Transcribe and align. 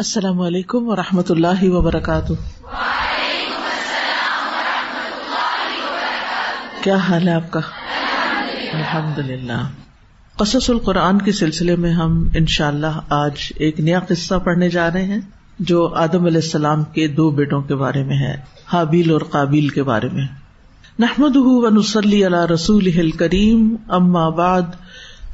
السلام 0.00 0.40
علیکم 0.40 0.88
و 0.88 0.96
رحمۃ 0.96 1.30
اللہ 1.30 1.62
وبرکاتہ۔ 1.62 2.32
کیا 6.80 6.96
حال 6.96 7.28
ہے 7.28 7.32
آپ 7.32 7.50
کا؟ 7.50 7.60
الحمد 8.72 9.18
للہ 9.18 9.68
قصص 10.36 10.70
القرآن 10.70 11.22
کے 11.22 11.32
سلسلے 11.32 11.76
میں 11.76 11.92
ہم 11.92 12.28
انشاء 12.34 12.68
اللہ 12.68 13.00
آج 13.08 13.32
ایک 13.56 13.80
نیا 13.80 14.00
قصہ 14.00 14.34
پڑھنے 14.44 14.68
جا 14.68 14.90
رہے 14.90 15.04
ہیں، 15.04 15.20
جو 15.58 15.94
آدم 15.94 16.24
علیہ 16.24 16.40
السلام 16.44 16.84
کے 16.84 17.08
دو 17.08 17.30
بیٹوں 17.30 17.62
کے 17.62 17.74
بارے 17.74 18.04
میں 18.04 18.16
ہے، 18.16 18.36
حابیل 18.72 19.10
اور 19.10 19.20
قابیل 19.20 19.68
کے 19.68 19.82
بارے 19.82 20.08
میں۔ 20.12 20.26
نحمد 20.98 21.36
نسلی 21.78 22.24
اللہ 22.24 22.46
رسول 22.46 23.10
کریم 23.10 23.76
اما 23.88 24.28
بعد۔ 24.28 24.62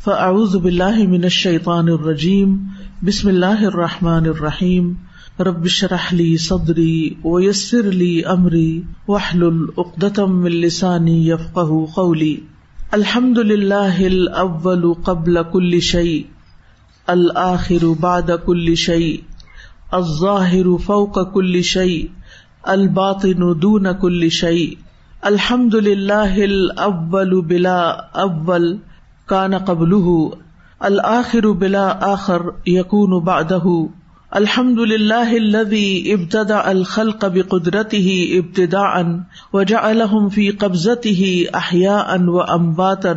فاعوذ 0.06 0.54
باللہ 0.56 0.98
من 1.08 1.24
الشیطان 1.24 1.88
الرجیم، 1.88 2.56
بسم 3.04 3.28
اللہ 3.28 3.62
الرحمٰن 3.62 4.26
الرحیم 4.26 4.92
ربش 5.40 5.84
رحلی 5.84 6.36
صدری 6.36 7.14
ویسر 7.24 7.82
لی 7.82 8.24
امری 8.24 8.82
وحل 9.08 9.42
العقدم 9.42 10.44
السانی 10.44 11.28
یفق 11.30 11.58
قولی۔ 11.94 12.36
الحمد 12.92 13.38
للہ 13.38 13.98
الاول 14.00 14.92
قبل 15.04 15.38
کل 15.52 15.80
شعی 15.80 16.22
الآخر 17.06 17.86
بعد 18.00 18.30
کل 18.46 18.74
شعی 18.74 19.16
الظاہر 19.90 20.76
فوق 20.84 21.34
کل 21.34 21.62
شعی 21.62 22.06
الباطن 22.62 23.62
دون 23.62 23.86
کل 24.00 24.28
شعی 24.28 24.74
الحمد 25.20 25.74
للہ 25.74 26.34
الاول 26.42 27.40
بلا 27.40 27.80
اول 28.20 28.76
کان 29.26 29.58
قبل 29.58 29.92
الآخر 30.80 31.46
بلا 31.48 31.98
آخر 32.00 32.42
یقون 32.66 33.24
بعدہ۔ 33.24 33.64
الحمد 34.30 34.78
للہ 34.78 35.28
الذي 35.40 36.12
ابتدع 36.12 36.60
الخلق 36.64 37.24
بقدرته 37.24 38.12
ابتداء 38.38 39.02
وجعلهم 39.52 40.28
في 40.28 40.50
قبضته 40.50 41.44
احياء 41.54 42.24
وامواتا 42.26 43.12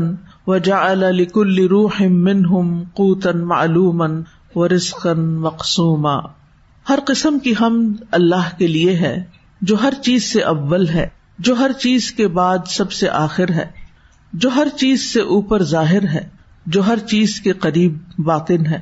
وجعل 0.47 0.99
لكل 0.99 1.67
روح 1.67 2.01
منهم 2.01 2.83
قوتا 2.93 3.31
معلوما 3.31 4.07
ورزقا 4.55 5.13
مقسوما۔ 5.13 6.17
ہر 6.89 6.99
قسم 7.05 7.39
کی 7.39 7.53
حمد 7.61 8.03
اللہ 8.11 8.57
کے 8.57 8.67
لیے 8.67 8.95
ہے، 8.95 9.23
جو 9.61 9.75
ہر 9.83 9.93
چیز 10.01 10.33
سے 10.33 10.41
اول 10.41 10.87
ہے، 10.87 11.07
جو 11.39 11.53
ہر 11.53 11.71
چیز 11.71 12.11
کے 12.11 12.27
بعد 12.27 12.57
سب 12.67 12.91
سے 12.91 13.09
آخر 13.09 13.49
ہے۔ 13.49 13.78
جو 14.33 14.49
ہر 14.55 14.67
چیز 14.77 15.13
سے 15.13 15.21
اوپر 15.21 15.63
ظاہر 15.63 16.03
ہے، 16.03 16.27
جو 16.65 16.87
ہر 16.87 16.99
چیز 16.99 17.41
کے 17.41 17.51
قریب 17.51 17.97
باطن 18.17 18.65
ہے۔ 18.65 18.79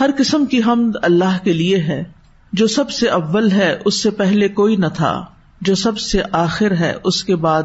ہر 0.00 0.10
قسم 0.18 0.44
کی 0.46 0.60
حمد 0.66 0.96
اللہ 1.02 1.44
کے 1.44 1.52
لیے 1.52 1.76
ہے، 1.76 2.04
جو 2.52 2.66
سب 2.66 2.90
سے 2.90 3.08
اول 3.08 3.50
ہے، 3.50 3.78
اس 3.84 3.94
سے 3.94 4.10
پہلے 4.10 4.48
کوئی 4.48 4.76
نہ 4.76 4.86
تھا۔ 4.86 5.24
جو 5.60 5.74
سب 5.74 5.98
سے 5.98 6.22
آخر 6.32 6.70
ہے، 6.70 6.94
اس 7.04 7.24
کے 7.24 7.36
بعد 7.36 7.62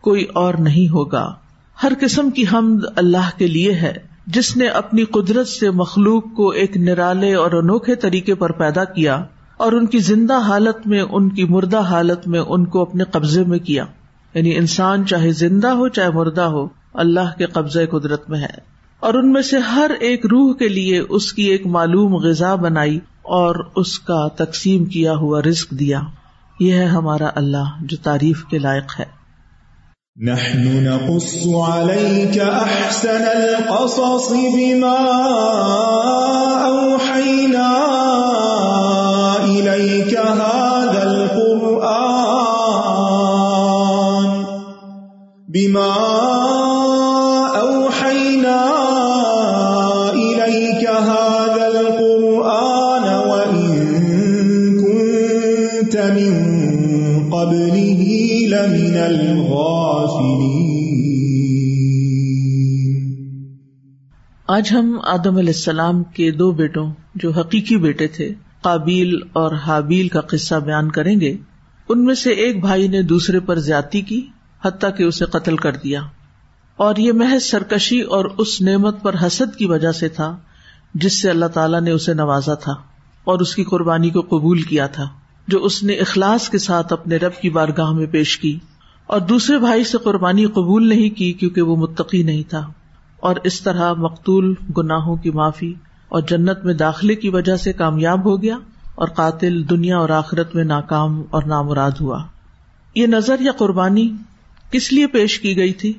کوئی 0.00 0.24
اور 0.24 0.54
نہیں 0.54 0.92
ہوگا۔ 0.92 1.34
ہر 1.82 1.92
قسم 2.00 2.30
کی 2.30 2.44
حمد 2.52 2.84
اللہ 2.96 3.30
کے 3.38 3.46
لیے 3.46 3.72
ہے، 3.72 3.92
جس 4.26 4.56
نے 4.56 4.66
اپنی 4.66 5.04
قدرت 5.04 5.48
سے 5.48 5.70
مخلوق 5.70 6.24
کو 6.36 6.48
ایک 6.48 6.76
نرالے 6.76 7.34
اور 7.34 7.52
انوکھے 7.52 7.94
طریقے 7.94 8.34
پر 8.34 8.52
پیدا 8.52 8.84
کیا 8.84 9.24
اور 9.56 9.72
ان 9.72 9.86
کی 9.86 9.98
زندہ 9.98 10.38
حالت 10.38 10.86
میں، 10.86 11.00
ان 11.00 11.28
کی 11.28 11.44
مردہ 11.44 11.80
حالت 11.80 12.28
میں، 12.28 12.40
ان 12.40 12.64
کو 12.64 12.82
اپنے 12.82 13.04
قبضے 13.04 13.44
میں 13.44 13.58
کیا۔ 13.58 13.84
یعنی 14.34 14.56
انسان 14.56 15.06
چاہے 15.06 15.32
زندہ 15.32 15.68
ہو 15.68 15.88
چاہے 15.88 16.10
مردہ 16.10 16.40
ہو، 16.40 16.68
اللہ 16.94 17.38
کے 17.38 17.46
قبضے 17.46 17.86
قدرت 17.86 18.30
میں 18.30 18.40
ہے۔ 18.40 18.78
اور 19.00 19.14
ان 19.14 19.32
میں 19.32 19.42
سے 19.42 19.58
ہر 19.58 19.90
ایک 20.00 20.26
روح 20.26 20.54
کے 20.54 20.68
لیے 20.68 21.02
اس 21.08 21.32
کی 21.32 21.42
ایک 21.42 21.66
معلوم 21.66 22.14
غذا 22.14 22.54
بنائی 22.54 22.98
اور 23.22 23.70
اس 23.76 23.98
کا 23.98 24.28
تقسیم 24.28 24.84
کیا 24.84 25.14
ہوا 25.14 25.40
رزق 25.42 25.70
دیا۔ 25.70 26.00
یہ 26.60 26.74
ہے 26.74 26.84
ہمارا 26.84 27.28
اللہ 27.34 27.64
جو 27.80 27.96
تعریف 28.02 28.44
کے 28.44 28.58
لائق 28.58 29.00
ہے۔ 29.00 29.18
نحن 30.24 30.84
نقص 30.84 31.34
عليك 31.68 32.42
أحسن 32.64 33.24
القصص 33.36 34.32
بما 34.32 34.96
أوحينا 36.68 37.97
آج 64.48 64.68
ہم 64.70 64.98
آدم 65.04 65.36
علیہ 65.36 65.52
السلام 65.56 66.04
کے 66.04 66.30
دو 66.30 66.50
بیٹوں، 66.50 66.92
جو 67.14 67.30
حقیقی 67.30 67.76
بیٹے 67.76 68.06
تھے، 68.06 68.34
قابیل 68.62 69.16
اور 69.32 69.52
حابیل 69.52 70.08
کا 70.08 70.20
قصہ 70.20 70.54
بیان 70.54 70.90
کریں 70.90 71.20
گے۔ 71.20 71.36
ان 71.88 72.04
میں 72.04 72.14
سے 72.14 72.30
ایک 72.30 72.60
بھائی 72.60 72.88
نے 72.88 73.02
دوسرے 73.02 73.40
پر 73.40 73.58
زیادتی 73.58 74.00
کی، 74.00 74.26
حتیٰ 74.64 74.96
کہ 74.96 75.02
اسے 75.02 75.24
قتل 75.24 75.56
کر 75.56 75.72
دیا۔ 75.72 76.02
اور 76.76 76.96
یہ 76.96 77.12
محض 77.12 77.42
سرکشی 77.42 78.00
اور 78.00 78.24
اس 78.38 78.60
نعمت 78.60 79.02
پر 79.02 79.14
حسد 79.26 79.56
کی 79.56 79.66
وجہ 79.66 79.92
سے 79.92 80.08
تھا، 80.08 80.36
جس 80.94 81.22
سے 81.22 81.30
اللہ 81.30 81.46
تعالیٰ 81.46 81.80
نے 81.80 81.90
اسے 81.90 82.14
نوازا 82.14 82.54
تھا 82.54 82.74
اور 83.24 83.40
اس 83.40 83.54
کی 83.54 83.64
قربانی 83.64 84.10
کو 84.10 84.20
قبول 84.20 84.62
کیا 84.62 84.86
تھا، 84.86 85.08
جو 85.48 85.64
اس 85.64 85.82
نے 85.82 85.92
اخلاص 85.92 86.48
کے 86.48 86.58
ساتھ 86.58 86.92
اپنے 86.92 87.16
رب 87.16 87.32
کی 87.42 87.50
بارگاہ 87.50 87.92
میں 87.92 88.06
پیش 88.06 88.38
کی۔ 88.38 88.58
اور 89.06 89.20
دوسرے 89.20 89.58
بھائی 89.58 89.84
سے 89.84 89.98
قربانی 89.98 90.44
قبول 90.44 90.88
نہیں 90.88 91.10
کی، 91.10 91.32
کیونکہ 91.32 91.62
وہ 91.62 91.76
متقی 91.76 92.22
نہیں 92.22 92.42
تھا۔ 92.50 92.72
اور 93.20 93.36
اس 93.44 93.60
طرح 93.60 93.92
مقتول 93.92 94.54
گناہوں 94.76 95.16
کی 95.16 95.30
معافی 95.30 95.74
اور 96.08 96.22
جنت 96.22 96.64
میں 96.64 96.74
داخلے 96.74 97.14
کی 97.14 97.28
وجہ 97.28 97.56
سے 97.56 97.72
کامیاب 97.72 98.24
ہو 98.24 98.42
گیا 98.42 98.56
اور 98.94 99.08
قاتل 99.08 99.70
دنیا 99.70 99.98
اور 99.98 100.08
آخرت 100.08 100.54
میں 100.54 100.64
ناکام 100.64 101.22
اور 101.30 101.42
نامراد 101.42 101.90
ہوا۔ 102.00 102.24
یہ 102.94 103.06
نظر 103.06 103.36
یا 103.40 103.52
قربانی 103.52 104.12
کس 104.70 104.92
لیے 104.92 105.06
پیش 105.06 105.40
کی 105.40 105.56
گئی 105.56 105.72
تھی؟ 105.72 105.92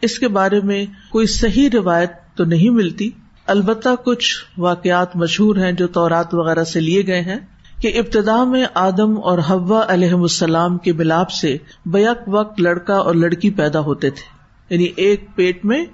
اس 0.00 0.18
کے 0.18 0.28
بارے 0.28 0.60
میں 0.60 0.86
کوئی 1.10 1.26
صحیح 1.26 1.68
روایت 1.74 2.12
تو 2.34 2.44
نہیں 2.44 2.70
ملتی۔ 2.70 3.10
البتہ 3.46 3.88
کچھ 4.04 4.36
واقعات 4.58 5.16
مشہور 5.16 5.56
ہیں 5.56 5.72
جو 5.72 5.86
تورات 5.86 6.34
وغیرہ 6.34 6.64
سے 6.64 6.80
لیے 6.80 7.06
گئے 7.06 7.20
ہیں 7.20 7.38
کہ 7.80 7.98
ابتدا 7.98 8.44
میں 8.44 8.64
آدم 8.74 9.18
اور 9.24 9.38
حوا 9.50 9.84
علیہ 9.88 10.12
السلام 10.12 10.78
کے 10.78 10.92
ملاپ 10.92 11.30
سے 11.30 11.56
بیک 11.86 12.18
وقت 12.26 12.60
لڑکا 12.60 12.94
اور 12.94 13.14
لڑکی 13.14 13.50
پیدا 13.50 13.80
ہوتے 13.80 14.10
تھے۔ 14.10 14.44
یعنی 14.74 14.88
ایک 14.96 15.26
پیٹ 15.34 15.64
میں 15.64 15.84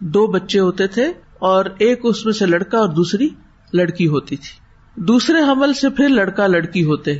دو 0.00 0.26
بچے 0.26 0.58
ہوتے 0.58 0.86
تھے 0.86 1.12
اور 1.38 1.64
ایک 1.78 2.00
اس 2.02 2.24
میں 2.24 2.32
سے 2.32 2.46
لڑکا 2.46 2.78
اور 2.78 2.88
دوسری 2.88 3.28
لڑکی 3.72 4.06
ہوتی 4.06 4.36
تھی۔ 4.36 4.58
دوسرے 5.00 5.40
حمل 5.40 5.72
سے 5.72 5.88
پھر 5.88 6.08
لڑکا 6.08 6.46
لڑکی 6.46 6.84
ہوتے۔ 6.84 7.18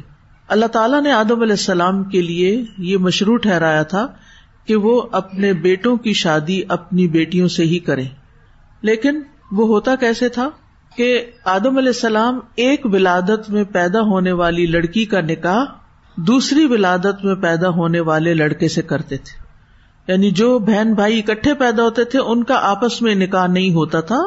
اللہ 0.48 0.66
تعالیٰ 0.66 1.02
نے 1.02 1.12
آدم 1.12 1.40
علیہ 1.40 1.52
السلام 1.52 2.04
کے 2.04 2.22
لیے 2.22 2.64
یہ 2.78 2.96
مشروع 2.96 3.36
ٹھہرایا 3.36 3.82
تھا 3.82 4.06
کہ 4.66 4.76
وہ 4.76 5.02
اپنے 5.12 5.52
بیٹوں 5.52 5.96
کی 5.96 6.12
شادی 6.12 6.62
اپنی 6.68 7.08
بیٹیوں 7.08 7.48
سے 7.48 7.62
ہی 7.62 7.78
کرے 7.78 8.04
لیکن 8.82 9.22
وہ 9.52 9.68
ہوتا 9.68 9.96
کیسے 9.96 10.28
تھا 10.28 10.50
کہ 10.96 11.24
آدم 11.44 11.76
علیہ 11.78 11.88
السلام 11.88 12.38
ایک 12.54 12.86
ولادت 12.86 13.50
میں 13.50 13.64
پیدا 13.64 14.00
ہونے 14.00 14.32
والی 14.32 14.66
لڑکی 14.66 15.04
کا 15.04 15.20
نکاح 15.20 15.64
دوسری 16.16 16.66
ولادت 16.66 17.24
میں 17.24 17.34
پیدا 17.34 17.68
ہونے 17.68 18.00
والے 18.00 18.34
لڑکے 18.34 18.68
سے 18.68 18.82
کرتے 18.82 19.16
تھے۔ 19.16 19.50
یعنی 20.08 20.31
جو 20.31 20.58
بہن 20.58 20.94
بھائی 20.94 21.19
اکٹھے 21.19 21.55
پیدا 21.55 21.82
ہوتے 21.82 22.05
تھے، 22.05 22.19
ان 22.19 22.44
کا 22.44 22.58
آپس 22.62 23.02
میں 23.02 23.14
نکاح 23.14 23.47
نہیں 23.47 23.75
ہوتا 23.75 24.00
تھا، 24.00 24.19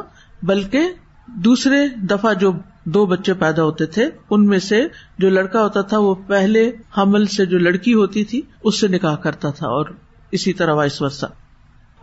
بلکہ 0.43 0.79
دوسرے 1.27 1.87
دفعہ 1.87 2.33
جو 2.33 2.51
دو 2.85 3.05
بچے 3.05 3.33
پیدا 3.33 3.63
ہوتے 3.63 3.85
تھے، 3.85 4.09
ان 4.29 4.45
میں 4.45 4.59
سے 4.59 4.87
جو 5.17 5.29
لڑکا 5.29 5.63
ہوتا 5.63 5.81
تھا، 5.81 5.97
وہ 5.97 6.15
پہلے 6.15 6.71
حمل 6.97 7.25
سے 7.25 7.45
جو 7.45 7.57
لڑکی 7.57 7.93
ہوتی 7.93 8.23
تھی، 8.23 8.41
اس 8.63 8.79
سے 8.79 8.87
نکاح 8.87 9.15
کرتا 9.15 9.49
تھا 9.49 9.67
اور 9.67 9.85
اسی 10.31 10.53
طرح 10.53 10.73
وائس 10.73 11.01
ورثہ 11.01 11.25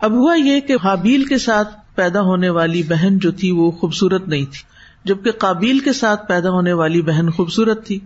اب 0.01 0.11
ہوا 0.11 0.35
یہ 0.35 0.59
کہ 0.59 0.75
حابیل 0.83 1.23
کے 1.23 1.37
ساتھ 1.37 1.95
پیدا 1.95 2.21
ہونے 2.21 2.49
والی 2.49 2.83
بہن 2.83 3.17
جو 3.17 3.31
تھی، 3.31 3.51
وہ 3.51 3.71
خوبصورت 3.71 4.27
نہیں 4.27 4.45
تھی، 4.45 4.63
جبکہ 5.05 5.31
قابیل 5.31 5.79
کے 5.79 5.93
ساتھ 5.93 6.27
پیدا 6.27 6.49
ہونے 6.49 6.73
والی 6.73 7.01
بہن 7.01 7.29
خوبصورت 7.29 7.87
تھی۔ 7.87 7.99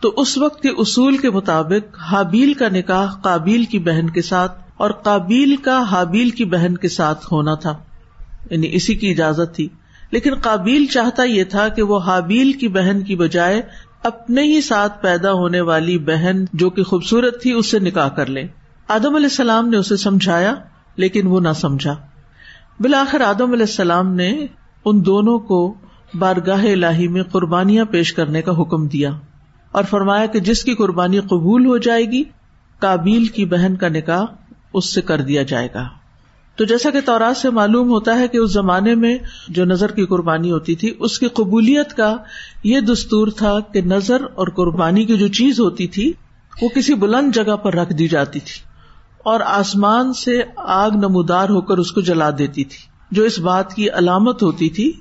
تو 0.00 0.14
اس 0.16 0.38
وقت 0.38 0.62
کے 0.62 0.68
اصول 0.68 1.16
کے 1.16 1.30
مطابق 1.30 1.98
حابیل 1.98 2.54
کا 2.54 2.68
نکاح 2.68 3.10
قابیل 3.22 3.64
کی 3.64 3.78
بہن 3.78 4.10
کے 4.10 4.22
ساتھ 4.22 4.67
اور 4.78 4.90
قابیل 4.90 5.56
کا 5.56 5.82
حابیل 5.82 6.30
کی 6.30 6.44
بہن 6.44 6.76
کے 6.76 6.88
ساتھ 6.88 7.32
ہونا 7.32 7.54
تھا۔ 7.54 7.76
یعنی 8.50 8.68
اسی 8.72 8.94
کی 8.94 9.10
اجازت 9.10 9.54
تھی۔ 9.54 9.68
لیکن 10.10 10.34
قابیل 10.34 10.86
چاہتا 10.86 11.22
یہ 11.22 11.44
تھا 11.44 11.68
کہ 11.68 11.82
وہ 11.82 11.98
حابیل 11.98 12.52
کی 12.52 12.68
بہن 12.68 13.02
کی 13.02 13.16
بجائے 13.16 13.62
اپنے 14.02 14.42
ہی 14.42 14.60
ساتھ 14.60 15.02
پیدا 15.02 15.32
ہونے 15.32 15.60
والی 15.60 15.98
بہن 15.98 16.44
جو 16.52 16.70
کہ 16.70 16.82
خوبصورت 16.82 17.42
تھی 17.42 17.52
اس 17.52 17.70
سے 17.70 17.78
نکاح 17.78 18.08
کر 18.08 18.26
لے۔ 18.26 18.42
آدم 18.88 19.14
علیہ 19.14 19.26
السلام 19.26 19.68
نے 19.68 19.76
اسے 19.76 19.96
سمجھایا، 19.96 20.54
لیکن 20.96 21.26
وہ 21.26 21.40
نہ 21.40 21.52
سمجھا۔ 21.56 21.94
بالآخر 22.80 23.20
آدم 23.20 23.52
علیہ 23.52 23.66
السلام 23.66 24.14
نے 24.14 24.46
ان 24.84 25.06
دونوں 25.06 25.38
کو 25.38 25.74
بارگاہ 26.18 26.62
الہی 26.72 27.08
میں 27.08 27.22
قربانیاں 27.22 27.84
پیش 27.84 28.12
کرنے 28.12 28.42
کا 28.42 28.52
حکم 28.60 28.86
دیا 28.86 29.10
اور 29.72 29.84
فرمایا 29.84 30.26
کہ 30.26 30.40
جس 30.40 30.64
کی 30.64 30.74
قربانی 30.74 31.18
قبول 31.18 31.66
ہو 31.66 31.78
جائے 31.78 32.04
گی 32.04 32.22
کابیل 32.78 33.26
کی 33.26 33.44
بہن 33.44 33.76
کا 33.76 33.88
نکاح 33.88 34.24
اس 34.74 34.94
سے 34.94 35.00
کر 35.00 35.20
دیا 35.20 35.42
جائے 35.42 35.68
گا۔ 35.74 35.88
تو 36.56 36.64
جیسا 36.64 36.90
کہ 36.90 37.00
تورات 37.00 37.36
سے 37.36 37.50
معلوم 37.50 37.88
ہوتا 37.88 38.18
ہے 38.18 38.28
کہ 38.28 38.36
اس 38.36 38.52
زمانے 38.52 38.94
میں 38.94 39.18
جو 39.48 39.64
نظر 39.64 39.90
کی 39.90 40.06
قربانی 40.06 40.50
ہوتی 40.50 40.74
تھی، 40.74 40.94
اس 40.98 41.18
کی 41.18 41.28
قبولیت 41.28 41.96
کا 41.96 42.16
یہ 42.64 42.80
دستور 42.80 43.28
تھا 43.36 43.60
کہ 43.72 43.80
نظر 43.80 44.22
اور 44.34 44.48
قربانی 44.48 45.04
کی 45.04 45.16
جو 45.16 45.28
چیز 45.28 45.60
ہوتی 45.60 45.86
تھی، 45.86 46.12
وہ 46.62 46.68
کسی 46.68 46.94
بلند 46.94 47.34
جگہ 47.34 47.56
پر 47.56 47.74
رکھ 47.74 47.92
دی 47.92 48.08
جاتی 48.08 48.40
تھی 48.40 48.60
اور 49.24 49.40
آسمان 49.40 50.12
سے 50.12 50.42
آگ 50.56 50.90
نمودار 50.90 51.48
ہو 51.48 51.60
کر 51.60 51.78
اس 51.78 51.92
کو 51.92 52.00
جلا 52.00 52.30
دیتی 52.30 52.64
تھی، 52.64 52.78
جو 53.10 53.22
اس 53.22 53.38
بات 53.38 53.74
کی 53.74 53.90
علامت 53.90 54.42
ہوتی 54.42 54.68
تھی 54.68 54.92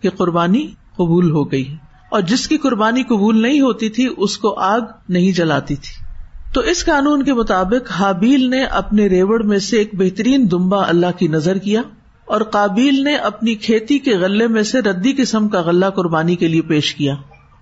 کہ 0.00 0.10
قربانی 0.10 0.66
قبول 0.96 1.30
ہو 1.30 1.52
گئی۔ 1.52 1.74
اور 2.10 2.20
جس 2.20 2.48
کی 2.48 2.56
قربانی 2.56 3.02
قبول 3.02 3.42
نہیں 3.42 3.60
ہوتی 3.60 3.88
تھی، 3.88 4.08
اس 4.16 4.38
کو 4.38 4.58
آگ 4.58 4.80
نہیں 5.08 5.32
جلاتی 5.32 5.74
تھی۔ 5.74 6.05
تو 6.56 6.62
اس 6.62 6.84
قانون 6.84 7.22
کے 7.22 7.34
مطابق 7.34 7.90
حابیل 7.90 8.50
نے 8.50 8.64
اپنے 8.64 9.06
ریوڑ 9.06 9.42
میں 9.42 9.58
سے 9.58 9.76
ایک 9.76 9.90
بہترین 9.92 10.50
دمبا 10.50 10.88
اللہ 10.88 11.06
کی 11.18 11.28
نظر 11.28 11.58
کیا 11.58 11.82
اور 12.24 12.40
قابیل 12.40 13.04
نے 13.04 13.16
اپنی 13.16 13.54
کھیتی 13.54 13.98
کے 13.98 14.18
غلے 14.18 14.48
میں 14.48 14.62
سے 14.62 14.80
ردی 14.80 15.12
قسم 15.12 15.48
کا 15.48 15.60
غلہ 15.60 15.86
قربانی 15.86 16.36
کے 16.36 16.48
لیے 16.48 16.62
پیش 16.62 16.94
کیا۔ 16.94 17.14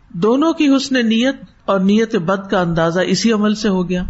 دونوں 0.09 0.53
کی 0.53 0.77
حسن 0.77 1.09
نیت 1.09 1.37
اور 1.65 1.81
نیت 1.81 2.17
بد 2.17 2.51
کا 2.51 2.61
اندازہ 2.61 3.01
اسی 3.07 3.33
عمل 3.33 3.55
سے 3.55 3.69
ہو 3.69 3.89
گیا۔ 3.89 4.03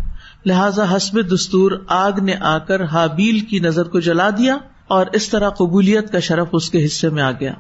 لہذا 0.47 0.97
حسب 0.97 1.35
دستور 1.35 1.73
آگ 1.89 2.13
نے 2.23 2.35
آ 2.41 2.59
کر 2.59 2.85
حابیل 2.85 3.41
کی 3.41 3.59
نظر 3.59 3.85
کو 3.85 4.01
جلا 4.01 4.31
دیا 4.31 4.57
اور 4.87 5.07
اس 5.13 5.29
طرح 5.29 5.51
قبولیت 5.51 6.13
کا 6.13 6.19
شرف 6.19 6.49
اس 6.53 6.71
کے 6.71 6.85
حصے 6.85 7.09
میں 7.09 7.23
آ 7.23 7.31
گیا۔ 7.31 7.53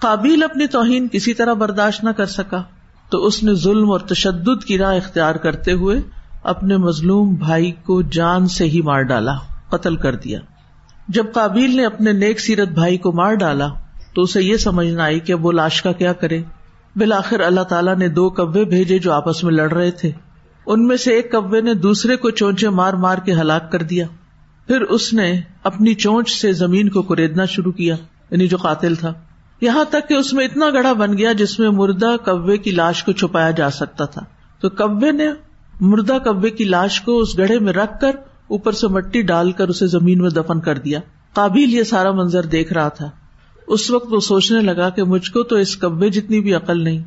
قابیل 0.00 0.42
اپنی 0.42 0.66
توہین 0.66 1.08
کسی 1.12 1.34
طرح 1.34 1.52
برداشت 1.52 2.04
نہ 2.04 2.10
کر 2.10 2.26
سکا۔ 2.26 2.62
تو 3.10 3.26
اس 3.26 3.42
نے 3.42 3.54
ظلم 3.54 3.90
اور 3.90 4.00
تشدد 4.00 4.64
کی 4.64 4.78
راہ 4.78 4.96
اختیار 4.96 5.34
کرتے 5.34 5.72
ہوئے 5.72 6.00
اپنے 6.48 6.76
مظلوم 6.76 7.34
بھائی 7.34 7.72
کو 7.72 8.02
جان 8.02 8.48
سے 8.48 8.64
ہی 8.64 8.82
مار 8.82 9.02
ڈالا، 9.02 9.34
قتل 9.68 9.96
کر 9.96 10.16
دیا۔ 10.16 10.40
جب 11.08 11.26
قابیل 11.32 11.76
نے 11.76 11.86
اپنے 11.86 12.12
نیک 12.12 12.40
سیرت 12.40 12.68
بھائی 12.68 12.98
کو 12.98 13.12
مار 13.12 13.34
ڈالا، 13.34 13.68
تو 14.14 14.22
اسے 14.22 14.42
یہ 14.42 14.56
سمجھنا 14.56 15.02
آئی 15.02 15.20
کہ 15.20 15.34
وہ 15.34 15.52
لاش 15.52 15.82
کا 15.82 15.92
کیا 15.92 16.12
کرے۔ 16.12 16.42
بالآخر 16.96 17.40
اللہ 17.40 17.60
تعالیٰ 17.60 17.96
نے 17.96 18.08
دو 18.08 18.30
کبے 18.30 18.64
بھیجے 18.64 18.98
جو 18.98 19.12
آپس 19.12 19.44
میں 19.44 19.52
لڑ 19.52 19.72
رہے 19.72 19.90
تھے۔ 19.90 20.10
ان 20.66 20.86
میں 20.86 20.96
سے 20.96 21.12
ایک 21.12 21.32
کبے 21.32 21.60
نے 21.60 21.74
دوسرے 21.74 22.16
کو 22.16 22.30
چونچے 22.30 22.68
مار 22.68 22.92
مار 22.92 23.18
کے 23.18 23.32
ہلاک 23.32 23.72
کر 23.72 23.82
دیا۔ 23.82 24.06
پھر 24.66 24.80
اس 24.80 25.12
نے 25.12 25.40
اپنی 25.62 25.94
چونچ 25.94 26.40
سے 26.40 26.52
زمین 26.52 26.88
کو 26.88 27.02
کریدنا 27.02 27.44
شروع 27.44 27.72
کیا 27.72 27.96
یعنی 28.30 28.48
جو 28.48 28.56
قاتل 28.56 28.94
تھا۔ 28.94 29.12
یہاں 29.60 29.84
تک 29.90 30.08
کہ 30.08 30.14
اس 30.14 30.32
میں 30.32 30.44
اتنا 30.44 30.66
گڑھا 30.70 30.92
بن 30.92 31.18
گیا 31.18 31.32
جس 31.32 31.58
میں 31.58 31.68
مردہ 31.68 32.16
کبے 32.24 32.56
کی 32.56 32.70
لاش 32.70 33.04
کو 33.04 33.12
چھپایا 33.12 33.50
جا 33.50 33.70
سکتا 33.70 34.04
تھا۔ 34.04 34.22
تو 34.60 34.68
کبے 34.70 35.12
نے 35.12 35.28
مردہ 35.80 36.18
کبے 36.24 36.50
کی 36.50 36.64
لاش 36.64 37.00
کو 37.00 37.18
اس 37.18 37.38
گڑھے 37.38 37.58
میں 37.58 37.72
رکھ 37.72 38.00
کر 38.00 38.10
اوپر 38.48 38.72
سے 38.72 38.88
مٹی 38.88 39.22
ڈال 39.22 39.52
کر 39.52 39.68
اسے 39.68 39.86
زمین 39.86 40.18
میں 40.18 40.30
دفن 40.30 40.60
کر 40.60 40.78
دیا۔ 40.78 41.00
قابل 41.32 41.74
یہ 41.74 41.82
سارا 41.82 42.12
منظر 42.12 42.42
دیکھ 42.42 42.72
رہا 42.72 42.88
تھا۔ 42.88 43.10
اس 43.66 43.90
وقت 43.90 44.12
وہ 44.12 44.20
سوچنے 44.20 44.60
لگا 44.60 44.90
کہ 44.90 45.04
مجھ 45.04 45.30
کو 45.30 45.42
تو 45.42 45.56
اس 45.56 45.76
کبے 45.76 46.08
جتنی 46.08 46.40
بھی 46.40 46.54
عقل 46.54 46.84
نہیں 46.84 47.02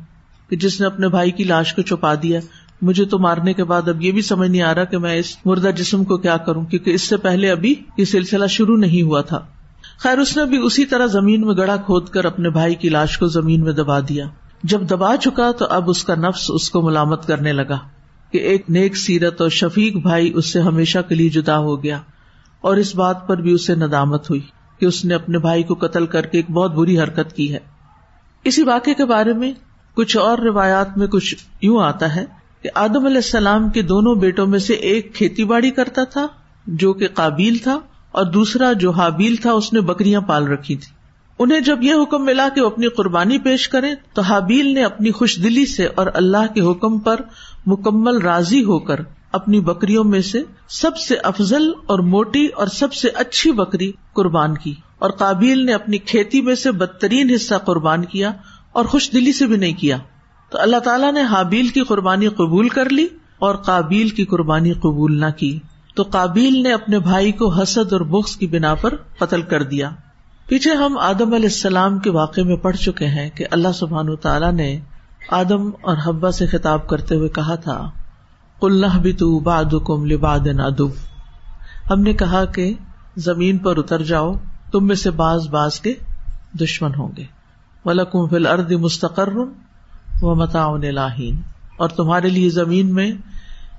کہ 0.50 0.56
جس 0.56 0.80
نے 0.80 0.86
اپنے 0.86 1.08
بھائی 1.08 1.30
کی 1.30 1.44
لاش 1.44 1.74
کو 1.74 1.82
چھپا 1.82 2.14
دیا۔ 2.14 2.40
مجھے 2.82 3.04
تو 3.04 3.18
مارنے 3.18 3.52
کے 3.52 3.64
بعد 3.64 3.88
اب 3.88 4.02
یہ 4.02 4.12
بھی 4.12 4.22
سمجھ 4.22 4.50
نہیں 4.50 4.62
آ 4.62 4.74
رہا 4.74 4.84
کہ 4.84 4.98
میں 4.98 5.16
اس 5.16 5.36
مردہ 5.44 5.70
جسم 5.76 6.04
کو 6.04 6.16
کیا 6.16 6.36
کروں 6.36 6.64
کیونکہ 6.64 6.90
اس 6.90 7.02
سے 7.02 7.16
پہلے 7.16 7.50
ابھی 7.50 7.74
یہ 7.96 8.04
سلسلہ 8.04 8.46
شروع 8.46 8.76
نہیں 8.76 9.02
ہوا 9.02 9.20
تھا۔ 9.20 9.38
خیر، 9.98 10.18
اس 10.18 10.36
نے 10.36 10.44
بھی 10.44 10.56
اسی 10.56 10.84
طرح 10.84 11.06
زمین 11.06 11.40
میں 11.40 11.54
گڑا 11.54 11.76
کھود 11.76 12.08
کر 12.08 12.24
اپنے 12.24 12.50
بھائی 12.50 12.74
کی 12.74 12.88
لاش 12.88 13.18
کو 13.18 13.26
زمین 13.26 13.60
میں 13.60 13.72
دبا 13.72 14.00
دیا۔ 14.00 14.26
جب 14.62 14.90
دبا 14.90 15.16
چکا 15.16 15.50
تو 15.50 15.66
اب 15.70 15.90
اس 15.90 16.04
کا 16.04 16.14
نفس 16.14 16.50
اس 16.54 16.70
کو 16.70 16.82
ملامت 16.82 17.26
کرنے 17.26 17.52
لگا۔ 17.52 17.78
کہ 18.32 18.38
ایک 18.38 18.70
نیک 18.70 18.96
سیرت 18.96 19.40
اور 19.40 19.50
شفیق 19.50 19.96
بھائی 19.96 20.32
اس 20.34 20.46
سے 20.46 20.60
ہمیشہ 20.60 20.98
کے 21.08 21.14
لیے 21.14 21.28
جدا 21.28 21.58
ہو 21.58 21.82
گیا 21.82 22.00
اور 22.60 22.76
اس 22.76 22.94
بات 22.94 23.28
پر 23.28 23.36
بھی 23.36 23.52
اسے 23.52 23.74
ندامت 23.74 24.30
ہوئی 24.30 24.40
کہ 24.78 24.86
اس 24.86 25.04
نے 25.04 25.14
اپنے 25.14 25.38
بھائی 25.38 25.62
کو 25.62 25.74
قتل 25.74 26.06
کر 26.06 26.26
کے 26.26 26.38
ایک 26.38 26.50
بہت 26.50 26.74
بری 26.74 26.98
حرکت 26.98 27.36
کی 27.36 27.52
ہے۔ 27.52 27.58
اسی 28.44 28.62
واقعے 28.62 28.94
کے 28.94 29.04
بارے 29.04 29.32
میں 29.32 29.52
کچھ 29.94 30.16
اور 30.16 30.38
روایات 30.38 30.98
میں 30.98 31.06
کچھ 31.06 31.34
یوں 31.62 31.82
آتا 31.82 32.16
ہے 32.16 32.24
کہ 32.62 32.70
آدم 32.74 33.06
علیہ 33.06 33.16
السلام 33.16 33.70
کے 33.70 33.82
دونوں 33.82 34.14
بیٹوں 34.14 34.46
میں 34.46 34.58
سے 34.58 34.72
ایک 34.72 35.14
کھیتی 35.14 35.44
باڑی 35.44 35.70
کرتا 35.70 36.04
تھا 36.04 36.26
جو 36.66 36.92
کہ 36.92 37.08
قابیل 37.14 37.56
تھا 37.56 37.80
اور 38.12 38.24
دوسرا 38.24 38.72
جو 38.72 38.90
حابیل 38.90 39.36
تھا 39.36 39.52
اس 39.52 39.72
نے 39.72 39.80
بکریاں 39.80 40.20
پال 40.20 40.48
رکھی 40.48 40.76
تھی۔ 40.76 41.02
انہیں 41.38 41.60
جب 41.60 41.82
یہ 41.82 41.94
حکم 41.94 42.24
ملا 42.24 42.48
کہ 42.54 42.60
وہ 42.60 42.66
اپنی 42.66 42.88
قربانی 42.88 43.38
پیش 43.38 43.68
کرے 43.68 43.94
تو 44.14 44.22
حابیل 44.22 44.74
نے 44.74 44.84
اپنی 44.84 45.10
خوش 45.10 45.38
دلی 45.42 45.66
سے 45.66 45.86
اور 45.94 46.06
اللہ 46.14 46.54
کے 46.54 46.60
حکم 46.60 46.98
پر 46.98 47.20
مکمل 47.66 48.16
راضی 48.16 48.64
ہو 48.64 48.78
کر 48.78 49.00
اپنی 49.32 49.60
بکریوں 49.60 50.04
میں 50.04 50.20
سے 50.20 50.42
سب 50.68 50.96
سے 50.96 51.16
افضل 51.16 51.70
اور 51.86 51.98
موٹی 51.98 52.46
اور 52.46 52.66
سب 52.66 52.92
سے 52.92 53.08
اچھی 53.08 53.52
بکری 53.52 53.92
قربان 54.12 54.54
کی 54.54 54.74
اور 54.98 55.10
قابیل 55.10 55.66
نے 55.66 55.72
اپنی 55.72 55.98
کھیتی 55.98 56.40
میں 56.40 56.54
سے 56.54 56.72
بدترین 56.72 57.30
حصہ 57.34 57.54
قربان 57.54 58.04
کیا 58.04 58.32
اور 58.72 58.84
خوش 58.84 59.10
دلی 59.12 59.32
سے 59.32 59.46
بھی 59.46 59.56
نہیں 59.56 59.72
کیا۔ 59.72 59.98
تو 60.50 60.58
اللہ 60.60 60.76
تعالیٰ 60.76 61.12
نے 61.12 61.22
حابیل 61.22 61.68
کی 61.68 61.80
قربانی 61.80 62.28
قبول 62.28 62.68
کر 62.68 62.90
لی 62.90 63.06
اور 63.38 63.54
قابیل 63.54 64.08
کی 64.08 64.24
قربانی 64.24 64.72
قبول 64.72 65.20
نہ 65.20 65.30
کی۔ 65.36 65.58
تو 65.94 66.02
قابیل 66.02 66.62
نے 66.62 66.72
اپنے 66.72 66.98
بھائی 66.98 67.32
کو 67.32 67.48
حسد 67.48 67.92
اور 67.92 68.00
بخش 68.00 68.36
کی 68.36 68.46
بنا 68.46 68.74
پر 68.74 68.96
قتل 68.96 69.42
کر 69.42 69.62
دیا۔ 69.62 69.90
پیچھے 70.46 70.74
ہم 70.74 70.98
آدم 70.98 71.34
علیہ 71.34 71.48
السلام 71.48 71.98
کے 71.98 72.10
واقعے 72.10 72.44
میں 72.44 72.56
پڑھ 72.56 72.76
چکے 72.76 73.06
ہیں 73.06 73.30
کہ 73.34 73.44
اللہ 73.50 73.72
سبحان 73.74 74.16
تعالیٰ 74.16 74.52
نے 74.52 74.80
آدم 75.28 75.70
اور 75.80 75.96
حبا 76.06 76.30
سے 76.30 76.46
خطاب 76.46 76.88
کرتے 76.88 77.14
ہوئے 77.14 77.28
کہا 77.28 77.54
تھا 77.54 77.90
کلّہ 78.60 78.98
بھی 78.98 79.12
تو 79.12 79.38
باد 79.38 79.64
کم 79.86 80.04
لباد 80.04 80.38
ہم 81.90 82.00
نے 82.00 82.12
کہا 82.12 82.44
کہ 82.44 82.74
زمین 83.16 83.58
پر 83.58 83.78
اتر 83.78 84.02
جاؤ، 84.02 84.34
تم 84.72 84.86
میں 84.86 84.96
سے 84.96 85.10
باز 85.10 85.48
باز 85.48 85.80
کے 85.80 85.94
دشمن 86.60 86.90
ہوں 86.98 87.08
گے۔ 87.16 87.24
ولکم 87.84 88.28
فل 88.28 88.46
ارد 88.46 88.72
مستقر 88.72 89.28
و 90.22 90.34
متعن 90.34 90.94
لاہین 90.94 91.40
اور 91.76 91.88
تمہارے 91.88 92.28
لیے 92.28 92.50
زمین 92.50 92.94
میں 92.94 93.12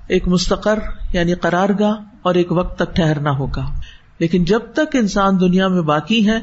ایک 0.08 0.28
مستقر 0.28 0.78
یعنی 1.12 1.34
قرار 1.34 1.68
گاہ 1.80 1.94
اور 2.22 2.34
ایک 2.34 2.52
وقت 2.52 2.78
تک 2.78 2.96
ٹھہرنا 2.96 3.30
ہوگا۔ 3.30 3.70
لیکن 4.18 4.44
جب 4.44 4.60
تک 4.74 4.96
انسان 4.96 5.40
دنیا 5.40 5.68
میں 5.68 5.82
باقی 5.82 6.28
ہے، 6.28 6.38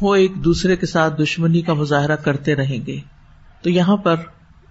وہ 0.00 0.14
ایک 0.14 0.32
دوسرے 0.44 0.76
کے 0.76 0.86
ساتھ 0.86 1.22
دشمنی 1.22 1.62
کا 1.62 1.72
مظاہرہ 1.72 2.16
کرتے 2.16 2.54
رہیں 2.54 2.86
گے۔ 2.86 3.00
تو 3.62 3.70
یہاں 3.70 3.96
پر 3.96 4.16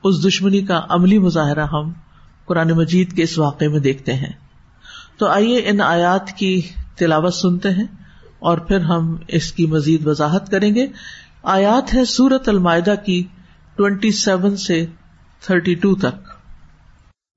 اس 0.06 0.28
دشمنی 0.28 0.62
کا 0.62 0.82
عملی 0.90 1.18
مظاہرہ 1.18 1.66
ہم 1.66 1.94
قرآن 2.46 2.72
مجید 2.72 3.16
کے 3.16 3.24
اس 3.24 3.38
واقعے 3.38 3.68
میں 3.68 3.80
دیکھتے 3.80 4.14
ہیں۔ 4.14 4.34
تو 5.18 5.28
آئیے 5.28 5.58
ان 5.58 5.82
آیات 5.82 6.32
کی 6.32 6.62
تلاوت 6.98 7.34
سنتے 7.34 7.70
ہیں 7.70 7.88
اور 8.40 8.58
پھر 8.58 8.80
ہم 8.80 9.18
اس 9.28 9.52
کی 9.52 9.66
مزید 9.66 10.08
وضاحت 10.08 10.52
کریں 10.52 10.76
گے۔ 10.76 10.88
آیات 11.44 11.94
ہے 11.94 12.06
سورت 12.06 12.50
المائدہ 12.50 12.94
کی 13.06 13.24
ٹوینٹی 13.76 14.12
سیون 14.12 14.58
سے 14.58 14.86
تھرٹی 15.42 15.76
ٹو 15.76 15.96
تک۔ 15.96 16.35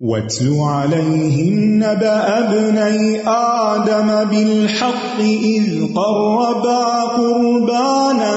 واتل 0.00 0.54
عليهم 0.60 1.82
نبأ 1.82 2.38
ابني 2.38 3.28
آدم 3.28 4.30
بالحق 4.30 5.18
إذ 5.42 5.64
قربا 5.94 7.02
قربانا 7.02 8.34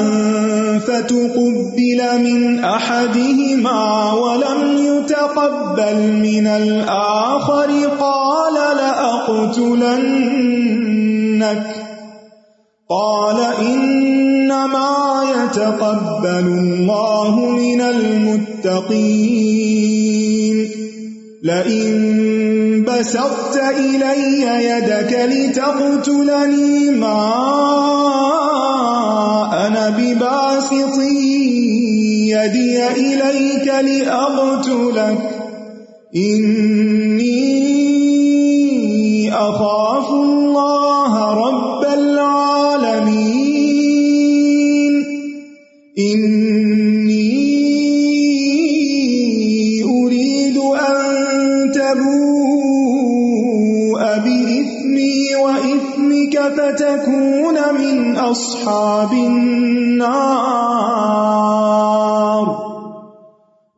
فتقبل 0.79 2.01
من 2.23 2.59
أحدهما 2.59 4.13
ولم 4.13 4.77
يتقبل 4.77 5.97
من 6.21 6.47
الآخر 6.47 7.69
قال 7.99 8.53
لأقتلنك 8.77 10.05
قال 12.89 13.37
إنما 13.61 15.23
يتقبل 15.35 16.47
الله 16.47 17.39
من 17.39 17.81
المتقين 17.81 19.21
لئن 21.43 22.85
بسطت 22.85 23.57
إلي 23.57 24.41
يدك 24.65 25.29
لتقتلني 25.31 26.89
ما 26.89 27.23
أنا 29.67 29.89
بباسط 29.89 30.97
يدي 32.29 32.87
إليك 32.87 33.67
لأقتلك. 33.67 35.17
إني 36.15 37.51
أخاف 39.33 40.00
أصحاب 58.29 59.13
النار. 59.13 60.21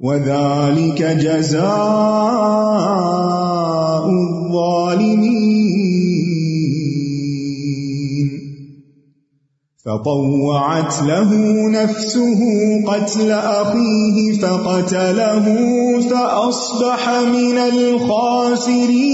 وذلك 0.04 1.02
جزاء 1.02 1.64
الظالمين. 4.10 5.54
فطوعت 9.86 10.94
له 11.04 11.32
نفسه 11.70 12.42
قتل 12.88 13.32
أخيه 13.32 14.34
فقتله 14.42 15.46
فأصبح 16.10 17.10
من 17.10 17.58
الخاسرين. 17.58 19.14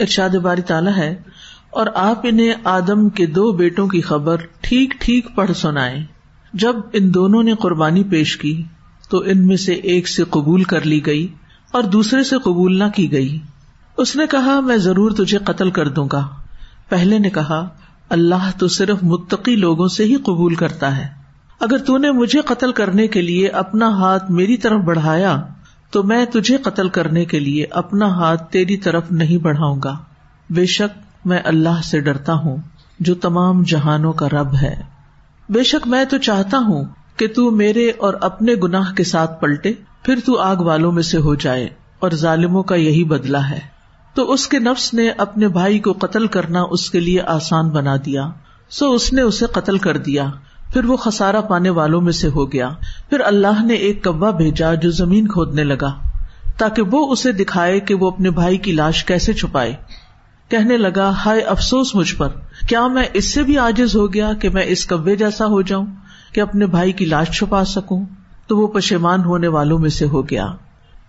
ارشاد 0.00 0.30
باری 0.30 0.62
تعالیٰ 0.62 0.96
ہے، 0.96 1.14
اور 1.70 1.86
آپ 1.94 2.20
انہیں 2.24 2.54
آدم 2.64 3.08
کے 3.08 3.26
دو 3.26 3.52
بیٹوں 3.52 3.88
کی 3.88 4.00
خبر 4.00 4.36
ٹھیک 4.60 4.94
ٹھیک 5.00 5.26
پڑھ 5.34 5.50
سنائے 5.56 6.04
جب 6.52 6.76
ان 6.92 7.14
دونوں 7.14 7.42
نے 7.42 7.54
قربانی 7.54 8.04
پیش 8.04 8.36
کی، 8.36 8.62
تو 9.10 9.18
ان 9.18 9.46
میں 9.46 9.56
سے 9.56 9.72
ایک 9.72 10.08
سے 10.08 10.22
قبول 10.30 10.62
کر 10.62 10.86
لی 10.86 11.06
گئی 11.06 11.28
اور 11.72 11.82
دوسرے 11.82 12.24
سے 12.24 12.38
قبول 12.38 12.78
نہ 12.78 12.84
کی 12.94 13.12
گئی۔ 13.12 13.38
اس 13.96 14.16
نے 14.16 14.24
کہا، 14.30 14.60
میں 14.60 14.76
ضرور 14.76 15.10
تجھے 15.10 15.38
قتل 15.38 15.70
کر 15.70 15.88
دوں 15.88 16.08
گا۔ 16.12 16.28
پہلے 16.88 17.18
نے 17.18 17.30
کہا، 17.30 17.68
اللہ 18.08 18.50
تو 18.58 18.68
صرف 18.68 18.98
متقی 19.02 19.56
لوگوں 19.56 19.88
سے 19.88 20.04
ہی 20.04 20.14
قبول 20.14 20.54
کرتا 20.54 20.96
ہے۔ 20.96 21.19
اگر 21.60 21.78
تو 21.78 21.98
نے 21.98 22.10
مجھے 22.10 22.40
قتل 22.40 22.72
کرنے 22.72 23.08
کے 23.08 23.22
لیے 23.22 23.48
اپنا 23.48 23.88
ہاتھ 23.88 24.30
میری 24.30 24.56
طرف 24.56 24.80
بڑھایا، 24.80 25.42
تو 25.90 26.02
میں 26.02 26.24
تجھے 26.24 26.56
قتل 26.56 26.88
کرنے 26.88 27.24
کے 27.24 27.40
لیے 27.40 27.66
اپنا 27.70 28.06
ہاتھ 28.06 28.52
تیری 28.52 28.76
طرف 28.76 29.02
نہیں 29.10 29.38
بڑھاؤں 29.38 29.80
گا۔ 29.84 29.96
بے 30.50 30.66
شک 30.66 30.98
میں 31.24 31.40
اللہ 31.44 31.82
سے 31.84 32.00
ڈرتا 32.00 32.34
ہوں، 32.34 32.56
جو 33.00 33.14
تمام 33.14 33.62
جہانوں 33.62 34.12
کا 34.12 34.28
رب 34.28 34.54
ہے۔ 34.62 34.82
بے 35.48 35.62
شک 35.62 35.88
میں 35.88 36.04
تو 36.04 36.18
چاہتا 36.18 36.58
ہوں 36.58 36.84
کہ 37.16 37.28
تو 37.28 37.50
میرے 37.50 37.92
اور 37.98 38.14
اپنے 38.20 38.54
گناہ 38.54 38.92
کے 38.92 39.04
ساتھ 39.04 39.40
پلٹے، 39.40 39.72
پھر 40.02 40.18
تو 40.24 40.38
آگ 40.38 40.56
والوں 40.56 40.92
میں 40.92 41.02
سے 41.02 41.18
ہو 41.18 41.34
جائے 41.34 41.68
اور 41.98 42.10
ظالموں 42.10 42.62
کا 42.62 42.74
یہی 42.74 43.04
بدلا 43.04 43.50
ہے۔ 43.50 43.60
تو 44.14 44.32
اس 44.32 44.48
کے 44.48 44.58
نفس 44.58 44.94
نے 44.94 45.08
اپنے 45.08 45.48
بھائی 45.48 45.78
کو 45.78 45.92
قتل 45.92 46.26
کرنا 46.26 46.62
اس 46.70 46.90
کے 46.90 47.00
لیے 47.00 47.20
آسان 47.20 47.68
بنا 47.68 47.96
دیا، 47.96 48.30
سو 48.70 48.92
اس 48.92 49.12
نے 49.12 49.22
اسے 49.22 49.46
قتل 49.46 49.78
کر 49.78 49.96
دیا۔ 49.96 50.26
پھر 50.72 50.84
وہ 50.84 50.96
خسارا 50.96 51.40
پانے 51.40 51.70
والوں 51.70 52.00
میں 52.00 52.12
سے 52.12 52.28
ہو 52.28 52.52
گیا۔ 52.52 52.68
پھر 53.10 53.20
اللہ 53.20 53.64
نے 53.64 53.74
ایک 53.74 54.04
کبا 54.04 54.30
بھیجا 54.30 54.74
جو 54.74 54.90
زمین 54.90 55.28
کھودنے 55.28 55.64
لگا، 55.64 55.94
تاکہ 56.58 56.82
وہ 56.82 57.12
اسے 57.12 57.32
دکھائے 57.32 57.80
کہ 57.80 57.94
وہ 57.94 58.10
اپنے 58.10 58.30
بھائی 58.30 58.58
کی 58.58 58.72
لاش 58.72 59.04
کیسے 59.04 59.32
چھپائے۔ 59.32 59.72
کہنے 60.48 60.76
لگا، 60.76 61.12
ہائے 61.24 61.40
افسوس 61.40 61.94
مجھ 61.94 62.14
پر، 62.14 62.28
کیا 62.68 62.86
میں 62.86 63.04
اس 63.12 63.34
سے 63.34 63.42
بھی 63.42 63.58
آجز 63.58 63.96
ہو 63.96 64.14
گیا 64.14 64.32
کہ 64.32 64.48
میں 64.48 64.64
اس 64.66 64.86
کبے 64.86 65.16
جیسا 65.16 65.46
ہو 65.46 65.62
جاؤں، 65.62 65.86
کہ 66.32 66.40
اپنے 66.40 66.66
بھائی 66.66 66.92
کی 66.92 67.04
لاش 67.04 67.30
چھپا 67.30 67.64
سکوں؟ 67.64 68.04
تو 68.46 68.58
وہ 68.58 68.66
پشیمان 68.66 69.24
ہونے 69.24 69.48
والوں 69.48 69.78
میں 69.78 69.90
سے 69.90 70.06
ہو 70.06 70.30
گیا۔ 70.30 70.46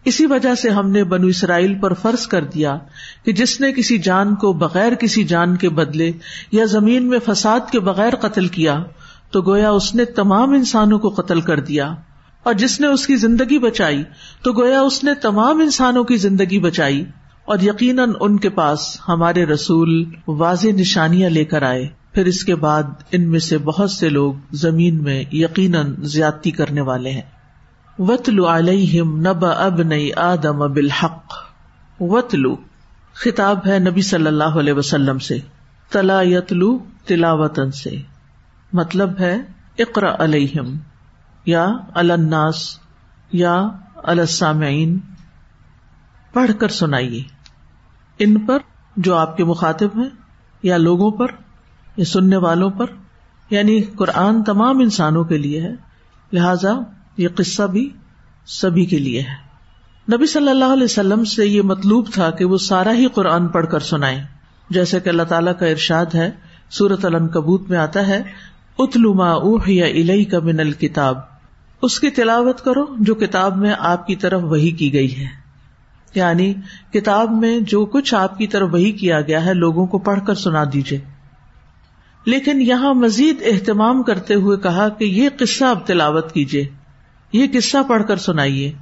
اسی 0.05 0.25
وجہ 0.25 0.55
سے 0.55 0.69
ہم 0.69 0.91
نے 0.91 1.03
بنو 1.03 1.27
اسرائیل 1.27 1.79
پر 1.79 1.93
فرض 1.93 2.27
کر 2.27 2.43
دیا 2.43 2.77
کہ 3.25 3.31
جس 3.31 3.61
نے 3.61 3.71
کسی 3.71 3.97
جان 3.97 4.35
کو 4.35 4.53
بغیر 4.53 4.93
کسی 4.93 5.23
جان 5.23 5.55
کے 5.55 5.69
بدلے 5.69 6.11
یا 6.51 6.65
زمین 6.65 7.09
میں 7.09 7.19
فساد 7.25 7.59
کے 7.71 7.79
بغیر 7.79 8.15
قتل 8.15 8.47
کیا 8.47 8.83
تو 9.31 9.41
گویا 9.41 9.69
اس 9.69 9.95
نے 9.95 10.05
تمام 10.05 10.49
انسانوں 10.49 10.99
کو 10.99 11.09
قتل 11.09 11.41
کر 11.41 11.59
دیا۔ 11.59 11.95
اور 12.43 12.53
جس 12.53 12.79
نے 12.79 12.87
اس 12.87 13.07
کی 13.07 13.15
زندگی 13.15 13.59
بچائی، 13.59 14.03
تو 14.43 14.53
گویا 14.53 14.81
اس 14.81 15.03
نے 15.03 15.15
تمام 15.15 15.59
انسانوں 15.59 16.03
کی 16.03 16.15
زندگی 16.15 16.59
بچائی۔ 16.59 17.05
اور 17.45 17.59
یقیناً 17.59 18.11
ان 18.19 18.37
کے 18.37 18.49
پاس 18.49 18.97
ہمارے 19.07 19.45
رسول 19.45 20.05
واضح 20.27 20.67
نشانیاں 20.67 21.29
لے 21.29 21.45
کر 21.45 21.61
آئے۔ 21.61 21.87
پھر 22.13 22.25
اس 22.25 22.43
کے 22.43 22.55
بعد 22.55 22.83
ان 23.11 23.29
میں 23.29 23.39
سے 23.39 23.57
بہت 23.57 23.91
سے 23.91 24.09
لوگ 24.09 24.33
زمین 24.51 25.03
میں 25.03 25.23
یقیناً 25.31 25.95
زیادتی 25.99 26.51
کرنے 26.51 26.81
والے 26.81 27.09
ہیں۔ 27.09 27.21
وطلو 27.99 28.45
علیہم 28.45 29.19
نب 29.19 29.45
اب 29.45 29.81
نئی 29.81 30.13
آدم 30.15 30.73
بالحق۔ 30.73 31.33
وطلو 31.99 32.55
خطاب 33.13 33.67
ہے 33.67 33.79
نبی 33.79 34.01
صلی 34.01 34.27
اللہ 34.27 34.43
علیہ 34.43 34.73
وسلم 34.73 35.19
سے۔ 35.19 35.37
تلا 35.91 36.21
یتلو 36.21 36.79
تلاوتن 37.05 37.71
سے۔ 37.71 38.10
مطلب 38.73 39.19
ہے 39.19 39.37
اقرا 39.77 40.15
علیہم 40.19 40.77
یا 41.45 41.67
الناس 41.93 42.79
یا 43.31 43.69
السامعین۔ 43.95 44.99
پڑھ 46.33 46.51
کر 46.59 46.67
سنائیے۔ 46.67 47.23
ان 48.19 48.45
پر 48.45 48.57
جو 48.97 49.15
آپ 49.15 49.37
کے 49.37 49.43
مخاطب 49.43 49.89
ہیں 49.95 50.09
یا 50.63 50.77
لوگوں 50.77 51.11
پر 51.11 51.27
یا 51.97 52.05
سننے 52.05 52.37
والوں 52.37 52.69
پر 52.69 52.85
یعنی 53.49 53.81
قرآن 53.81 54.43
تمام 54.43 54.79
انسانوں 54.79 55.23
کے 55.23 55.37
لیے 55.37 55.61
ہے، 55.61 55.71
لہذا 56.33 56.69
یہ 57.17 57.27
قصہ 57.35 57.63
بھی 57.63 57.89
سبھی 58.45 58.85
کے 58.85 58.99
لیے 58.99 59.21
ہے۔ 59.21 59.51
نبی 60.15 60.25
صلی 60.25 60.49
اللہ 60.49 60.73
علیہ 60.73 60.83
وسلم 60.83 61.23
سے 61.23 61.45
یہ 61.45 61.61
مطلوب 61.61 62.07
تھا 62.13 62.29
کہ 62.29 62.45
وہ 62.45 62.57
سارا 62.57 62.93
ہی 62.93 63.07
قرآن 63.07 63.47
پڑھ 63.47 63.67
کر 63.71 63.79
سنائے 63.79 64.23
جیسے 64.69 64.99
کہ 64.99 65.09
اللہ 65.09 65.23
تعالیٰ 65.23 65.57
کا 65.59 65.65
ارشاد 65.65 66.05
ہے 66.13 66.31
سورت 66.69 67.05
کبوت 67.33 67.69
میں 67.69 67.77
آتا 67.77 68.07
ہے 68.07 68.23
اتلوما 68.77 69.31
اوہ 69.31 69.59
یا 69.67 69.85
الہی 69.85 70.25
کا 70.25 70.39
من 70.39 70.59
الکتاب۔ 70.59 71.17
اس 71.81 71.99
کی 71.99 72.09
تلاوت 72.09 72.61
کرو 72.61 72.85
جو 72.99 73.15
کتاب 73.15 73.57
میں 73.57 73.73
آپ 73.79 74.07
کی 74.07 74.15
طرف 74.15 74.41
وہی 74.43 74.71
کی 74.71 74.93
گئی 74.93 75.19
ہے۔ 75.19 75.27
یعنی 76.15 76.53
کتاب 76.93 77.31
میں 77.31 77.59
جو 77.59 77.85
کچھ 77.85 78.15
آپ 78.15 78.37
کی 78.37 78.47
طرف 78.47 78.69
وہی 78.71 78.91
کیا 78.91 79.21
گیا 79.21 79.45
ہے، 79.45 79.53
لوگوں 79.53 79.85
کو 79.85 79.99
پڑھ 79.99 80.19
کر 80.27 80.33
سنا 80.33 80.63
دیجیے 80.73 80.99
لیکن 82.25 82.61
یہاں 82.61 82.93
مزید 82.93 83.43
اہتمام 83.45 84.03
کرتے 84.03 84.33
ہوئے 84.33 84.57
کہا 84.57 84.89
کہ 84.89 85.03
یہ 85.03 85.29
قصہ 85.39 85.65
اب 85.65 85.87
تلاوت 85.87 86.31
کیجیے 86.31 86.67
یہ 87.33 87.45
قصہ 87.53 87.77
پڑھ 87.87 88.03
کر 88.07 88.17
سنائیے۔ 88.17 88.73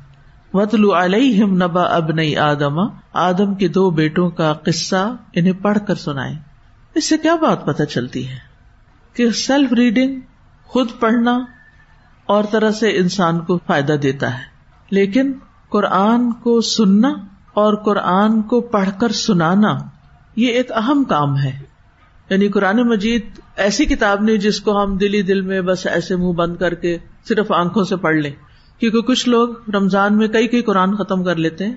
وطلو 0.54 0.94
علیہم 0.94 1.54
نبا 1.54 1.82
اب 1.82 2.12
نئی 2.12 2.36
آدم۔ 2.36 2.80
آدم 3.14 3.56
کے 3.56 3.68
دو 3.68 3.90
بیٹوں 3.90 4.30
کا 4.30 4.54
قصہ 4.54 5.16
انہیں 5.34 5.54
پڑھ 5.54 5.78
کر 5.88 5.96
سنائے 5.96 6.36
اس 6.96 7.10
سے 7.10 7.18
کیا 7.18 7.36
بات 7.36 7.66
پتہ 7.66 7.84
چلتی 7.84 8.28
ہے؟ 8.28 8.49
کہ 9.20 9.32
سیلف 9.32 9.74
ریڈنگ 9.74 10.20
خود 10.64 10.88
پڑھنا 11.00 11.40
اور 12.26 12.44
طرح 12.52 12.72
سے 12.72 12.98
انسان 12.98 13.40
کو 13.40 13.60
فائدہ 13.68 13.94
دیتا 13.94 14.34
ہے۔ 14.34 14.44
لیکن 14.90 15.34
قرآن 15.70 16.32
کو 16.32 16.62
سننا 16.62 17.10
اور 17.54 17.74
قرآن 17.74 18.42
کو 18.42 18.62
پڑھ 18.62 18.90
کر 19.00 19.12
سنانا 19.12 19.78
یہ 20.36 20.48
ایک 20.48 20.72
اہم 20.72 21.04
کام 21.04 21.38
ہے۔ 21.38 21.60
یعنی 22.30 22.48
قرآن 22.48 22.78
مجید 22.78 23.26
ایسی 23.56 23.86
کتاب 23.86 24.22
نہیں 24.22 24.38
جس 24.38 24.62
کو 24.62 24.84
ہم 24.84 24.98
دلی 24.98 25.22
دل 25.22 25.42
میں 25.42 25.62
بس 25.62 25.88
ایسے 25.88 26.16
منہ 26.16 26.34
بند 26.34 26.56
کر 26.56 26.74
کے 26.74 26.98
صرف 27.28 27.52
آنکھوں 27.52 27.84
سے 27.84 27.96
پڑھ 27.96 28.16
لیں۔ 28.16 28.32
کیونکہ 28.80 29.02
کچھ 29.02 29.30
لوگ 29.30 29.50
رمضان 29.74 30.18
میں 30.18 30.28
کئی 30.28 30.48
کئی 30.48 30.62
قرآن 30.62 30.96
ختم 30.96 31.24
کر 31.24 31.36
لیتے 31.36 31.66
ہیں۔ 31.66 31.76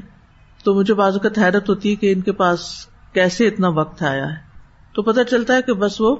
تو 0.64 0.75
مجھے 0.75 0.94
بازوقت 0.94 1.38
حیرت 1.38 1.68
ہوتی 1.68 1.90
ہے 1.90 1.94
کہ 1.94 2.12
ان 2.12 2.20
کے 2.20 2.32
پاس 2.32 2.87
کیسے 3.12 3.46
اتنا 3.46 3.68
وقت 3.68 4.02
آیا 4.02 4.30
ہے۔ 4.30 4.37
تو 4.94 5.02
پتہ 5.02 5.20
چلتا 5.30 5.56
ہے 5.56 5.62
کہ 5.62 5.72
بس 5.72 6.00
وہ 6.00 6.16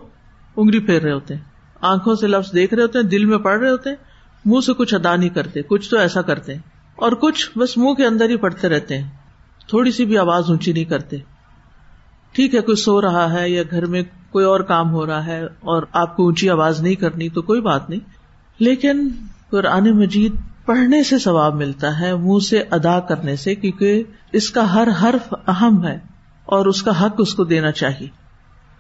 انگری 0.57 0.79
پھیر 0.79 1.03
رہے 1.03 1.13
ہوتے 1.13 1.35
ہیں۔ 1.35 1.41
آنکھوں 1.81 2.15
سے 2.15 2.27
لفظ 2.27 2.55
دیکھ 2.55 2.75
رہے 2.75 2.83
ہوتے 2.83 2.99
ہیں، 2.99 3.07
دل 3.07 3.25
میں 3.25 3.39
پڑھ 3.39 3.61
رہے 3.61 3.71
ہوتے 3.71 3.91
ہیں، 3.91 3.97
منہ 4.45 4.61
سے 4.61 4.73
کچھ 4.73 4.95
ادا 4.95 5.17
نہیں 5.17 5.29
کرتے، 5.29 5.63
کچھ 5.63 5.91
تو 5.91 5.99
ایسا 5.99 6.23
کرتے 6.23 6.55
اور 6.97 7.13
کچھ 7.13 7.59
بس 7.59 7.77
منہ 7.77 7.95
کے 7.95 8.07
اندر 8.07 8.31
ہی 8.31 8.37
پڑھتے 8.37 8.69
رہتے 8.69 8.99
ہیں۔ 8.99 9.11
تھوڑی 9.69 9.91
سی 9.91 10.05
بھی 10.05 10.19
آواز 10.19 10.45
اونچی 10.49 10.73
نہیں 10.73 10.85
کرتے۔ 10.85 11.17
ٹھیک 12.33 12.55
ہے، 12.55 12.61
کوئی 12.61 12.77
سو 12.77 13.03
رہا 13.03 13.33
ہے 13.33 13.51
یا 13.51 13.63
گھر 13.71 13.87
میں 13.87 14.03
کوئی 14.31 14.45
اور 14.45 14.61
کام 14.61 14.93
ہو 14.93 15.07
رہا 15.07 15.27
ہے 15.27 15.45
اور 15.45 15.83
آپ 15.93 16.17
کو 16.17 16.25
اونچی 16.25 16.51
آواز 16.51 16.83
نہیں 16.83 16.95
کرنی 16.95 17.29
تو 17.29 17.43
کوئی 17.43 17.61
بات 17.61 17.91
نہیں۔ 17.91 18.01
لیکن 18.59 19.09
قرآن 19.51 19.91
مجید 19.91 20.33
پڑھنے 20.65 21.03
سے 21.03 21.19
ثواب 21.19 21.55
ملتا 21.55 22.01
ہے، 22.01 22.17
منہ 22.17 22.39
سے 22.39 22.63
ادا 22.71 23.01
کرنے 23.01 23.37
سے، 23.37 23.55
کیونکہ 23.55 24.03
اس 24.33 24.51
کا 24.51 24.75
ہر 24.75 24.89
حرف 25.03 25.35
اہم 25.47 25.87
ہے 25.87 25.99
اور 26.45 26.67
اس 26.67 26.83
کا 26.83 27.07
حق 27.07 27.15
اس 27.19 27.35
کو 27.35 27.45
دینا 27.45 27.71
چاہیے۔ 27.71 28.22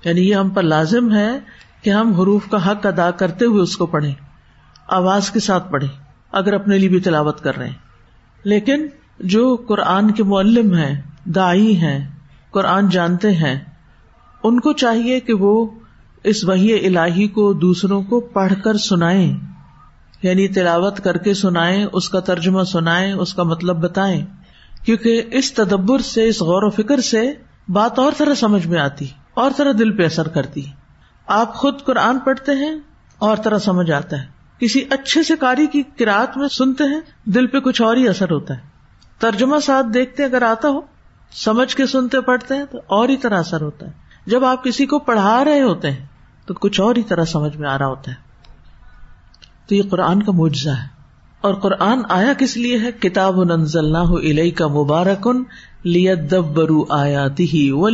یعنی 0.05 0.29
یہ 0.29 0.35
ہم 0.35 0.49
پر 0.49 0.63
لازم 0.63 1.15
ہے 1.15 1.31
کہ 1.83 1.91
ہم 1.91 2.13
حروف 2.13 2.49
کا 2.51 2.71
حق 2.71 2.87
ادا 2.87 3.11
کرتے 3.11 3.45
ہوئے 3.45 3.63
اس 3.63 3.77
کو 3.77 3.87
پڑھیں، 3.87 4.15
آواز 4.89 5.31
کے 5.31 5.41
ساتھ 5.41 5.73
پڑھے 5.73 5.87
اگر 6.33 6.53
اپنے 6.53 6.79
لیے 6.79 6.89
بھی 6.89 7.01
تلاوت 7.01 7.41
کر 7.41 7.57
رہے 7.57 7.67
ہیں۔ 7.67 7.75
لیکن 8.45 8.87
جو 9.21 9.57
قرآن 9.69 10.11
کے 10.11 10.23
معلم 10.23 10.75
ہیں 10.75 11.01
دائی 11.25 11.77
ہیں، 11.77 12.09
قرآن 12.51 12.89
جانتے 12.89 13.33
ہیں، 13.33 13.61
ان 14.43 14.61
کو 14.61 14.73
چاہیے 14.73 15.21
کہ 15.21 15.35
وہ 15.35 15.67
اس 16.25 16.45
وحی 16.45 16.87
الہی 16.87 17.29
کو 17.29 17.53
دوسروں 17.53 18.03
کو 18.03 18.21
پڑھ 18.21 18.53
کر 18.65 18.77
سنائے 18.77 19.35
یعنی 20.23 20.49
تلاوت 20.49 21.01
کر 21.01 21.17
کے 21.17 21.35
سنائے 21.35 21.87
اس 21.93 22.09
کا 22.09 22.21
ترجمہ 22.21 22.63
سنائے 22.63 23.13
اس 23.13 23.35
کا 23.35 23.43
مطلب 23.43 23.77
بتائیں۔ 23.77 24.27
کیونکہ 24.85 25.23
اس 25.33 25.53
تدبر 25.53 25.99
سے، 25.99 26.29
اس 26.29 26.43
غور 26.43 26.63
و 26.63 26.71
فکر 26.71 27.01
سے 27.01 27.33
بات 27.69 27.99
اور 27.99 28.13
طرح 28.17 28.35
سمجھ 28.35 28.67
میں 28.67 28.81
آتی۔ 28.81 29.07
اور 29.35 29.51
طرح 29.57 29.73
دل 29.73 29.97
پہ 29.97 30.05
اثر 30.05 30.29
کرتی 30.29 30.67
ہے 30.67 30.73
آپ 31.27 31.55
خود 31.55 31.83
قرآن 31.85 32.19
پڑھتے 32.19 32.53
ہیں 32.53 32.75
اور 33.19 33.37
طرح 33.37 33.59
سمجھ 33.59 33.91
آتا 33.91 34.23
ہے۔ 34.23 34.27
کسی 34.59 34.85
اچھے 34.91 35.23
سے 35.23 35.37
کاری 35.37 35.67
کی 35.67 35.83
کراط 35.83 36.37
میں 36.37 36.49
سنتے 36.49 36.85
ہیں، 36.85 37.01
دل 37.25 37.47
پہ 37.47 37.61
کچھ 37.61 37.83
اور 37.83 37.97
ہی 37.97 38.09
اثر 38.09 38.31
ہوتا 38.31 38.55
ہے۔ 38.55 38.61
ترجمہ 39.19 39.59
ساتھ 39.59 39.87
دیکھتے 39.95 40.25
اگر 40.25 40.43
آتا 40.43 40.69
ہو، 40.69 40.81
سمجھ 41.33 41.77
کے 41.77 41.87
سنتے 41.87 42.21
پڑھتے 42.21 42.55
ہیں 42.55 42.65
تو 42.71 42.79
اور 42.87 43.09
ہی 43.09 43.17
طرح 43.17 43.39
اثر 43.39 43.61
ہوتا 43.61 43.87
ہے۔ 43.87 43.93
جب 44.27 44.45
آپ 44.45 44.65
کسی 44.65 44.87
کو 44.87 44.99
پڑھا 44.99 45.45
رہے 45.45 45.63
ہوتے 45.63 45.91
ہیں 45.91 46.07
تو 46.47 46.55
کچھ 46.55 46.81
اور 46.81 46.97
ہی 46.97 47.03
طرح 47.03 47.25
سمجھ 47.25 47.57
میں 47.57 47.71
آ 47.71 47.79
رہا 47.79 47.87
ہوتا 47.87 48.11
ہے۔ 48.11 48.17
تو 49.67 49.75
یہ 49.75 49.83
قرآن 49.91 50.23
کا 50.23 50.33
معجزہ 50.33 50.71
ہے۔ 50.71 51.02
اور 51.43 51.55
قرآن 51.55 51.99
آیا 52.09 52.33
کس 52.39 52.57
لیے 52.57 52.79
ہے؟ 52.79 52.93
کتاب 52.93 53.41
اللہ 53.79 53.99
علیہ 53.99 54.51
کا 54.51 54.67
مبارکن 54.67 55.43
لیت 55.83 56.31
برو 56.35 56.85
آیاتی 56.89 57.47
ہی 57.53 57.71
وہ 57.71 57.89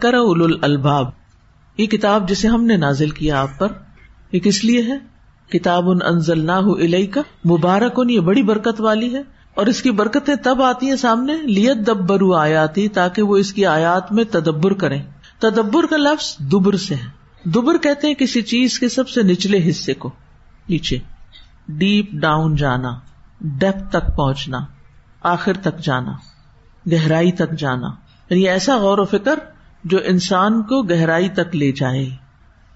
کر 0.00 0.14
الباب 0.62 1.06
یہ 1.78 1.86
کتاب 1.86 2.28
جسے 2.28 2.48
ہم 2.48 2.64
نے 2.64 2.76
نازل 2.76 3.10
کیا 3.10 3.40
آپ 3.40 3.48
پر، 3.58 3.68
یہ 4.32 4.40
کس 4.40 4.64
لیے 4.64 4.82
ہے؟ 4.82 4.98
کتاب 5.50 5.90
ان 5.90 5.98
انزل 6.04 6.46
نہ 6.46 7.06
کا 7.06 7.20
یہ 8.10 8.20
بڑی 8.20 8.42
برکت 8.42 8.80
والی 8.80 9.14
ہے۔ 9.14 9.22
اور 9.54 9.66
اس 9.66 9.82
کی 9.82 9.90
برکتیں 9.90 10.34
تب 10.42 10.62
آتی 10.62 10.88
ہیں 10.88 10.96
سامنے 10.96 11.32
لیت 11.42 11.86
دب 11.86 12.08
برو 12.08 12.34
آیاتی، 12.34 12.88
تاکہ 12.88 13.22
وہ 13.22 13.36
اس 13.36 13.52
کی 13.52 13.66
آیات 13.66 14.12
میں 14.12 14.24
تدبر 14.24 14.72
کریں۔ 14.72 15.02
تدبر 15.38 15.86
کا 15.86 15.96
لفظ 15.96 16.38
دبر 16.52 16.76
سے 16.76 16.94
ہے۔ 16.94 17.24
دبر 17.50 17.76
کہتے 17.76 18.06
ہیں 18.06 18.14
کسی 18.14 18.42
چیز 18.42 18.78
کے 18.78 18.88
سب 18.88 19.08
سے 19.08 19.22
نچلے 19.22 19.70
حصے 19.70 19.94
کو۔ 19.94 20.10
نیچے۔ 20.68 21.13
ڈیپ 21.68 22.12
ڈاؤن 22.12 22.56
جانا، 22.56 22.98
ڈیپ 23.40 23.90
تک 23.90 24.16
پہنچنا، 24.16 24.58
آخر 25.22 25.52
تک 25.52 25.78
جانا، 25.78 26.12
گہرائی 26.92 27.32
تک 27.32 27.58
جانا۔ 27.58 27.88
یعنی 28.30 28.48
ایسا 28.48 28.76
غور 28.76 28.98
و 28.98 29.04
فکر 29.04 29.38
جو 29.84 29.98
انسان 30.04 30.62
کو 30.62 30.82
گہرائی 30.82 31.28
تک 31.28 31.56
لے 31.56 31.72
جائے۔ 31.72 32.08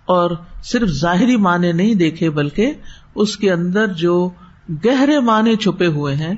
اور 0.05 0.31
صرف 0.63 0.89
ظاہری 0.89 1.37
معنی 1.37 1.73
نہیں 1.73 1.95
دیکھے، 1.95 2.31
بلکہ 2.31 2.73
اس 3.15 3.37
کے 3.37 3.53
اندر 3.53 3.87
جو 3.87 4.31
گہرے 4.71 5.21
معنی 5.21 5.57
چھپے 5.57 5.87
ہوئے 5.87 6.15
ہیں، 6.17 6.35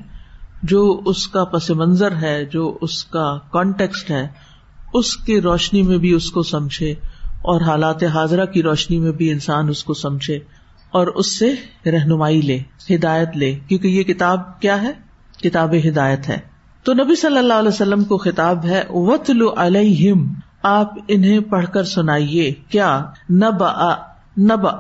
جو 0.63 1.03
اس 1.05 1.29
کا 1.29 1.45
پس 1.45 1.71
منظر 1.71 2.17
ہے، 2.17 2.45
جو 2.45 2.79
اس 2.81 3.05
کا 3.05 3.39
کانٹیکسٹ 3.53 4.11
ہے، 4.11 4.29
اس 4.95 5.17
کی 5.17 5.41
روشنی 5.41 5.83
میں 5.83 5.99
بھی 5.99 6.13
اس 6.13 6.31
کو 6.31 6.43
سمجھے 6.43 6.91
اور 7.43 7.61
حالات 7.61 8.03
حاضرہ 8.05 8.45
کی 8.45 8.63
روشنی 8.63 8.99
میں 8.99 9.13
بھی 9.13 9.31
انسان 9.31 9.69
اس 9.69 9.85
کو 9.85 9.95
سمجھے۔ 9.95 10.39
اور 10.91 11.07
اس 11.07 11.39
سے 11.39 11.55
رہنمائی 11.87 12.41
لے، 12.41 12.59
ہدایت 12.95 13.37
لے، 13.37 13.59
کیونکہ 13.69 13.89
یہ 13.89 14.03
کتاب 14.03 14.61
کیا 14.61 14.83
ہے؟ 14.83 14.93
کتاب 15.43 15.75
ہدایت 15.89 16.29
ہے۔ 16.29 16.39
تو 16.83 16.95
نبی 16.95 17.15
صلی 17.15 17.39
اللہ 17.39 17.55
علیہ 17.55 17.69
وسلم 17.69 18.05
کو 18.05 18.19
خطاب 18.19 18.65
ہے 18.65 18.83
وطلو 18.89 19.55
علیہم 19.57 20.33
آپ 20.63 20.95
انہیں 21.09 21.41
پڑھ 21.41 21.67
کر 21.67 21.85
سنائیے، 21.85 22.55
کیا؟ 22.69 23.05
نبا 23.31 23.95
نبا 24.39 24.71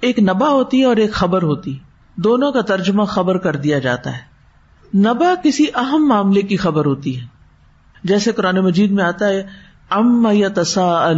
ایک 0.00 0.18
نبا 0.18 0.48
ہوتی 0.48 0.80
ہے 0.80 0.84
اور 0.84 0.96
ایک 0.96 1.12
خبر 1.12 1.42
ہوتی۔ 1.42 1.78
دونوں 2.16 2.52
کا 2.52 2.60
ترجمہ 2.60 3.04
خبر 3.04 3.38
کر 3.38 3.56
دیا 3.56 3.78
جاتا 3.78 4.12
ہے۔ 4.12 4.34
نبا 4.98 5.34
کسی 5.42 5.66
اہم 5.74 6.08
معاملے 6.08 6.42
کی 6.42 6.56
خبر 6.56 6.84
ہوتی 6.84 7.20
ہے۔ 7.20 7.26
جیسے 8.04 8.32
قرآن 8.32 8.56
مجید 8.56 8.90
میں 8.90 9.04
آتا 9.04 9.28
ہے 9.28 9.42
ام 9.90 10.28
یا 10.32 10.48
تسا 10.54 11.12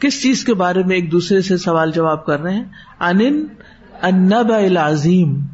کس 0.00 0.22
چیز 0.22 0.44
کے 0.44 0.54
بارے 0.54 0.82
میں 0.82 0.96
ایک 0.96 1.12
دوسرے 1.12 1.40
سے 1.40 1.56
سوال 1.56 1.92
جواب 1.92 2.26
کر 2.26 2.40
رہے 2.40 2.54
ہیں؟ 2.54 2.64
ان 3.00 4.32
العظیم، 4.32 5.46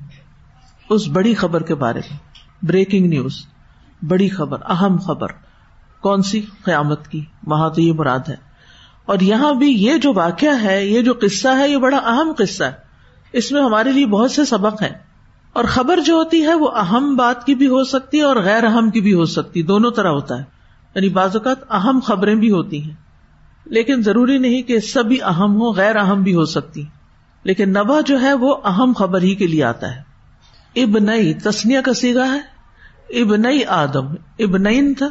اس 0.91 1.09
بڑی 1.09 1.35
خبر 1.35 1.63
کے 1.63 1.75
بارے 1.75 2.01
میں۔ 2.11 2.19
بریکنگ 2.63 3.07
نیوز 3.07 3.47
بڑی 4.09 4.29
خبر، 4.29 4.59
اہم 4.69 4.97
خبر۔ 4.97 5.27
کون 6.01 6.23
سی؟ 6.23 6.43
قیامت 6.65 7.09
کی۔ 7.09 7.25
وہاں 7.47 7.71
تو 7.71 7.81
یہ 7.81 7.93
مراد 7.93 8.19
ہے۔ 8.29 8.35
اور 9.07 9.21
یہاں 9.21 9.55
بھی 9.55 9.67
یہ 9.67 9.97
جو 9.97 10.13
واقعہ 10.15 10.63
ہے، 10.63 10.87
یہ 10.87 11.03
جو 11.03 11.13
قصہ 11.23 11.49
ہے، 11.49 11.69
یہ 11.69 11.77
بڑا 11.77 11.97
اہم 11.97 12.33
قصہ 12.39 12.65
ہے۔ 12.65 12.73
اس 13.33 13.53
میں 13.53 13.63
ہمارے 13.63 13.93
لیے 13.93 14.07
بہت 14.07 14.31
سے 14.31 14.45
سبق 14.45 14.83
ہیں۔ 14.83 14.99
اور 15.53 15.65
خبر 15.65 16.01
جو 16.01 16.15
ہوتی 16.15 16.43
ہے، 16.43 16.55
وہ 16.55 16.71
اہم 16.71 17.17
بات 17.17 17.47
کی 17.47 17.55
بھی 17.55 17.67
ہو 17.67 17.85
سکتی 17.85 18.19
ہے 18.19 18.23
اور 18.23 18.37
غیر 18.37 18.65
اہم 18.65 18.91
کی 18.91 19.01
بھی 19.01 19.15
ہو 19.15 19.25
سکتی 19.25 19.63
دونوں 19.63 19.91
طرح 19.91 20.09
ہوتا 20.09 20.39
ہے۔ 20.39 20.45
یعنی 20.95 21.09
بعض 21.09 21.37
اوقات 21.37 21.73
اہم 21.73 22.01
خبریں 22.05 22.35
بھی 22.35 22.51
ہوتی 22.51 22.83
ہیں۔ 22.83 23.04
لیکن 23.65 24.03
ضروری 24.03 24.39
نہیں 24.39 24.63
کہ 24.63 24.79
سبھی 24.79 25.23
اہم 25.23 25.57
ہو 25.57 25.73
غیر 25.73 25.97
اہم 25.97 26.23
بھی 26.23 26.35
ہو 26.35 26.45
سکتی۔ 26.45 26.85
لیکن 27.45 27.69
نبا 27.69 28.01
جو 28.01 28.21
ہے 28.21 28.33
وہ 28.33 28.55
اہم 28.65 28.93
خبر 28.99 29.23
ہی 29.23 29.35
کے 29.35 29.47
لیے 29.47 29.65
آتا 29.65 29.97
ہے۔ 29.97 30.15
ابنئی 30.83 31.35
تسنیا 31.35 31.81
کا 31.81 31.95
سیگا 31.95 32.35
ہے۔ 32.35 32.55
ابنئی 33.23 33.65
آدم۔ 33.65 34.07
ابنئی 34.39 34.95
تھا۔ 34.95 35.09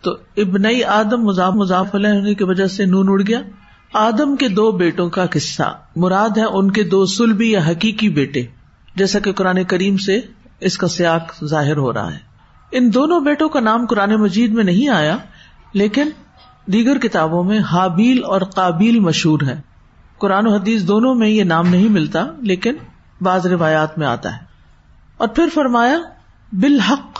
تو 0.00 0.10
ابن 0.36 0.62
آدم 0.88 1.24
مضاف 1.24 1.52
مضاف 1.52 1.94
علیہ 1.94 2.10
ہونے 2.10 2.34
کی 2.34 2.44
وجہ 2.44 2.66
سے 2.66 2.84
نون 2.84 3.06
اڑ 3.08 3.22
گیا۔ 3.26 3.40
آدم 3.92 4.36
کے 4.36 4.48
دو 4.48 4.72
بیٹوں 4.72 5.10
کا 5.10 5.26
قصہ۔ 5.26 5.78
مراد 5.96 6.38
ہے 6.38 6.44
ان 6.44 6.70
کے 6.70 6.82
دو 6.82 7.06
سلبی 7.06 7.50
یا 7.50 7.60
حقیقی 7.68 8.08
بیٹے۔ 8.08 8.42
جیسا 8.96 9.18
کہ 9.18 9.32
قرآن 9.32 9.64
کریم 9.64 9.96
سے 9.96 10.20
اس 10.60 10.78
کا 10.78 10.88
سیاق 10.88 11.44
ظاہر 11.44 11.76
ہو 11.76 11.92
رہا 11.92 12.12
ہے۔ 12.12 12.18
ان 12.72 12.94
دونوں 12.94 13.20
بیٹوں 13.20 13.48
کا 13.48 13.60
نام 13.60 13.86
قرآن 13.86 14.10
مجید 14.14 14.50
میں 14.50 14.64
نہیں 14.64 14.88
آیا، 14.88 15.16
لیکن 15.74 16.08
دیگر 16.66 16.98
کتابوں 16.98 17.44
میں 17.44 17.58
حابیل 17.58 18.24
اور 18.24 18.40
قابیل 18.40 19.00
مشہور 19.00 19.40
ہے۔ 19.46 19.60
قرآن 20.18 20.46
و 20.46 20.54
حدیث 20.54 20.82
دونوں 20.82 21.14
میں 21.14 21.28
یہ 21.28 21.44
نام 21.44 21.68
نہیں 21.68 21.88
ملتا، 21.88 22.26
لیکن 22.38 22.74
بعض 23.20 23.46
روایات 23.46 23.98
میں 23.98 24.06
آتا 24.06 24.36
ہے۔ 24.36 24.40
اور 25.16 25.28
پھر 25.28 25.46
فرمایا، 25.54 25.98
بالحق، 26.52 27.18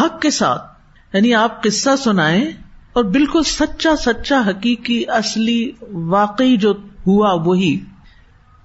حق 0.00 0.20
کے 0.20 0.30
ساتھ۔ 0.30 0.62
یعنی 1.12 1.34
آپ 1.34 1.62
قصہ 1.62 1.90
سنائیں 1.98 2.44
اور 2.92 3.04
بالکل 3.04 3.42
سچا 3.42 3.96
سچا 3.96 4.42
حقیقی 4.46 5.04
اصلی 5.08 5.72
واقعی 5.92 6.56
جو 6.56 6.72
ہوا 7.06 7.32
وہی۔ 7.32 7.80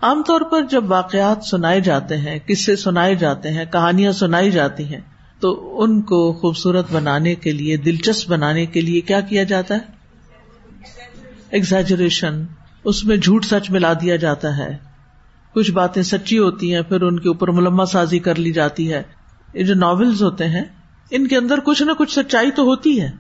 عام 0.02 0.24
طور 0.24 0.42
پر 0.42 0.62
جب 0.62 0.92
واقعات 0.92 1.46
سنائے 1.46 1.82
جاتے 1.82 2.18
ہیں، 2.18 2.40
قصے 2.48 2.76
سنائے 2.76 3.16
جاتے 3.16 3.50
ہیں، 3.50 3.66
کہانیاں 3.66 4.12
سنائی 4.12 4.52
جاتی 4.52 4.84
ہیں، 4.84 5.02
تو 5.40 5.82
ان 5.84 6.02
کو 6.02 6.34
خوبصورت 6.34 6.92
بنانے 6.92 7.36
کے 7.36 7.52
لیے، 7.52 7.78
دلچسپ 7.78 8.30
بنانے 8.30 8.66
کے 8.66 8.82
لیے 8.82 9.02
کیا 9.02 9.20
کیا 9.20 9.44
جاتا 9.44 9.76
ہے؟ 9.76 9.99
ایگزیجریشن 11.50 12.44
اس 12.84 13.06
میں 13.06 13.18
جھوٹ 13.18 13.46
سچ 13.46 13.70
ملا 13.70 13.94
دیا 13.94 14.16
جاتا 14.16 14.58
ہے۔ 14.58 14.78
کچھ 15.54 15.72
باتیں 15.72 16.04
سچی 16.04 16.40
ہوتی 16.40 16.76
ہیں، 16.76 16.82
پھر 16.82 17.02
ان 17.02 17.20
کے 17.20 17.28
اوپر 17.28 17.48
ملما 17.48 17.86
سازی 17.86 18.20
کر 18.20 18.36
لی 18.36 18.52
جاتی 18.52 18.94
ہے۔ 18.94 19.04
یہ 19.54 19.64
جو 19.64 19.76
ناولز 19.76 20.24
ہوتے 20.24 20.46
ہیں، 20.46 20.64
ان 21.12 21.28
کے 21.28 21.38
اندر 21.38 21.60
کچھ 21.60 21.84
نہ 21.84 21.92
کچھ 21.92 22.20
سچائی 22.20 22.52
تو 22.52 22.64
ہوتی 22.64 23.02
ہے۔ 23.02 23.12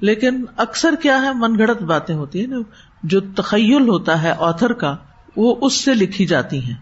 لیکن 0.00 0.44
اکثر 0.56 0.94
کیا 1.02 1.22
ہے 1.22 1.32
من 1.34 1.58
گڑت 1.58 1.82
باتیں 1.82 2.14
ہوتی 2.14 2.40
ہیں۔ 2.40 2.46
نا 2.46 2.56
جو 3.02 3.20
تخیل 3.20 3.88
ہوتا 3.88 4.22
ہے 4.22 4.34
آتھر 4.38 4.72
کا، 4.72 4.96
وہ 5.36 5.56
اس 5.60 5.84
سے 5.84 5.94
لکھی 5.94 6.26
جاتی 6.26 6.64
ہیں۔ 6.64 6.76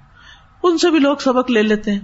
ان 0.63 0.79
سے 0.79 0.91
بھی 0.91 0.99
لوگ 0.99 1.17
سبق 1.17 1.51
لے 1.51 1.63
لیتے 1.63 1.93
ہیں۔ 1.93 2.01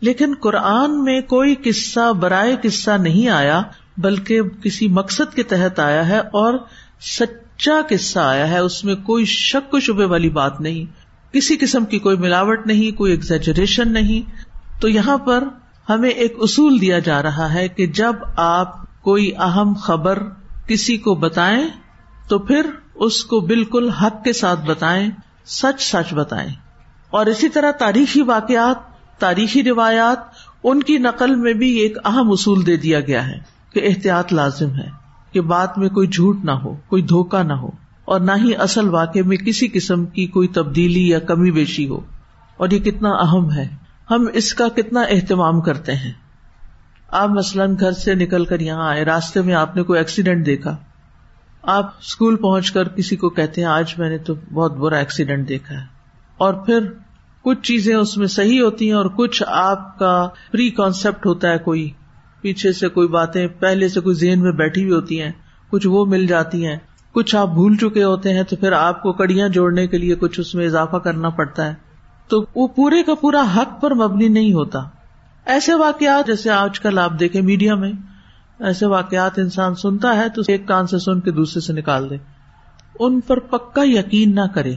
لیکن 0.00 0.34
قرآن 0.40 1.04
میں 1.04 1.20
کوئی 1.20 1.54
قصہ، 1.54 2.12
برائے 2.12 2.56
قصہ 2.62 2.90
نہیں 2.90 3.28
آیا، 3.28 3.62
بلکہ 3.96 4.42
کسی 4.42 4.88
مقصد 4.88 5.34
کے 5.34 5.42
تحت 5.42 5.80
آیا 5.80 6.08
ہے 6.08 6.18
اور 6.18 6.58
سچ 7.00 7.41
سچا 7.62 7.80
قصہ 7.88 8.18
آیا 8.18 8.48
ہے، 8.48 8.58
اس 8.58 8.84
میں 8.84 8.94
کوئی 8.94 9.24
شک 9.24 9.74
و 9.74 9.80
شبے 9.80 10.04
والی 10.04 10.30
بات 10.30 10.60
نہیں۔ 10.60 10.92
کسی 11.34 11.56
قسم 11.56 11.84
کی 11.84 11.98
کوئی 11.98 12.16
ملاوٹ 12.16 12.66
نہیں، 12.66 12.96
کوئی 12.96 13.12
ایگزیجریشن 13.12 13.92
نہیں۔ 13.92 14.30
تو 14.80 14.88
یہاں 14.88 15.18
پر 15.18 15.44
ہمیں 15.88 16.10
ایک 16.10 16.34
اصول 16.38 16.80
دیا 16.80 16.98
جا 16.98 17.22
رہا 17.22 17.54
ہے 17.54 17.68
کہ 17.68 17.86
جب 17.86 18.12
آپ 18.36 19.02
کوئی 19.02 19.36
اہم 19.36 19.74
خبر 19.74 20.22
کسی 20.66 20.96
کو 20.96 21.14
بتائیں، 21.14 21.68
تو 22.28 22.38
پھر 22.38 22.66
اس 22.94 23.24
کو 23.24 23.40
بالکل 23.40 23.90
حق 23.90 24.24
کے 24.24 24.32
ساتھ 24.32 24.60
بتائیں، 24.66 25.10
سچ 25.46 25.82
سچ 25.82 26.14
بتائیں۔ 26.14 26.50
اور 27.10 27.26
اسی 27.26 27.48
طرح 27.48 27.70
تاریخی 27.70 28.22
واقعات، 28.22 28.76
تاریخی 29.20 29.62
روایات، 29.62 30.18
ان 30.64 30.82
کی 30.82 30.98
نقل 30.98 31.34
میں 31.34 31.52
بھی 31.52 31.70
ایک 31.70 31.98
اہم 32.04 32.32
اصول 32.32 32.66
دے 32.66 32.76
دیا 32.76 33.00
گیا 33.00 33.26
ہے 33.26 33.38
کہ 33.72 33.80
احتیاط 33.84 34.32
لازم 34.32 34.74
ہے۔ 34.74 35.01
کہ 35.32 35.40
بات 35.40 35.78
میں 35.78 35.88
کوئی 35.88 36.08
جھوٹ 36.08 36.44
نہ 36.44 36.50
ہو، 36.50 36.76
کوئی 36.88 37.02
دھوکا 37.02 37.42
نہ 37.42 37.52
ہو، 37.52 37.70
اور 38.04 38.20
نہ 38.20 38.32
ہی 38.44 38.56
اصل 38.56 38.88
واقع 38.88 39.18
میں 39.26 39.36
کسی 39.36 39.68
قسم 39.68 40.06
کی 40.06 40.26
کوئی 40.26 40.48
تبدیلی 40.48 41.08
یا 41.08 41.18
کمی 41.18 41.50
بیشی 41.50 41.88
ہو۔ 41.88 42.00
اور 42.56 42.70
یہ 42.70 42.78
کتنا 42.78 43.10
اہم 43.10 43.52
ہے۔ 43.52 43.68
ہم 44.10 44.26
اس 44.34 44.54
کا 44.54 44.68
کتنا 44.68 45.00
اہتمام 45.00 45.60
کرتے 45.60 45.94
ہیں۔ 45.94 46.12
آپ 47.08 47.28
مثلاً 47.28 47.74
گھر 47.80 47.92
سے 47.92 48.14
نکل 48.14 48.44
کر 48.44 48.60
یہاں 48.60 48.88
آئے، 48.88 49.04
راستے 49.04 49.42
میں 49.42 49.54
آپ 49.54 49.76
نے 49.76 49.82
کوئی 49.82 49.98
ایکسیڈینٹ 49.98 50.46
دیکھا۔ 50.46 50.76
آپ 51.62 51.86
اسکول 52.00 52.36
پہنچ 52.36 52.72
کر 52.72 52.88
کسی 52.88 53.16
کو 53.16 53.30
کہتے 53.30 53.60
ہیں، 53.60 53.68
آج 53.68 53.94
میں 53.98 54.08
نے 54.08 54.18
تو 54.18 54.34
بہت 54.52 54.76
برا 54.76 54.96
ایکسیڈینٹ 54.96 55.48
دیکھا 55.48 55.74
ہے۔ 55.74 55.84
اور 56.36 56.54
پھر 56.54 56.78
کچھ 57.42 57.62
چیزیں 57.62 57.96
اس 57.96 58.16
میں 58.16 58.26
صحیح 58.26 58.62
ہوتی 58.62 58.86
ہیں 58.86 58.96
اور 58.96 59.06
کچھ 59.16 59.42
آپ 59.46 59.98
کا 59.98 60.28
پری 60.52 60.70
کانسیپٹ 60.70 61.26
ہوتا 61.26 61.48
ہے 61.48 61.58
کوئی۔ 61.58 61.90
پیچھے 62.42 62.72
سے 62.72 62.88
کوئی 62.88 63.08
باتیں، 63.08 63.46
پہلے 63.58 63.88
سے 63.88 64.00
کوئی 64.00 64.14
ذہن 64.14 64.40
میں 64.40 64.52
بیٹھی 64.52 64.82
ہوئی 64.82 64.92
ہوتی 64.92 65.22
ہیں، 65.22 65.30
کچھ 65.70 65.86
وہ 65.86 66.04
مل 66.04 66.26
جاتی 66.26 66.66
ہیں۔ 66.66 66.76
کچھ 67.12 67.36
آپ 67.36 67.48
بھول 67.48 67.76
چکے 67.76 68.04
ہوتے 68.04 68.34
ہیں 68.34 68.42
تو 68.42 68.56
پھر 68.56 68.72
آپ 68.72 69.02
کو 69.02 69.12
کڑیاں 69.12 69.48
جوڑنے 69.48 69.86
کے 69.86 69.98
لیے 69.98 70.14
کچھ 70.14 70.40
اس 70.40 70.54
میں 70.54 70.66
اضافہ 70.66 70.96
کرنا 70.96 71.28
پڑتا 71.28 71.68
ہے۔ 71.68 71.74
تو 72.28 72.44
وہ 72.54 72.68
پورے 72.68 73.02
کا 73.02 73.14
پورا 73.14 73.44
حق 73.56 73.82
پر 73.82 73.94
مبنی 73.94 74.28
نہیں 74.28 74.52
ہوتا۔ 74.52 74.78
ایسے 75.46 75.74
واقعات 75.74 76.26
جیسے 76.26 76.50
آج 76.50 76.80
کل 76.80 76.98
آپ 76.98 77.20
دیکھیں 77.20 77.42
میڈیا 77.42 77.74
میں، 77.74 77.92
ایسے 78.58 78.86
واقعات 78.86 79.38
انسان 79.38 79.74
سنتا 79.74 80.16
ہے 80.16 80.28
تو 80.28 80.42
ایک 80.48 80.68
کان 80.68 80.86
سے 80.86 80.98
سن 80.98 81.20
کے 81.20 81.30
دوسرے 81.30 81.60
سے 81.60 81.72
نکال 81.72 82.10
دے۔ 82.10 82.16
ان 82.98 83.20
پر 83.20 83.38
پکا 83.38 83.82
یقین 83.84 84.34
نہ 84.34 84.46
کرے، 84.54 84.74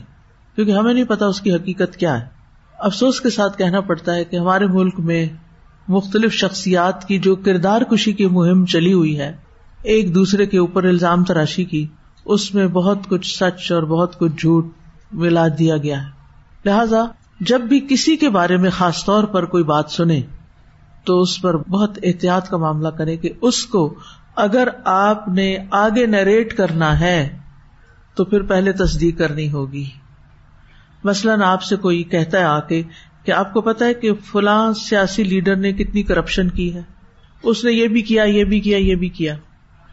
کیونکہ 0.56 0.71
ہمیں 0.71 0.93
نہیں 0.93 1.04
پتا 1.04 1.25
اس 1.25 1.41
کی 1.41 1.56
حقیقت 1.56 1.97
کیا 1.97 2.21
ہے۔ 2.21 2.25
افسوس 2.80 3.21
کے 3.21 3.30
ساتھ 3.30 3.58
کہنا 3.58 3.82
پڑتا 3.82 4.15
ہے 4.15 4.25
کہ 4.25 4.36
ہمارے 4.36 4.65
ملک 4.67 4.99
میں 4.99 5.25
مختلف 5.88 6.34
شخصیات 6.34 7.08
کی 7.08 7.19
جو 7.19 7.36
کردار 7.36 7.82
کشی 7.82 8.13
کی 8.13 8.26
مہم 8.26 8.65
چلی 8.65 8.93
ہوئی 8.93 9.19
ہے، 9.19 9.36
ایک 9.84 10.15
دوسرے 10.15 10.45
کے 10.45 10.58
اوپر 10.58 10.84
الزام 10.84 11.24
تراشی 11.24 11.63
کی، 11.63 11.88
اس 12.26 12.56
میں 12.56 12.67
بہت 12.67 12.98
کچھ 13.10 13.38
سچ 13.38 13.71
اور 13.71 13.84
بہت 13.84 14.19
کچھ 14.19 14.32
جھوٹ 14.38 14.67
ملا 15.12 15.48
دیا 15.60 15.78
گیا 15.78 16.04
ہے۔ 16.04 16.10
لہذا، 16.65 17.06
جب 17.39 17.62
بھی 17.62 17.80
کسی 17.89 18.17
کے 18.17 18.30
بارے 18.30 18.58
میں 18.58 18.69
خاص 18.69 19.06
طور 19.06 19.24
پر 19.24 19.45
کوئی 19.45 19.63
بات 19.63 19.91
سنے 19.91 20.21
تو 21.04 21.21
اس 21.21 21.41
پر 21.41 21.58
بہت 21.58 22.00
احتیاط 22.04 22.50
کا 22.50 22.58
معاملہ 22.58 22.88
کرے 22.88 23.17
کہ 23.17 23.30
اس 23.41 23.65
کو 23.65 23.93
اگر 24.36 24.67
آپ 24.86 25.28
نے 25.28 25.58
آگے 25.71 26.06
نریٹ 26.06 26.58
کرنا 26.58 27.00
ہے، 27.00 27.38
تو 28.15 28.26
پھر 28.26 28.41
پہلے 28.41 28.71
تصدیق 28.71 29.17
کرنی 29.17 29.52
ہوگی۔ 29.52 29.86
مثلاً 31.04 31.41
آپ 31.41 31.63
سے 31.63 31.76
کوئی 31.76 32.04
کہتا 32.04 32.38
ہے 32.38 32.43
آ 32.43 32.60
کے 32.60 32.84
کہ 33.25 33.31
آپ 33.31 33.53
کو 33.53 33.61
پتا 33.61 33.85
ہے 33.85 33.93
کہ 33.93 34.13
فلاں 34.13 34.73
سیاسی 34.73 35.23
لیڈر 35.23 35.55
نے 35.55 35.73
کتنی 35.73 36.03
کرپشن 36.03 36.49
کی 36.49 36.73
ہے۔ 36.73 36.81
اس 37.43 37.65
نے 37.65 37.71
یہ 37.71 37.88
بھی 37.88 38.01
کیا، 38.01 38.23
یہ 38.23 38.43
بھی 38.43 38.59
کیا، 38.59 38.77
یہ 38.77 38.95
بھی 38.95 39.09
کیا۔ 39.09 39.35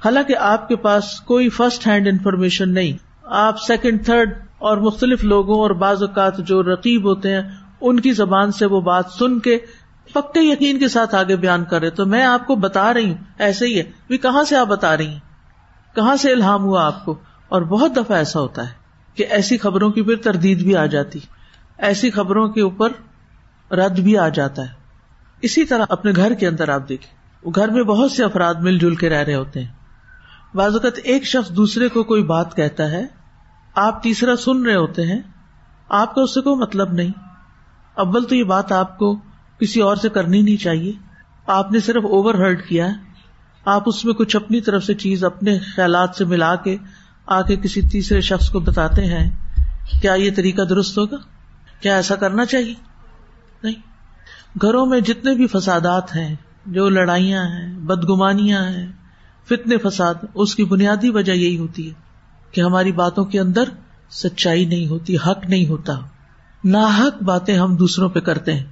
حالانکہ 0.05 0.37
آپ 0.37 0.68
کے 0.68 0.77
پاس 0.77 1.21
کوئی 1.21 1.49
فرسٹ 1.49 1.87
ہینڈ 1.87 2.09
انفارمیشن 2.09 2.75
نہیں۔ 2.75 2.92
آپ 3.23 3.62
سیکنڈ 3.62 4.05
تھرڈ 4.05 4.31
اور 4.59 4.77
مختلف 4.77 5.25
لوگوں 5.25 5.61
اور 5.61 5.71
بعض 5.71 6.03
اوقات 6.03 6.38
جو 6.38 6.62
رقیب 6.62 7.05
ہوتے 7.05 7.35
ہیں، 7.35 7.42
ان 7.81 8.01
کی 8.01 8.12
زبان 8.12 8.53
سے 8.53 8.66
وہ 8.66 8.81
بات 8.81 9.05
سن 9.18 9.38
کے 9.38 9.59
پکے 10.12 10.40
یقین 10.40 10.79
کے 10.79 10.88
ساتھ 10.88 11.14
آگے 11.14 11.37
بیان 11.37 11.64
کر 11.64 11.81
رہے 11.81 11.90
تو 11.90 12.07
میں 12.07 12.25
آپ 12.25 12.47
کو 12.47 12.57
بتا 12.57 12.95
رہی 12.95 13.09
ہوں، 13.09 13.18
ایسے 13.38 13.66
ہی 13.66 13.81
ہے۔ 13.81 14.16
کہاں 14.16 14.45
سے 14.45 14.57
آپ 14.57 14.66
بتا 14.66 14.97
رہی 14.97 15.07
ہیں؟ 15.07 15.21
کہاں 15.95 16.16
سے 16.16 16.33
الہام 16.33 16.64
ہوا 16.64 16.87
آپ 16.87 17.05
کو؟ 17.05 17.18
اور 17.49 17.62
بہت 17.62 17.97
دفعہ 17.97 18.16
ایسا 18.16 18.40
ہوتا 18.40 18.62
ہے 18.62 18.73
کہ 19.14 19.27
ایسی 19.31 19.59
خبروں 19.59 19.90
کی 19.90 20.03
پھر 20.03 20.16
تردید 20.16 20.62
بھی 20.62 20.77
آ 20.77 20.87
جاتی۔ 20.87 21.18
ایسی 21.79 22.11
خبروں 22.11 22.49
کے 22.49 22.61
اوپر 22.61 22.88
رد 23.73 23.99
بھی 23.99 24.19
آ 24.19 24.29
جاتا 24.29 24.63
ہے۔ 24.63 24.69
اسی 25.41 25.65
طرح 25.65 25.85
اپنے 25.89 26.13
گھر 26.17 26.35
کے 26.35 26.49
اندر 26.49 26.69
آپ 26.69 26.89
دیکھیں 26.89 27.23
گھر 27.55 27.69
میں 27.69 27.83
بہت 27.83 28.13
سے 28.13 28.25
افراد 28.25 28.55
مل 28.55 28.79
جل 28.79 28.95
کے 28.95 29.11
رہ 29.11 29.23
رہے 29.23 29.35
ہوتے 29.35 29.61
ہیں۔ 29.61 29.71
بعض 30.55 30.73
اوقات 30.73 30.93
ایک 31.05 31.25
شخص 31.25 31.51
دوسرے 31.51 31.89
کو 31.89 32.05
کوئی 32.05 32.23
بات 32.23 32.57
کہتا 32.57 32.91
ہے، 32.91 33.07
آپ 33.75 34.03
تیسرا 34.03 34.37
سن 34.37 34.67
رہے 34.67 34.75
ہوتے 34.75 35.07
ہیں، 35.07 35.19
آپ 35.89 36.15
کا 36.15 36.23
اس 36.23 36.35
سے 36.35 36.41
کوئی 36.41 36.57
مطلب 36.57 36.93
نہیں۔ 36.93 37.11
اول 37.95 38.25
تو 38.25 38.35
یہ 38.35 38.45
بات 38.45 38.73
آپ 38.73 38.99
کو 38.99 39.17
کسی 39.59 39.81
اور 39.81 39.97
سے 39.97 40.09
کرنی 40.09 40.43
نہیں 40.43 40.57
چاہیے۔ 40.57 40.93
آپ 41.47 41.73
نے 41.73 41.81
صرف 41.81 42.05
اوور 42.05 42.35
ہرڈ 42.35 42.67
کیا 42.67 42.87
ہے۔ 42.87 42.93
آپ 43.65 43.83
اس 43.87 44.05
میں 44.05 44.15
کچھ 44.15 44.37
اپنی 44.37 44.61
طرف 44.61 44.85
سے 44.85 44.95
چیز 44.95 45.25
اپنے 45.25 45.59
خیالات 45.59 46.11
سے 46.19 46.25
ملا 46.25 46.55
کے 46.55 46.77
آ 47.27 47.43
کے 47.43 47.57
کسی 47.57 47.83
تیسرے 47.83 48.21
شخص 48.21 48.51
کو 48.51 48.61
بتاتے 48.61 49.07
ہیں، 49.07 49.31
کیا 50.01 50.13
یہ 50.13 50.31
طریقہ 50.37 50.63
درست 50.63 50.99
ہوگا؟ 50.99 51.17
کیا 51.81 51.97
ایسا 51.97 52.15
کرنا 52.15 52.45
چاہیے؟ 52.45 52.92
نہیں۔ 53.62 53.92
گھروں 54.62 54.87
میں 54.87 55.01
جتنے 55.01 55.35
بھی 55.35 55.46
فسادات 55.46 56.16
ہیں، 56.16 56.35
جو 56.66 56.88
لڑائیاں 56.88 57.44
ہیں، 57.44 57.79
بدگمانیاں 57.79 58.64
ہیں، 58.64 58.87
فتنے 59.48 59.77
فساد، 59.77 60.14
اس 60.35 60.55
کی 60.55 60.64
بنیادی 60.64 61.11
وجہ 61.11 61.33
یہی 61.33 61.59
ہوتی 61.59 61.88
ہے 61.88 61.94
کہ 62.53 62.61
ہماری 62.61 62.92
باتوں 62.92 63.25
کے 63.25 63.40
اندر 63.40 63.64
سچائی 64.11 64.64
نہیں 64.64 64.87
ہوتی، 64.87 65.16
حق 65.16 65.44
نہیں 65.48 65.66
ہوتا۔ 65.66 65.92
ناحق 66.64 67.22
باتیں 67.22 67.59
ہم 67.59 67.77
دوسروں 67.77 68.09
پہ 68.09 68.20
کرتے 68.20 68.55
ہیں۔ 68.55 68.64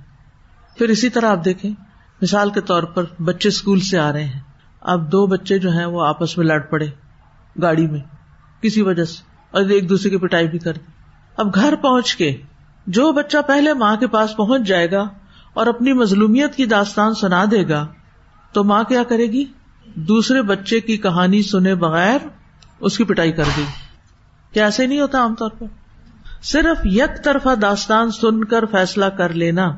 پھر 0.78 0.88
اسی 0.88 1.08
طرح 1.08 1.26
آپ 1.26 1.44
دیکھیں، 1.44 1.70
مثال 2.22 2.50
کے 2.50 2.60
طور 2.60 2.82
پر 2.82 3.04
بچے 3.22 3.48
اسکول 3.48 3.80
سے 3.80 3.98
آ 3.98 4.12
رہے 4.12 4.24
ہیں۔ 4.24 4.40
اب 4.80 5.12
دو 5.12 5.26
بچے 5.26 5.58
جو 5.58 5.70
ہیں، 5.70 5.84
وہ 5.84 6.06
آپس 6.06 6.38
میں 6.38 6.46
لڑ 6.46 6.58
پڑے 6.58 6.86
گاڑی 7.62 7.86
میں، 7.86 8.00
کسی 8.62 8.82
وجہ 8.82 9.04
سے، 9.04 9.22
اور 9.50 9.64
ایک 9.64 9.88
دوسرے 9.88 10.10
کی 10.10 10.16
پٹائی 10.16 10.48
بھی 10.48 10.58
کر 10.58 10.72
دی۔ 10.72 10.92
اب 11.36 11.54
گھر 11.54 11.74
پہنچ 11.82 12.16
کے 12.16 12.36
جو 12.86 13.12
بچہ 13.12 13.36
پہلے 13.46 13.74
ماں 13.74 13.96
کے 13.96 14.06
پاس 14.06 14.36
پہنچ 14.36 14.62
جائے 14.62 14.90
گا 14.90 15.08
اور 15.54 15.66
اپنی 15.66 15.92
مظلومیت 15.92 16.54
کی 16.54 16.66
داستان 16.66 17.14
سنا 17.14 17.44
دے 17.50 17.68
گا، 17.68 17.86
تو 18.52 18.64
ماں 18.64 18.84
کیا 18.84 19.02
کرے 19.02 19.26
گی؟ 19.26 19.44
دوسرے 19.94 20.42
بچے 20.42 20.80
کی 20.80 20.96
کہانی 20.96 21.42
سنے 21.42 21.74
بغیر 21.74 22.18
اس 22.80 22.98
کی 22.98 23.04
پٹائی 23.04 23.32
کر 23.32 23.44
دے 23.44 23.60
گی 23.60 23.66
کیا 24.52 24.64
ایسے 24.64 24.86
نہیں 24.86 25.00
ہوتا 25.00 25.18
عام 25.18 25.34
طور 25.34 25.50
پر؟ 25.58 25.66
صرف 26.42 26.78
یک 26.84 27.24
طرفہ 27.24 27.54
داستان 27.54 28.10
سن 28.10 28.44
کر 28.44 28.64
فیصلہ 28.64 29.04
کر 29.04 29.28
لینا 29.32 29.72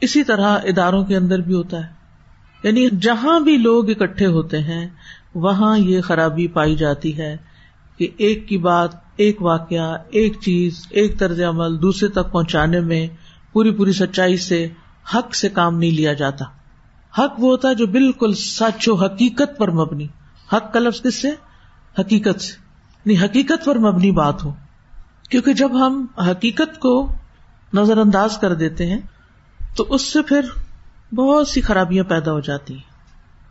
اسی 0.00 0.24
طرح 0.24 0.58
اداروں 0.64 1.04
کے 1.04 1.16
اندر 1.16 1.38
بھی 1.38 1.54
ہوتا 1.54 1.76
ہے۔ 1.76 1.92
یعنی 2.62 2.88
جہاں 2.90 3.40
بھی 3.40 3.56
لوگ 3.56 3.90
اکٹھے 3.90 4.26
ہوتے 4.26 4.62
ہیں، 4.62 4.88
وہاں 5.34 5.78
یہ 5.78 6.00
خرابی 6.00 6.48
پائی 6.48 6.76
جاتی 6.76 7.18
ہے 7.18 7.36
کہ 7.96 8.08
ایک 8.16 8.48
کی 8.48 8.58
بات 8.58 9.05
ایک 9.16 9.42
واقعہ، 9.42 9.96
ایک 10.10 10.40
چیز، 10.40 10.86
ایک 10.90 11.18
طرز 11.18 11.40
عمل 11.40 11.82
دوسرے 11.82 12.08
تک 12.08 12.32
پہنچانے 12.32 12.80
میں 12.80 13.06
پوری 13.52 13.70
پوری 13.70 13.92
سچائی 13.92 14.36
سے 14.36 14.68
حق 15.14 15.34
سے 15.34 15.48
کام 15.48 15.78
نہیں 15.78 15.90
لیا 15.90 16.12
جاتا۔ 16.12 16.44
حق 17.18 17.32
وہ 17.38 17.50
ہوتا 17.50 17.68
ہے 17.68 17.74
جو 17.74 17.86
بالکل 17.86 18.34
سچ 18.34 18.88
و 18.88 18.94
حقیقت 18.94 19.58
پر 19.58 19.70
مبنی۔ 19.70 20.06
حق 20.52 20.72
کا 20.72 20.78
لفظ 20.80 21.02
کس 21.02 21.22
سے؟ 21.22 21.30
حقیقت 21.98 22.40
سے۔ 22.40 22.52
نہیں 23.06 23.24
حقیقت 23.24 23.64
پر 23.64 23.78
مبنی 23.78 24.10
بات 24.10 24.44
ہو۔ 24.44 24.54
کیونکہ 25.30 25.52
جب 25.52 25.86
ہم 25.86 26.06
حقیقت 26.30 26.80
کو 26.80 27.12
نظر 27.74 27.98
انداز 27.98 28.38
کر 28.38 28.54
دیتے 28.54 28.86
ہیں، 28.86 29.00
تو 29.76 29.86
اس 29.88 30.02
سے 30.02 30.22
پھر 30.22 30.40
بہت 31.14 31.48
سی 31.48 31.60
خرابیاں 31.60 32.04
پیدا 32.04 32.32
ہو 32.32 32.40
جاتی 32.40 32.74
ہیں۔ 32.74 32.82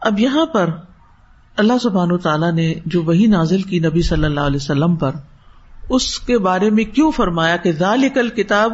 اب 0.01 0.19
یہاں 0.19 0.45
پر 0.45 0.69
اللہ 1.57 1.73
سبحان 1.81 2.17
تعالیٰ 2.17 2.51
نے 2.51 2.73
جو 2.85 3.03
وہی 3.03 3.25
نازل 3.25 3.61
کی 3.61 3.79
نبی 3.79 4.01
صلی 4.01 4.25
اللہ 4.25 4.39
علیہ 4.39 4.55
وسلم 4.55 4.95
پر 4.95 5.11
اس 5.89 6.19
کے 6.19 6.37
بارے 6.37 6.69
میں 6.69 6.83
کیوں 6.83 7.11
فرمایا 7.11 7.57
کہ 7.57 7.71
ذالک 7.71 8.35
کتاب 8.35 8.73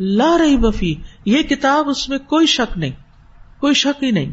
لا 0.00 0.36
رہی 0.38 0.56
بفی 0.56 0.94
یہ 1.24 1.42
کتاب 1.42 1.88
اس 1.88 2.08
میں 2.08 2.18
کوئی 2.18 2.46
شک 2.46 2.78
نہیں، 2.78 2.90
کوئی 3.60 3.74
شک 3.74 4.04
ہی 4.04 4.10
نہیں۔ 4.10 4.32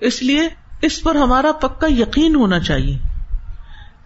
اس 0.00 0.22
لیے 0.22 0.48
اس 0.82 1.02
پر 1.02 1.14
ہمارا 1.14 1.52
پکا 1.52 1.86
یقین 1.90 2.34
ہونا 2.34 2.58
چاہیے۔ 2.58 2.98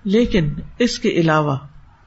لیکن 0.04 0.54
اس 0.78 0.98
کے 0.98 1.08
علاوہ 1.08 1.56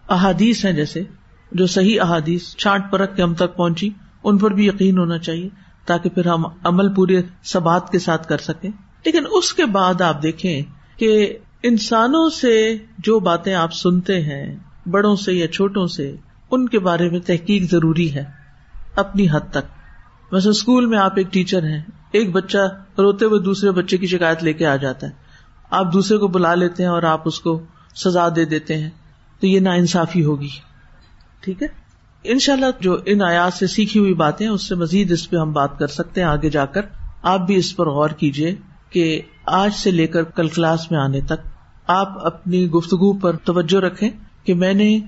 احادیث 0.10 0.66
ہیں 0.66 0.74
جیسے 0.74 1.04
جو 1.52 1.68
صحیح 1.68 2.02
احادیث 2.02 2.56
چھانٹ 2.56 2.84
پرکھ 2.92 3.16
کے 3.16 3.22
ہم 3.24 3.34
تک 3.34 3.56
پہنچی، 3.56 3.90
ان 4.24 4.38
پر 4.38 4.52
بھی 4.52 4.68
یقین 4.68 4.98
ہونا 4.98 5.18
چاہیے 5.18 5.50
تاکہ 5.86 6.10
پھر 6.10 6.28
ہم 6.28 6.46
عمل 6.64 6.94
پورے 6.94 7.22
سبات 7.44 7.92
کے 7.92 8.00
ساتھ 8.00 8.28
کر 8.28 8.38
سکیں۔ 8.38 8.70
لیکن 9.06 9.24
اس 9.32 9.54
کے 9.54 9.66
بعد 9.66 10.02
آپ 10.02 10.24
دیکھیں 10.24 10.62
کہ 10.98 11.38
انسانوں 11.64 12.30
سے 12.30 12.78
جو 12.98 13.20
باتیں 13.20 13.54
آپ 13.54 13.74
سنتے 13.74 14.22
ہیں 14.22 14.56
بڑوں 14.88 15.16
سے 15.16 15.34
یا 15.34 15.48
چھوٹوں 15.48 15.88
سے، 15.88 16.16
ان 16.52 16.70
کے 16.70 16.80
بارے 16.80 17.10
میں 17.10 17.20
تحقیق 17.20 17.72
ضروری 17.72 18.14
ہے، 18.14 18.24
اپنی 18.96 19.28
حد 19.32 19.52
تک۔ 19.52 19.80
ویسے 20.32 20.50
اسکول 20.50 20.86
میں 20.86 20.98
آپ 20.98 21.14
ایک 21.16 21.34
ٹیچر 21.34 21.64
ہیں، 21.64 21.82
ایک 22.12 22.32
بچہ 22.32 22.58
روتے 22.98 23.26
ہوئے 23.26 23.40
دوسرے 23.40 23.72
بچے 23.72 23.98
کی 23.98 24.08
شکایت 24.08 24.44
لے 24.44 24.54
کے 24.54 24.66
آ 24.66 24.76
جاتا 24.76 25.08
ہے۔ 25.08 25.12
آپ 25.70 25.94
دوسرے 25.94 26.18
کو 26.18 26.28
بلا 26.28 26.56
لیتے 26.56 26.84
ہیں 26.84 26.90
اور 26.90 27.04
آپ 27.04 27.22
اس 27.26 27.40
کو 27.40 27.60
سزا 27.96 28.28
دے 28.36 28.46
دیتے 28.46 28.78
ہیں، 28.78 28.90
تو 29.40 29.48
یہ 29.48 29.60
نا 29.60 29.72
انصافی 29.72 30.24
ہوگی۔ 30.24 30.50
ٹھیک 31.42 31.64
ہے؟ 31.64 31.68
ان 32.24 32.40
شاء 32.40 32.54
اللہ 32.54 32.66
جو 32.80 32.98
ان 33.06 33.22
آیات 33.22 33.54
سے 33.54 33.68
سیکھی 33.68 34.00
ہوئی 34.00 34.14
باتیں 34.14 34.48
اس 34.48 34.68
سے 34.68 34.76
مزید 34.76 35.12
اس 35.12 35.30
پہ 35.30 35.38
ہم 35.38 35.52
بات 35.52 35.80
کر 35.80 35.88
سکتے 35.88 36.22
ہیں 36.22 36.28
آگے 36.28 36.50
جا 36.50 36.66
کر۔ 36.66 36.82
آپ 37.22 37.40
بھی 37.40 37.56
اس 37.56 37.76
پر 37.76 37.90
غور 37.90 38.10
کیجیے 38.10 38.56
کہ 38.90 39.22
آج 39.46 39.72
سے 39.74 39.92
لے 39.92 40.08
کر 40.08 40.24
کل 40.24 40.48
کلاس 40.48 40.92
میں 40.92 41.00
آنے 41.00 41.22
تک 41.22 41.48
آپ 41.88 42.26
اپنی 42.26 42.70
گفتگو 42.70 43.14
پر 43.14 43.36
توجہ 43.36 43.80
رکھیں۔ 43.80 44.10
کہ 44.44 44.54
میں 44.54 44.74
نے 44.74 45.00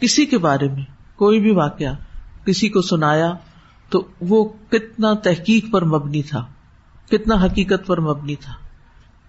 کسی 0.00 0.26
کے 0.26 0.38
بارے 0.38 0.68
میں 0.68 0.82
کوئی 1.16 1.40
بھی 1.40 1.50
واقعہ 1.50 1.94
کسی 2.46 2.68
کو 2.68 2.82
سنایا 2.82 3.32
تو 3.90 4.06
وہ 4.20 4.48
کتنا 4.68 5.12
تحقیق 5.12 5.72
پر 5.72 5.84
مبنی 5.84 6.22
تھا، 6.22 6.46
کتنا 7.10 7.34
حقیقت 7.34 7.86
پر 7.86 8.00
مبنی 8.00 8.36
تھا۔ 8.36 8.52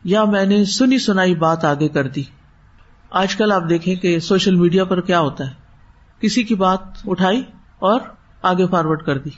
یا 0.03 0.23
میں 0.23 0.45
نے 0.45 0.65
سنی 0.65 0.97
سنائی 0.97 1.35
بات 1.35 1.65
آگے 1.65 1.87
کر 1.87 2.07
دی۔ 2.07 2.23
آج 3.09 3.35
کل 3.35 3.51
آپ 3.51 3.63
دیکھیں 3.69 3.95
کہ 3.95 4.19
سوشل 4.19 4.55
میڈیا 4.55 4.85
پر 4.85 5.01
کیا 5.01 5.19
ہوتا 5.19 5.47
ہے۔ 5.47 5.53
کسی 6.19 6.43
کی 6.43 6.55
بات 6.55 6.79
اٹھائی 7.07 7.43
اور 7.79 8.01
آگے 8.41 8.67
فارورڈ 8.67 9.01
کر 9.03 9.17
دی 9.17 9.29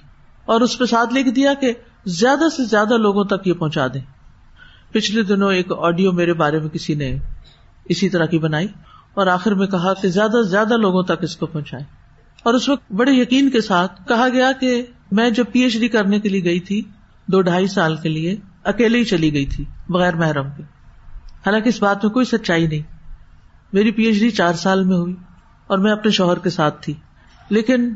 اور 0.46 0.62
اس 0.62 0.78
پہ 0.78 0.86
ساتھ 0.86 1.14
لکھ 1.14 1.30
دیا 1.30 1.54
کہ 1.54 1.74
زیادہ 2.06 2.50
سے 2.58 2.66
زیادہ 2.66 2.98
لوگوں 2.98 3.24
تک 3.24 3.48
یہ 3.48 3.54
پہنچا 3.54 3.88
دیں۔ 3.88 4.02
پچھلے 4.92 5.24
دنوں 5.24 5.54
ایک 5.54 5.68
آڈیو 5.78 6.12
میرے 6.12 6.34
بارے 6.34 6.60
میں 6.60 6.70
کسی 6.70 6.94
نے 6.94 7.18
اسی 7.86 8.10
طرح 8.10 8.26
کی 8.26 8.40
بنائی۔ 8.40 8.68
اور 9.14 9.28
آخر 9.28 9.52
میں 9.52 9.68
کہا 9.68 9.94
کہ 9.94 10.08
زیادہ 10.08 10.32
سے 10.32 10.50
زیادہ 10.50 10.78
لوگوں 10.78 11.04
تک 11.04 11.24
اس 11.24 11.36
کو 11.36 11.46
پہنچائے 11.46 11.84
اور 12.44 12.54
اس 12.54 12.70
وقت 12.70 12.92
بڑے 12.92 13.12
یقین 13.12 13.50
کے 13.50 13.62
ساتھ 13.62 14.08
کہا 14.08 14.28
گیا 14.30 14.52
کہ 14.60 14.86
میں 15.12 15.30
جب 15.30 15.44
پی 15.52 15.60
ایچ 15.60 15.80
ڈی 15.80 15.88
کرنے 15.88 16.20
کے 16.20 16.30
لیے 16.30 16.44
گئی 16.44 16.60
تھی، 16.60 16.82
دو 17.28 17.42
ڈھائی 17.42 17.68
سال 17.68 17.96
کے 17.96 18.10
لیے 18.10 18.36
اکیلے 18.64 18.98
ہی 18.98 19.04
چلی 19.04 19.34
گئی 19.34 19.46
تھی، 19.46 19.66
بغیر 19.90 20.16
محرم 20.16 20.48
کے۔ 20.58 20.64
حالانکہ 21.46 21.70
اس 21.70 21.82
بات 21.82 22.06
میں 22.06 22.14
کوئی 22.14 22.26
سچائی 22.26 22.68
نہیں۔ 22.68 22.82
میری 23.74 23.92
پی 23.92 24.04
ایچ 24.04 24.20
ڈی 24.20 24.30
چار 24.30 24.54
سال 24.54 24.84
میں 24.84 24.98
ہوئی 24.98 25.16
اور 25.68 25.78
میں 25.78 25.92
اپنے 25.92 26.12
شوہر 26.12 26.40
کے 26.40 26.50
ساتھ 26.50 26.84
تھی۔ 26.84 26.94
لیکن 27.50 27.94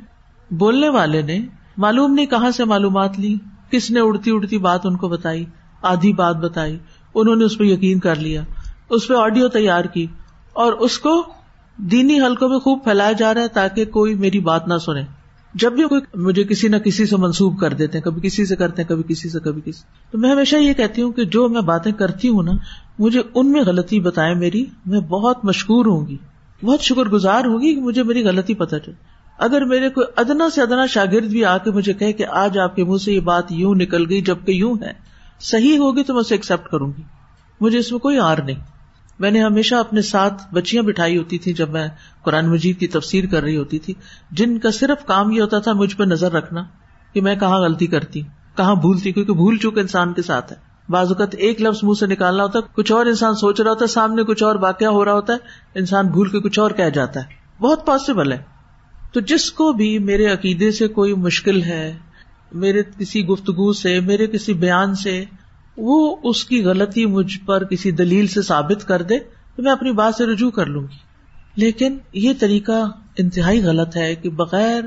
بولنے 0.51 0.89
والے 0.89 1.21
نے 1.21 1.39
معلوم 1.77 2.13
نہیں 2.13 2.25
کہاں 2.25 2.51
سے 2.51 2.65
معلومات 2.65 3.19
لی، 3.19 3.37
کس 3.71 3.91
نے 3.91 3.99
اڑتی 3.99 4.31
اڑتی 4.31 4.57
بات 4.57 4.85
ان 4.85 4.97
کو 4.97 5.07
بتائی، 5.07 5.45
آدھی 5.81 6.13
بات 6.13 6.35
بتائی، 6.35 6.79
انہوں 7.15 7.35
نے 7.35 7.45
اس 7.45 7.57
پہ 7.57 7.63
یقین 7.63 7.99
کر 7.99 8.15
لیا، 8.15 8.41
اس 8.89 9.07
پہ 9.07 9.13
آڈیو 9.13 9.47
تیار 9.47 9.85
کی۔ 9.85 10.07
اور 10.53 10.73
اس 10.73 10.99
کو 10.99 11.23
دینی 11.77 12.21
حلقوں 12.21 12.49
میں 12.49 12.59
خوب 12.59 12.83
پھیلایا 12.83 13.11
جا 13.11 13.33
رہا 13.33 13.41
ہے 13.41 13.47
تاکہ 13.47 13.85
کوئی 13.85 14.15
میری 14.15 14.39
بات 14.39 14.67
نہ 14.67 14.73
سنے۔ 14.85 15.01
جب 15.53 15.73
بھی 15.73 15.83
کوئی 15.83 16.01
مجھے 16.13 16.43
کسی 16.43 16.67
نہ 16.67 16.75
کسی 16.75 17.05
سے 17.05 17.17
منسوب 17.17 17.59
کر 17.59 17.73
دیتے 17.73 17.97
ہیں، 17.97 18.05
کبھی 18.05 18.21
کسی 18.21 18.45
سے 18.45 18.55
کرتے 18.55 18.81
ہیں، 18.81 18.89
کبھی 18.89 19.03
کسی 19.07 19.29
سے، 19.29 19.39
کبھی 19.39 19.61
کسی 19.61 19.81
تو 20.11 20.17
میں 20.17 20.31
ہمیشہ 20.31 20.55
یہ 20.55 20.73
کہتی 20.73 21.01
ہوں 21.01 21.11
کہ 21.11 21.25
جو 21.25 21.49
میں 21.49 21.61
باتیں 21.61 21.91
کرتی 21.91 22.29
ہوں 22.29 22.43
نا، 22.43 22.51
مجھے 22.99 23.21
ان 23.35 23.51
میں 23.51 23.61
غلطی 23.61 23.99
بتائے 23.99 24.33
میری، 24.33 24.65
میں 24.85 24.99
بہت 24.99 25.45
مشکور 25.45 25.85
ہوں 25.85 26.07
گی۔ 26.07 26.17
بہت 26.63 26.81
شکر 26.81 27.05
گزار 27.05 27.45
ہوں 27.45 27.61
گی 27.61 27.75
کہ 27.75 27.81
مجھے 27.81 28.03
میری 28.03 28.23
غلطی 28.23 28.53
پتہ 28.53 28.75
چل 28.85 28.91
اگر 29.37 29.65
میرے 29.65 29.89
کوئی 29.89 30.07
ادنا 30.15 30.49
سے 30.49 30.61
ادنا 30.61 30.85
شاگرد 30.85 31.25
بھی 31.25 31.45
آ 31.45 31.57
کے 31.57 31.71
مجھے 31.71 32.13
کہ 32.13 32.25
آج 32.25 32.57
آپ 32.57 32.75
کے 32.75 32.83
منہ 32.83 32.97
سے 32.97 33.13
یہ 33.13 33.19
بات 33.19 33.51
یوں 33.51 33.75
نکل 33.75 34.09
گئی 34.09 34.21
جبکہ 34.21 34.51
یوں 34.51 34.75
ہے، 34.81 34.91
صحیح 35.39 35.77
ہوگی 35.77 36.03
تو 36.03 36.13
میں 36.13 36.21
اسے 36.21 36.33
ایکسپٹ 36.33 36.69
کروں 36.69 36.91
گی۔ 36.97 37.01
مجھے 37.61 37.79
اس 37.79 37.91
میں 37.91 37.99
کوئی 37.99 38.19
آر 38.19 38.37
نہیں۔ 38.37 38.72
میں 39.23 39.31
نے 39.31 39.43
ہمیشہ 39.43 39.75
اپنے 39.75 40.01
ساتھ 40.01 40.53
بچیاں 40.53 40.83
بٹھائی 40.83 41.17
ہوتی 41.17 41.37
تھی 41.37 41.53
جب 41.53 41.69
میں 41.69 41.87
قرآن 42.23 42.49
مجید 42.49 42.79
کی 42.79 42.87
تفسیر 42.87 43.23
کر 43.31 43.43
رہی 43.43 43.57
ہوتی 43.57 43.79
تھی۔ 43.79 43.93
جن 44.31 44.59
کا 44.59 44.71
صرف 44.71 45.05
کام 45.05 45.31
یہ 45.31 45.41
ہوتا 45.41 45.59
تھا 45.59 45.73
مجھ 45.73 45.95
پہ 45.95 46.03
نظر 46.03 46.31
رکھنا 46.31 46.63
کہ 47.13 47.21
میں 47.21 47.35
کہاں 47.35 47.59
غلطی 47.59 47.87
کرتی، 47.87 48.21
کہاں 48.57 48.75
بھولتی 48.75 49.11
کیونکہ 49.11 49.33
بھول 49.33 49.57
چوک 49.57 49.77
انسان 49.77 50.13
کے 50.13 50.21
ساتھ 50.21 50.51
ہے۔ 50.51 50.57
بعض 50.89 51.07
اوقات 51.07 51.35
ایک 51.35 51.61
لفظ 51.61 51.79
منہ 51.83 51.93
سے 51.99 52.05
نکالنا 52.05 52.43
ہوتا 52.43 52.59
ہے، 52.59 52.63
کچھ 52.73 52.91
اور 52.91 53.05
انسان 53.05 53.35
سوچ 53.35 53.61
رہا 53.61 53.69
ہوتا 53.69 53.81
ہے، 53.81 53.87
سامنے 53.87 54.23
کچھ 54.23 54.43
اور 54.43 54.55
واقعہ 54.55 54.87
ہو 54.87 55.05
رہا 55.05 55.13
ہوتا 55.13 55.33
ہے، 55.33 55.37
انسان 55.75 56.07
بھول 56.07 56.29
کے 56.29 56.39
کچھ 56.39 56.59
اور 56.59 56.71
کہہ 56.71 56.89
جاتا 56.89 57.19
ہے۔ 57.19 57.25
بہت 57.63 57.85
پاسبل 57.85 58.31
ہے۔ 58.31 58.37
تو 59.13 59.19
جس 59.19 59.51
کو 59.51 59.73
بھی 59.73 59.99
میرے 59.99 60.25
عقیدے 60.25 60.71
سے 60.71 60.87
کوئی 60.87 61.13
مشکل 61.13 61.63
ہے، 61.63 61.97
میرے 62.51 62.81
کسی 62.99 63.25
گفتگو 63.25 63.73
سے، 63.73 63.99
میرے 63.99 64.27
کسی 64.27 64.53
بیان 64.53 64.95
سے 64.95 65.25
وہ 65.77 66.15
اس 66.23 66.45
کی 66.45 66.63
غلطی 66.63 67.05
مجھ 67.05 67.39
پر 67.45 67.63
کسی 67.63 67.91
دلیل 67.91 68.27
سے 68.27 68.41
ثابت 68.41 68.87
کر 68.87 69.01
دے 69.01 69.19
تو 69.55 69.63
میں 69.63 69.71
اپنی 69.71 69.91
بات 69.91 70.15
سے 70.15 70.25
رجوع 70.25 70.51
کر 70.51 70.65
لوں 70.65 70.81
گی۔ 70.81 71.13
لیکن 71.55 71.97
یہ 72.13 72.33
طریقہ 72.39 72.85
انتہائی 73.17 73.63
غلط 73.63 73.97
ہے 73.97 74.15
کہ 74.15 74.29
بغیر 74.29 74.81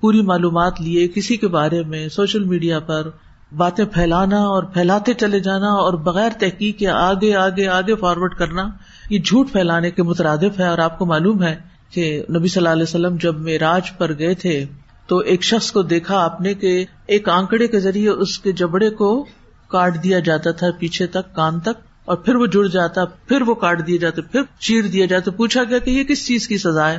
پوری 0.00 0.22
معلومات 0.22 0.80
لیے 0.80 1.08
کسی 1.08 1.36
کے 1.36 1.48
بارے 1.48 1.82
میں 1.82 2.08
سوشل 2.08 2.44
میڈیا 2.44 2.80
پر 2.80 3.08
باتیں 3.56 3.84
پھیلانا 3.84 4.36
اور 4.36 4.62
پھیلاتے 4.62 5.14
چلے 5.14 5.40
جانا 5.40 5.66
اور 5.66 5.94
بغیر 5.94 6.30
تحقیق 6.38 6.82
یا 6.82 6.96
آگے 6.96 7.34
آگے 7.34 7.66
آگے 7.66 7.94
فارورڈ 7.94 8.34
کرنا، 8.34 8.70
یہ 9.10 9.18
جھوٹ 9.18 9.52
پھیلانے 9.52 9.90
کے 9.90 10.02
مترادف 10.02 10.60
ہے 10.60 10.68
اور 10.68 10.78
آپ 10.78 10.98
کو 10.98 11.06
معلوم 11.06 11.42
ہے 11.42 11.56
کہ 11.90 12.22
نبی 12.30 12.48
صلی 12.48 12.60
اللہ 12.60 12.72
علیہ 12.72 12.82
وسلم 12.82 13.16
جب 13.16 13.40
میراج 13.40 13.92
پر 13.98 14.18
گئے 14.18 14.34
تھے 14.34 14.64
تو 15.06 15.18
ایک 15.18 15.44
شخص 15.44 15.72
کو 15.72 15.82
دیکھا 15.82 16.24
آپ 16.24 16.40
نے 16.40 16.54
کہ 16.54 16.84
ایک 17.06 17.28
آنکڑے 17.28 17.68
کے 17.68 17.80
ذریعے 17.80 18.08
اس 18.08 18.38
کے 18.38 18.52
جبڑے 18.52 18.90
کو 18.90 19.26
کاٹ 19.72 20.04
دیا 20.04 20.18
جاتا 20.18 20.50
تھا 20.50 20.66
پیچھے 20.78 21.06
تک، 21.06 21.34
کان 21.34 21.60
تک، 21.60 21.80
اور 22.04 22.16
پھر 22.16 22.34
وہ 22.34 22.46
جڑ 22.46 22.66
جاتا، 22.66 23.04
پھر 23.04 23.42
وہ 23.42 23.54
کاٹ 23.54 23.86
دیا 23.86 23.96
جاتا، 24.00 24.22
پھر 24.22 24.40
چیر 24.58 24.84
دیا 24.84 25.06
جاتا۔ 25.06 25.30
پوچھا 25.30 25.64
گیا 25.64 25.78
کہ 25.78 25.90
یہ 25.90 26.04
کس 26.04 26.26
چیز 26.26 26.48
کی 26.48 26.58
سزا 26.58 26.90
ہے؟ 26.90 26.98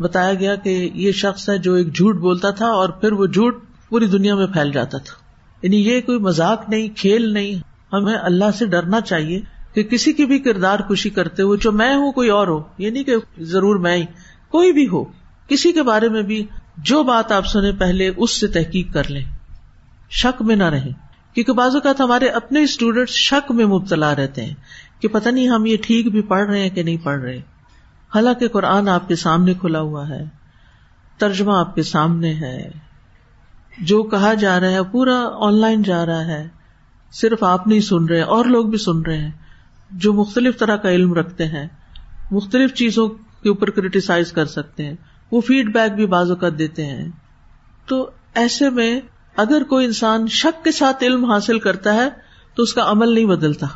بتایا 0.00 0.34
گیا 0.34 0.54
کہ 0.54 0.90
یہ 0.94 1.12
شخص 1.12 1.50
ہے 1.50 1.58
جو 1.58 1.74
ایک 1.74 1.96
جھوٹ 1.96 2.16
بولتا 2.16 2.50
تھا 2.50 2.66
اور 2.66 2.88
پھر 2.88 3.12
وہ 3.12 3.26
جھوٹ 3.26 3.64
پوری 3.88 4.06
دنیا 4.06 4.34
میں 4.34 4.46
پھیل 4.46 4.72
جاتا 4.72 4.98
تھا۔ 4.98 5.14
یعنی 5.62 5.76
یہ 5.76 6.00
کوئی 6.00 6.18
مذاق 6.18 6.68
نہیں، 6.68 6.88
کھیل 6.96 7.32
نہیں۔ 7.32 7.54
ہمیں 7.94 8.14
اللہ 8.14 8.44
سے 8.58 8.66
ڈرنا 8.66 9.00
چاہیے 9.00 9.40
کہ 9.74 9.82
کسی 9.82 10.12
کی 10.12 10.24
بھی 10.24 10.38
کردار 10.38 10.78
خوشی 10.80 11.10
کرتے 11.10 11.42
ہوئے، 11.42 11.58
جو 11.58 11.72
میں 11.72 11.94
ہوں، 11.94 12.12
کوئی 12.12 12.28
اور 12.28 12.48
ہو۔ 12.48 12.62
یہ 12.78 12.90
نہیں 12.90 13.04
کہ 13.04 13.16
ضرور 13.38 13.76
میں 13.76 13.96
ہی، 13.96 14.04
کوئی 14.48 14.72
بھی 14.72 14.88
ہو۔ 14.88 15.04
کسی 15.48 15.72
کے 15.72 15.82
بارے 15.82 16.08
میں 16.08 16.22
بھی 16.22 16.46
جو 16.78 17.02
بات 17.02 17.32
آپ 17.32 17.46
سنیں، 17.46 17.72
پہلے 17.78 18.10
اس 18.16 18.40
سے 18.40 18.46
تحقیق 18.46 18.92
کر 18.92 19.10
لیں۔ 19.10 19.24
شک 20.10 20.42
میں 20.42 20.56
نہ 20.56 20.64
رہیں۔ 20.64 21.03
کیونکہ 21.34 21.52
بعض 21.52 21.74
اوقات 21.74 22.00
ہمارے 22.00 22.28
اپنے 22.28 22.62
اسٹوڈینٹ 22.62 23.08
شک 23.08 23.50
میں 23.50 23.64
مبتلا 23.64 24.16
رہتے 24.16 24.44
ہیں 24.44 24.54
کہ 25.00 25.08
پتہ 25.08 25.28
نہیں 25.28 25.48
ہم 25.48 25.66
یہ 25.66 25.76
ٹھیک 25.82 26.10
بھی 26.10 26.22
پڑھ 26.22 26.46
رہے 26.46 26.60
ہیں 26.60 26.70
کہ 26.70 26.82
نہیں 26.82 26.96
پڑھ 26.96 27.20
رہے۔ 27.20 27.38
حالانکہ 28.14 28.48
قرآن 28.48 28.88
آپ 28.88 29.08
کے 29.08 29.16
سامنے 29.16 29.54
کھلا 29.54 29.80
ہوا 29.80 30.08
ہے، 30.08 30.24
ترجمہ 31.18 31.52
آپ 31.52 31.74
کے 31.74 31.82
سامنے 31.82 32.34
ہے۔ 32.34 32.70
جو 33.78 34.02
کہا 34.02 34.34
جا 34.34 34.60
رہا 34.60 34.70
ہے، 34.70 34.82
پورا 34.92 35.30
آن 35.34 35.54
لائن 35.54 35.82
جا 35.82 36.06
رہا 36.06 36.26
ہے۔ 36.26 36.48
صرف 37.12 37.42
آپ 37.42 37.66
نہیں 37.66 37.80
سن 37.80 38.04
رہے، 38.04 38.20
اور 38.20 38.44
لوگ 38.44 38.66
بھی 38.66 38.78
سن 38.78 39.02
رہے 39.02 39.18
ہیں۔ 39.18 39.30
جو 39.90 40.12
مختلف 40.12 40.58
طرح 40.58 40.76
کا 40.76 40.90
علم 40.90 41.14
رکھتے 41.14 41.46
ہیں، 41.46 41.68
مختلف 42.30 42.74
چیزوں 42.74 43.08
کے 43.42 43.48
اوپر 43.48 43.70
کریٹیسائز 43.70 44.32
کر 44.32 44.44
سکتے 44.44 44.86
ہیں۔ 44.86 44.94
وہ 45.30 45.40
فیڈ 45.40 45.74
بیک 45.74 45.92
بھی 45.92 46.06
بعض 46.06 46.30
اوقات 46.30 46.58
دیتے 46.58 46.86
ہیں۔ 46.86 47.08
تو 47.86 48.10
ایسے 48.34 48.70
میں 48.70 49.00
اگر 49.36 49.62
کوئی 49.62 49.86
انسان 49.86 50.26
شک 50.26 50.64
کے 50.64 50.72
ساتھ 50.72 51.04
علم 51.04 51.24
حاصل 51.24 51.58
کرتا 51.58 51.94
ہے 51.94 52.08
تو 52.56 52.62
اس 52.62 52.74
کا 52.74 52.90
عمل 52.90 53.14
نہیں 53.14 53.24
بدلتا 53.24 53.66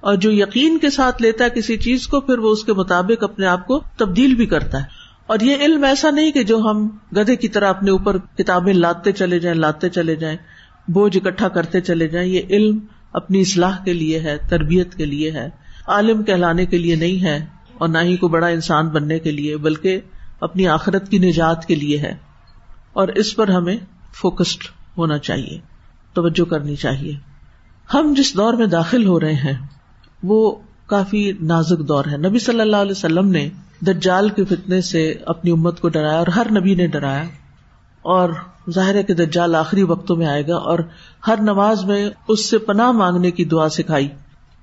اور 0.00 0.14
جو 0.14 0.32
یقین 0.32 0.78
کے 0.78 0.90
ساتھ 0.90 1.22
لیتا 1.22 1.44
ہے 1.44 1.50
کسی 1.50 1.76
چیز 1.76 2.06
کو، 2.06 2.20
پھر 2.20 2.38
وہ 2.38 2.50
اس 2.50 2.64
کے 2.64 2.72
مطابق 2.72 3.24
اپنے 3.24 3.46
آپ 3.46 3.66
کو 3.66 3.80
تبدیل 3.96 4.34
بھی 4.34 4.46
کرتا 4.46 4.78
ہے۔ 4.78 4.84
اور 5.26 5.38
یہ 5.40 5.56
علم 5.60 5.84
ایسا 5.84 6.10
نہیں 6.10 6.30
کہ 6.30 6.42
جو 6.42 6.58
ہم 6.58 6.88
گدے 7.16 7.36
کی 7.36 7.48
طرح 7.48 7.68
اپنے 7.68 7.90
اوپر 7.90 8.18
کتابیں 8.18 8.74
لاتے 8.74 9.12
چلے 9.12 9.38
جائیں 9.38 9.58
لاتے 9.58 9.88
چلے 9.88 10.16
جائیں، 10.16 10.38
بوجھ 10.88 11.16
اکٹھا 11.16 11.48
کرتے 11.48 11.80
چلے 11.80 12.08
جائیں۔ 12.08 12.28
یہ 12.28 12.42
علم 12.50 12.78
اپنی 13.12 13.40
اصلاح 13.40 13.84
کے 13.84 13.92
لیے 13.92 14.20
ہے، 14.20 14.36
تربیت 14.50 14.94
کے 14.94 15.04
لیے 15.04 15.30
ہے۔ 15.30 15.50
عالم 15.86 16.22
کہلانے 16.22 16.66
کے 16.66 16.78
لیے 16.78 16.96
نہیں 16.96 17.24
ہے 17.24 17.46
اور 17.78 17.88
نہ 17.88 17.98
ہی 17.98 18.16
کو 18.16 18.28
بڑا 18.28 18.46
انسان 18.46 18.88
بننے 18.88 19.18
کے 19.18 19.30
لیے، 19.30 19.56
بلکہ 19.56 20.00
اپنی 20.40 20.68
آخرت 20.68 21.08
کی 21.08 21.18
نجات 21.18 21.66
کے 21.66 21.74
لیے 21.74 21.98
ہے۔ 21.98 22.14
اور 22.92 23.08
اس 23.08 23.36
پر 23.36 23.48
ہمیں 23.48 23.76
فوکسڈ 24.14 24.81
ہونا 24.98 25.18
چاہیے، 25.18 25.58
توجہ 26.12 26.50
کرنی 26.50 26.76
چاہیے۔ 26.76 27.16
ہم 27.94 28.14
جس 28.16 28.36
دور 28.36 28.54
میں 28.54 28.66
داخل 28.66 29.06
ہو 29.06 29.20
رہے 29.20 29.34
ہیں، 29.34 29.66
وہ 30.22 30.56
کافی 30.86 31.32
نازک 31.40 31.88
دور 31.88 32.04
ہے۔ 32.04 32.16
نبی 32.16 32.38
صلی 32.38 32.60
اللہ 32.60 32.76
علیہ 32.76 32.92
وسلم 32.92 33.28
نے 33.28 33.48
دجال 33.86 34.28
کے 34.28 34.44
فتنے 34.44 34.80
سے 34.80 35.14
اپنی 35.26 35.50
امت 35.50 35.80
کو 35.80 35.88
ڈرایا 35.88 36.18
اور 36.18 36.26
ہر 36.26 36.46
نبی 36.60 36.74
نے 36.74 36.86
ڈرایا۔ 36.86 37.24
اور 38.02 38.30
ظاہر 38.70 38.94
ہے 38.94 39.02
کہ 39.02 39.14
دجال 39.14 39.54
آخری 39.54 39.82
وقتوں 39.82 40.16
میں 40.16 40.26
آئے 40.26 40.46
گا 40.48 40.56
اور 40.56 40.78
ہر 41.26 41.38
نماز 41.40 41.84
میں 41.84 42.10
اس 42.28 42.50
سے 42.50 42.58
پناہ 42.58 42.90
مانگنے 42.90 43.30
کی 43.30 43.44
دعا 43.44 43.68
سکھائی۔ 43.68 44.08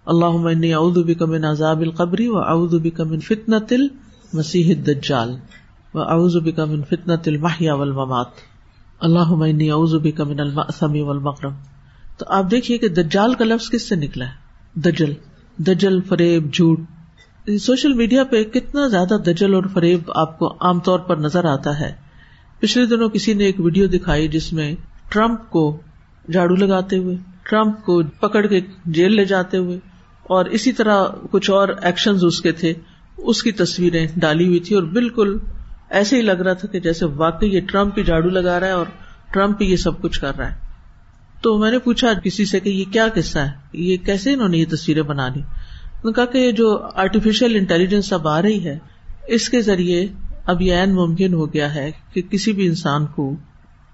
اللہ 0.06 0.74
اعوذ 0.74 0.98
بک 0.98 1.22
من 1.22 1.46
عذاب 1.46 1.80
القبری 1.80 2.28
و 2.28 2.38
اعوذ 2.38 2.76
بک 2.76 3.02
من 3.02 3.20
فتنة 3.20 3.68
المسیح 3.72 4.76
الدجال 4.78 5.38
و 5.94 6.02
اعوذ 6.02 6.38
بک 6.38 6.60
من 6.60 6.84
فتنة 6.84 7.22
المحیا 7.26 7.74
والممات۔ 7.74 8.28
اللہ 9.02 9.72
اعوذ 9.72 9.96
بک 9.96 10.22
من 10.22 10.40
المأثم 10.40 11.08
والمغرم 11.08 11.54
تو 12.18 12.26
آپ 12.28 12.52
دیکھیے 12.52 12.78
کہ 12.78 12.88
دجال 12.88 13.34
کا 13.34 13.46
لفظ 13.46 13.70
کس 13.70 13.90
سے 13.90 13.96
نکلا 13.96 14.26
ہے؟ 14.26 14.80
دجل 14.80 15.14
دجل، 15.58 16.02
فریب، 16.02 16.54
جھوٹ۔ 16.54 16.80
سوشل 17.62 17.94
میڈیا 17.94 18.24
پہ 18.24 18.44
کتنا 18.44 18.88
زیادہ 18.88 19.14
دجل 19.14 19.54
اور 19.54 19.64
فریب 19.74 20.12
آپ 20.16 20.40
کو 20.40 20.54
عام 20.60 20.80
طور 20.80 21.00
پر 21.00 21.18
نظر 21.18 21.46
آتا 21.46 21.80
ہے۔ 21.80 21.92
پچھلے 22.60 22.86
دنوں 22.86 23.10
کسی 23.10 23.34
نے 23.34 23.46
ایک 23.46 23.60
ویڈیو 23.60 23.88
دکھائی 23.88 24.28
جس 24.28 24.54
میں 24.54 24.76
ٹرمپ 25.10 25.50
کو 25.50 25.82
جھاڑو 26.32 26.56
لگاتے 26.56 26.98
ہوئے، 26.98 27.16
ٹرمپ 27.44 27.86
کو 27.86 28.04
پکڑ 28.04 28.46
کے 28.46 28.60
جیل 28.86 29.16
لے 29.16 29.26
جاتے 29.26 29.58
ہوئے 29.58 29.80
اور 30.24 30.46
اسی 30.46 30.72
طرح 30.72 31.08
کچھ 31.32 31.52
اور 31.52 31.68
ایکشن 31.82 32.16
اس 32.22 32.42
کے 32.42 32.52
تھے، 32.52 32.74
اس 33.18 33.44
کی 33.44 33.52
تصویریں 33.52 34.08
ڈالی 34.16 34.48
ہوئی 34.48 34.60
تھی 34.60 34.76
اور 34.76 34.84
بالکل 34.84 35.38
ایسے 35.90 36.18
ہی 36.18 36.22
لگ 36.22 36.32
رہا 36.32 36.54
تھا 36.54 36.68
کہ 36.68 36.80
جیسے 36.80 37.06
واقعی 37.06 37.50
یہ 37.50 37.62
ٹرمپ 37.68 38.00
ہی 38.00 38.04
جھاڑو 38.04 38.30
لگا 38.30 38.60
رہا 38.60 38.68
ہے 38.68 38.72
اور 38.72 38.86
ٹرمپ 39.34 39.62
ہی 39.62 39.72
یہ 39.72 39.76
سب 39.76 40.02
کچھ 40.02 40.22
کر 40.22 40.38
رہا 40.38 40.52
ہے۔ 40.52 40.58
تو 41.42 41.58
میں 41.58 41.72
نے 41.72 41.80
پوچھا 41.80 42.14
کسی 42.14 42.46
سے 42.46 42.60
کہ 42.60 42.70
یہ 42.70 42.86
کیا 42.92 43.08
قصہ 43.16 43.40
ہے؟ 43.40 43.52
یہ 43.74 43.98
کیسے 43.98 44.34
انہوں 44.34 44.48
نے 44.48 44.58
یہ 44.58 44.66
تصویریں 44.72 45.02
بنا 45.02 45.28
لی؟ 45.28 45.42
کہا 46.12 46.26
کہ 46.26 46.38
یہ 46.38 46.52
جو 46.52 46.88
آرٹیفیشل 46.96 47.56
انٹیلیجنس 47.56 48.14
اب 48.14 48.28
آ 48.28 48.42
رہی 48.42 48.66
ہے، 48.66 48.78
اس 49.28 49.50
کے 49.50 49.62
ذریعے 49.62 50.08
اب 50.46 50.62
یہ 50.62 50.74
این 50.74 50.94
ممکن 50.94 51.34
ہو 51.34 51.54
گیا 51.54 51.76
ہے 51.76 51.92
کہ 52.14 52.22
کسی 52.22 52.52
بھی 52.54 52.68
انسان 52.68 53.06
کو 53.06 53.36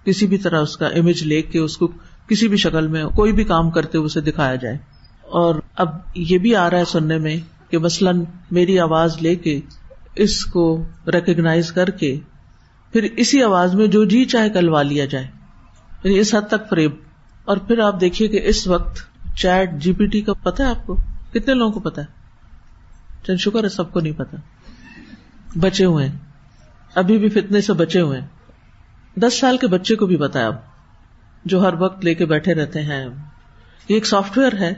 کسی 0.05 0.27
بھی 0.27 0.38
طرح 0.38 0.62
اس 0.62 0.77
کا 0.77 0.88
امیج 0.88 1.23
لے 1.23 1.41
کے 1.41 1.60
اس 1.60 1.77
کو 1.77 1.88
کسی 2.27 2.47
بھی 2.47 2.58
شکل 2.58 2.88
میں 2.88 3.05
کوئی 3.05 3.34
بھی 3.34 3.43
کام 3.43 3.71
کرتے 3.71 3.97
اسے 3.97 4.21
دکھایا 4.21 4.55
جائے۔ 4.55 4.77
اور 5.21 5.55
اب 5.75 5.89
یہ 6.15 6.38
بھی 6.38 6.55
آ 6.55 6.69
رہا 6.69 6.77
ہے 6.77 6.86
سننے 6.86 7.17
میں 7.17 7.38
کہ 7.69 7.77
مثلاً 7.77 8.23
میری 8.51 8.79
آواز 8.79 9.17
لے 9.21 9.36
کے 9.36 9.60
اس 10.15 10.45
کو 10.45 10.84
ریکگنائز 11.08 11.71
کر 11.71 11.89
کے 11.89 12.19
پھر 12.93 13.04
اسی 13.04 13.43
آواز 13.43 13.75
میں 13.75 13.88
جو 13.88 14.06
جی 14.06 14.25
چاہے 14.25 14.49
کلوا 14.49 14.82
لیا 14.82 15.06
جائے۔ 15.06 15.28
یعنی 16.04 16.19
اس 16.19 16.36
حد 16.36 16.47
تک 16.47 16.69
فریب۔ 16.69 16.91
اور 17.45 17.58
پھر 17.58 17.80
آپ 17.80 18.01
دیکھیے 18.01 18.28
کہ 18.28 18.41
اس 18.43 18.67
وقت 18.67 18.99
چیٹ 19.36 19.69
جی 19.73 19.93
پی 19.93 20.06
ٹی 20.06 20.21
کا 20.21 20.34
پتا 20.34 20.63
ہے 20.63 20.69
آپ 20.69 20.88
کو؟ 20.88 20.97
کتنے 21.34 21.54
لوگوں 21.54 21.71
کو 21.73 21.80
پتا 21.80 22.01
ہے؟ 22.01 22.08
چند 23.28 23.38
شکر 23.38 23.63
ہے 23.63 23.69
سب 23.69 23.91
کو 23.91 23.99
نہیں 23.99 24.13
پتا 24.13 24.38
بچے 25.60 25.86
ہوئے 25.86 26.08
ہیں۔ 26.08 26.15
ابھی 26.95 27.17
بھی 27.17 27.30
فتنے 27.30 27.62
سے 27.62 27.73
بچے 27.73 28.01
ہوئے 28.01 28.21
دس 29.15 29.39
سال 29.39 29.58
کے 29.58 29.67
بچے 29.67 29.95
کو 29.95 30.06
بھی 30.06 30.17
بتایا 30.17 30.47
اب، 30.47 30.56
جو 31.45 31.67
ہر 31.67 31.73
وقت 31.73 32.06
لے 32.06 32.15
کے 32.15 32.25
بیٹھے 32.25 32.54
رہتے 32.54 32.82
ہیں۔ 32.82 33.06
یہ 33.06 33.95
ایک 33.95 34.06
سافٹ 34.06 34.38
ویئر 34.38 34.54
ہے۔ 34.60 34.73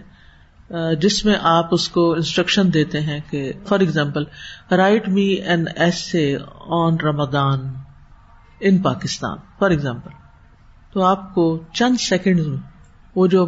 جس 1.00 1.26
میں 1.26 1.36
آپ 1.42 1.68
اس 1.72 1.90
کو 1.90 2.14
انسٹرکشن 2.14 2.74
دیتے 2.74 3.02
ہیں 3.02 3.20
کہ 3.30 3.54
for 3.68 3.80
example 3.80 4.24
write 4.72 5.10
me 5.10 5.26
an 5.26 5.66
essay 6.16 6.38
on 6.66 6.98
Ramadan 7.04 7.60
in 8.60 8.78
Pakistan 8.78 9.38
for 9.60 9.70
example 9.70 10.10
تو 10.94 11.04
آپ 11.04 11.36
کو 11.36 11.64
چند 11.74 11.96
سیکنڈ 12.00 12.40
میں، 12.40 12.58
وہ 13.16 13.28
جو 13.28 13.48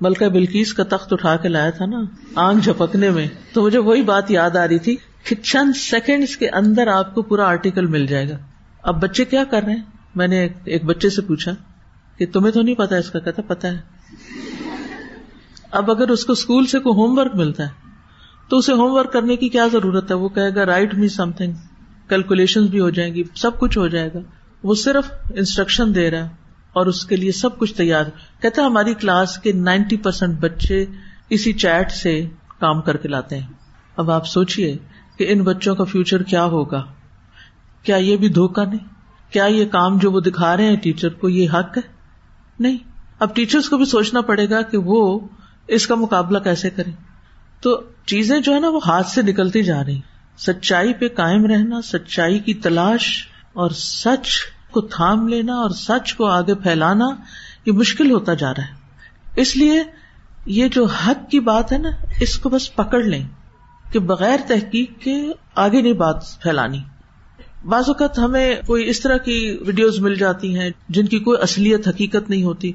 ملکہ 0.00 0.28
بلکیس 0.28 0.74
کا 0.74 0.84
تخت 0.84 1.12
اٹھا 1.12 1.36
کے 1.36 1.48
لایا 1.48 1.70
تھا 1.70 1.86
نا، 1.86 2.00
آنکھ 2.34 2.64
جھپکنے 2.64 3.10
میں، 3.10 3.26
تو 3.52 3.62
مجھے 3.62 3.78
وہی 3.78 4.02
بات 4.02 4.30
یاد 4.30 4.56
آ 4.56 4.68
رہی 4.68 4.78
تھی 4.78 4.96
کہ 5.24 5.34
چند 5.34 5.76
سیکنڈ 5.76 6.28
کے 6.38 6.48
اندر 6.48 6.86
آپ 6.86 7.14
کو 7.14 7.22
پورا 7.22 7.46
آرٹیکل 7.46 7.86
مل 7.86 8.06
جائے 8.06 8.28
گا۔ 8.28 8.36
اب 8.82 9.02
بچے 9.02 9.24
کیا 9.24 9.44
کر 9.44 9.62
رہے 9.62 9.72
ہیں؟ 9.72 9.82
میں 10.14 10.28
نے 10.28 10.48
ایک 10.64 10.84
بچے 10.84 11.10
سے 11.10 11.22
پوچھا 11.22 11.52
کہ، 12.18 12.26
تمہیں 12.26 12.52
تو 12.52 12.62
نہیں 12.62 12.74
پتا 12.74 12.96
اس 12.96 13.10
کا، 13.10 13.18
کہتا 13.18 13.42
پتا 13.42 13.68
ہے۔ 13.68 13.78
اب 15.74 15.90
اگر 15.90 16.08
اس 16.08 16.24
کو 16.24 16.32
اسکول 16.32 16.66
سے 16.66 16.78
کوئی 16.78 16.94
ہوم 16.94 17.18
ورک 17.18 17.34
ملتا 17.34 17.62
ہے، 17.62 17.68
تو 18.48 18.58
اسے 18.58 18.72
ہوم 18.72 18.92
ورک 18.92 19.12
کرنے 19.12 19.36
کی 19.36 19.48
کیا 19.48 19.66
ضرورت 19.72 20.10
ہے؟ 20.10 20.16
وہ 20.16 20.28
کہے 20.28 20.54
گا 20.54 20.66
write 20.66 20.94
me 20.94 21.08
some 21.08 21.30
thing 21.30 21.52
calculation 22.08 22.66
بھی 22.66 22.80
ہو 22.80 22.90
جائیں 22.90 23.14
گی، 23.14 23.22
سب 23.34 23.58
کچھ 23.58 23.78
ہو 23.78 23.86
جائے 23.86 24.10
گا۔ 24.14 24.18
وہ 24.62 24.74
صرف 24.74 25.10
انسٹرکشن 25.34 25.94
دے 25.94 26.10
رہا 26.10 26.18
ہے 26.18 26.28
اور 26.72 26.86
اس 26.86 27.04
کے 27.04 27.16
لیے 27.16 27.32
سب 27.32 27.58
کچھ 27.58 27.74
تیار۔ 27.74 28.04
کہتا 28.42 28.66
ہماری 28.66 28.94
کلاس 28.94 29.38
کے 29.38 29.52
نائنٹی 29.52 29.96
پرسینٹ 29.96 30.38
بچے 30.40 30.86
اسی 31.30 31.52
چیٹ 31.52 31.92
سے 31.92 32.26
کام 32.60 32.80
کر 32.80 32.96
کے 32.96 33.08
لاتے 33.08 33.38
ہیں۔ 33.38 33.46
اب 33.96 34.10
آپ 34.10 34.26
سوچیے 34.26 34.76
کہ 35.18 35.26
ان 35.28 35.42
بچوں 35.42 35.74
کا 35.74 35.84
فیوچر 35.84 36.22
کیا 36.22 36.44
ہوگا۔ 36.44 36.84
کیا 37.82 37.96
یہ 37.96 38.16
بھی 38.16 38.28
دھوکا 38.28 38.64
نہیں؟ 38.64 39.32
کیا 39.32 39.44
یہ 39.44 39.64
کام 39.64 39.98
جو 39.98 40.12
وہ 40.12 40.20
دکھا 40.20 40.56
رہے 40.56 40.64
ہیں 40.64 40.76
ٹیچر 40.76 41.08
کو، 41.08 41.28
یہ 41.28 41.50
حق 41.50 41.76
ہے؟ 41.76 41.82
نہیں۔ 42.58 42.78
اب 43.18 43.34
ٹیچرس 43.34 43.68
کو 43.68 43.76
بھی 43.76 43.84
سوچنا 43.84 44.20
پڑے 44.20 44.50
گا 44.50 44.62
کہ 44.62 44.78
وہ 44.78 45.20
اس 45.68 45.86
کا 45.86 45.94
مقابلہ 45.94 46.38
کیسے 46.38 46.70
کریں؟ 46.70 46.92
تو 47.60 47.82
چیزیں 48.06 48.40
جو 48.40 48.54
ہے 48.54 48.60
نا 48.60 48.68
وہ 48.68 48.80
ہاتھ 48.86 49.08
سے 49.08 49.22
نکلتی 49.22 49.62
جا 49.62 49.84
رہی 49.84 50.00
سچائی 50.38 50.94
پہ 50.94 51.08
قائم 51.08 51.46
رہنا، 51.46 51.80
سچائی 51.82 52.38
کی 52.38 52.54
تلاش 52.54 53.28
اور 53.52 53.70
سچ 53.70 54.28
کو 54.70 54.80
تھام 54.80 55.28
لینا 55.28 55.54
اور 55.54 55.70
سچ 55.70 56.14
کو 56.14 56.26
آگے 56.26 56.54
پھیلانا، 56.54 57.06
یہ 57.66 57.72
مشکل 57.72 58.10
ہوتا 58.10 58.34
جا 58.34 58.52
رہا 58.52 58.62
ہے۔ 58.62 58.74
اس 59.36 59.56
لیے 59.56 59.82
یہ 60.46 60.68
جو 60.68 60.84
حق 60.84 61.30
کی 61.30 61.40
بات 61.40 61.72
ہے 61.72 61.78
نا، 61.78 61.90
اس 62.20 62.38
کو 62.38 62.48
بس 62.48 62.74
پکڑ 62.74 63.02
لیں 63.02 63.24
کہ 63.92 63.98
بغیر 63.98 64.36
تحقیق 64.46 64.98
کے 65.00 65.26
آگے 65.54 65.82
نہیں 65.82 65.92
بات 65.92 66.16
پھیلانی۔ 66.42 66.82
بعض 67.64 67.84
اوقات 67.86 68.18
ہمیں 68.18 68.56
کوئی 68.66 68.88
اس 68.88 69.00
طرح 69.00 69.16
کی 69.16 69.58
ویڈیوز 69.66 69.98
مل 69.98 70.14
جاتی 70.14 70.58
ہیں 70.58 70.70
جن 70.88 71.06
کی 71.06 71.18
کوئی 71.18 71.38
اصلیت 71.42 71.88
حقیقت 71.88 72.30
نہیں 72.30 72.42
ہوتی۔ 72.42 72.72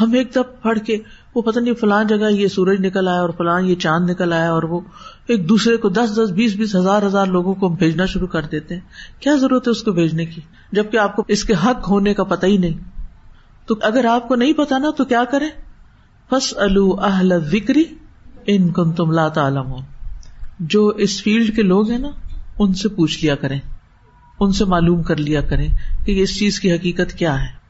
ہم 0.00 0.12
ایک 0.12 0.34
دم 0.34 0.42
پڑھ 0.62 0.78
کے 0.78 0.98
وہ 1.34 1.42
پتہ 1.42 1.58
نہیں 1.58 1.74
فلان 1.74 2.06
جگہ 2.06 2.30
یہ 2.30 2.48
سورج 2.48 2.86
نکل 2.86 3.08
آیا 3.08 3.20
اور 3.20 3.30
فلان 3.38 3.66
یہ 3.66 3.74
چاند 3.74 4.10
نکل 4.10 4.32
آیا 4.32 4.50
اور 4.50 4.62
وہ 4.62 4.80
ایک 5.26 5.48
دوسرے 5.48 5.76
کو 5.76 5.88
دس 5.88 6.12
دس 6.14 6.30
بیس 6.30 6.54
بیس 6.54 6.76
ہزار 6.76 7.02
ہزار 7.02 7.26
لوگوں 7.26 7.54
کو 7.54 7.68
بھیجنا 7.68 8.06
شروع 8.06 8.26
کر 8.26 8.42
دیتے 8.42 8.74
ہیں۔ 8.74 8.80
کیا 9.20 9.36
ضرورت 9.36 9.66
ہے 9.66 9.70
اس 9.70 9.82
کو 9.82 9.92
بھیجنے 9.92 10.26
کی؟ 10.26 10.40
جبکہ 10.72 10.96
آپ 10.96 11.16
کو 11.16 11.24
اس 11.28 11.44
کے 11.44 11.52
حق 11.66 11.88
ہونے 11.88 12.14
کا 12.14 12.24
پتہ 12.24 12.46
ہی 12.46 12.56
نہیں۔ 12.56 12.78
تو 13.66 13.74
اگر 13.82 14.04
آپ 14.04 14.28
کو 14.28 14.34
نہیں 14.34 14.52
پتا 14.52 14.78
نا 14.78 14.90
تو 14.96 15.04
کیا 15.04 15.24
کرے 15.24 15.44
فس 16.30 16.54
اہل 17.02 17.32
وکری 17.52 17.84
ان 18.46 18.72
کن 18.72 18.92
تم 18.92 19.10
لا 19.10 19.28
تعلم 19.28 19.66
ہو 19.66 19.76
جو 20.60 20.86
اس 20.86 21.22
فیلڈ 21.22 21.56
کے 21.56 21.62
لوگ 21.62 21.90
ہیں 21.90 21.98
نا، 21.98 22.10
ان 22.58 22.74
سے 22.74 22.88
پوچھ 22.88 23.24
لیا 23.24 23.34
کریں۔ 23.34 23.60
ان 24.40 24.52
سے 24.52 24.64
معلوم 24.64 25.02
کر 25.02 25.16
لیا 25.16 25.40
کریں 25.40 25.68
کہ 26.06 26.22
اس 26.22 26.38
چیز 26.38 26.60
کی 26.60 26.72
حقیقت 26.72 27.12
کیا 27.12 27.42
ہے۔ 27.42 27.61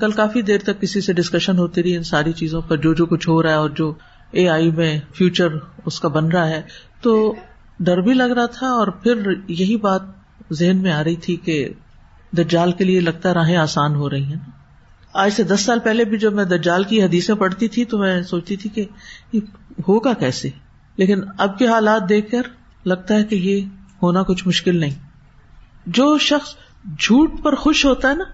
کل 0.00 0.12
کافی 0.12 0.42
دیر 0.42 0.58
تک 0.58 0.80
کسی 0.80 1.00
سے 1.00 1.12
ڈسکشن 1.12 1.58
ہوتی 1.58 1.82
رہی 1.82 1.96
ان 1.96 2.02
ساری 2.02 2.32
چیزوں 2.32 2.60
پر، 2.60 2.76
جو 2.76 2.94
جو 2.94 3.06
کچھ 3.06 3.28
ہو 3.28 3.42
رہا 3.42 3.50
ہے 3.50 3.54
اور 3.54 3.70
جو 3.70 3.94
اے 4.30 4.48
آئی 4.48 4.70
میں 4.70 5.00
فیوچر 5.14 5.48
اس 5.86 6.00
کا 6.00 6.08
بن 6.08 6.28
رہا 6.28 6.48
ہے۔ 6.48 6.62
تو 7.02 7.34
ڈر 7.80 8.00
بھی 8.00 8.14
لگ 8.14 8.22
رہا 8.22 8.46
تھا 8.46 8.66
اور 8.66 8.86
پھر 8.88 9.30
یہی 9.48 9.76
بات 9.76 10.02
ذہن 10.52 10.76
میں 10.76 10.92
آ 10.92 11.04
رہی 11.04 11.16
تھی 11.16 11.36
کہ 11.36 11.68
دجال 12.36 12.72
کے 12.72 12.84
لیے 12.84 13.00
لگتا 13.00 13.34
راہیں 13.34 13.56
آسان 13.56 13.94
ہو 13.94 14.10
رہی 14.10 14.24
ہیں 14.24 14.50
آج 15.12 15.32
سے 15.32 15.42
دس 15.42 15.60
سال 15.60 15.78
پہلے 15.78 16.04
بھی 16.04 16.18
جب 16.18 16.32
میں 16.32 16.44
دجال 16.44 16.84
کی 16.84 17.02
حدیثیں 17.02 17.34
پڑھتی 17.34 17.68
تھی 17.68 17.84
تو 17.84 17.98
میں 17.98 18.22
سوچتی 18.22 18.56
تھی 18.56 18.70
کہ 18.70 18.84
یہ 19.32 19.40
ہوگا 19.88 20.12
کیسے؟ 20.12 20.48
لیکن 20.96 21.20
اب 21.38 21.58
کے 21.58 21.66
حالات 21.66 22.08
دیکھ 22.08 22.30
کر 22.30 22.42
لگتا 22.84 23.14
ہے 23.14 23.24
کہ 23.24 23.34
یہ 23.34 23.60
ہونا 24.02 24.22
کچھ 24.22 24.48
مشکل 24.48 24.76
نہیں۔ 24.76 24.94
جو 25.86 26.18
شخص 26.18 26.54
جھوٹ 26.98 27.30
پر 27.42 27.54
خوش 27.54 27.84
ہوتا 27.84 28.08
ہے 28.08 28.14
نا 28.14 28.24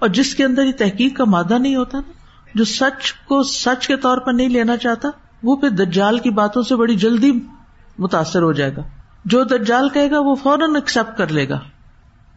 اور 0.00 0.08
جس 0.08 0.34
کے 0.34 0.44
اندر 0.44 0.64
یہ 0.64 0.72
تحقیق 0.72 1.16
کا 1.16 1.24
مادہ 1.24 1.58
نہیں 1.58 1.76
ہوتا 1.76 1.98
نا، 1.98 2.12
جو 2.54 2.64
سچ 2.64 3.12
کو 3.12 3.42
سچ 3.42 3.88
کے 3.88 3.96
طور 3.96 4.18
پر 4.18 4.32
نہیں 4.32 4.48
لینا 4.48 4.76
چاہتا، 4.76 5.08
وہ 5.42 5.56
پھر 5.56 5.68
دجال 5.68 6.18
کی 6.18 6.30
باتوں 6.30 6.62
سے 6.62 6.76
بڑی 6.76 6.96
جلدی 6.96 7.32
متاثر 7.98 8.42
ہو 8.42 8.52
جائے 8.52 8.76
گا۔ 8.76 8.82
جو 9.24 9.44
دجال 9.44 9.88
کہے 9.88 10.10
گا، 10.10 10.18
وہ 10.18 10.34
فوراً 10.34 10.74
ایکسپٹ 10.74 11.18
کر 11.18 11.28
لے 11.28 11.48
گا۔ 11.48 11.60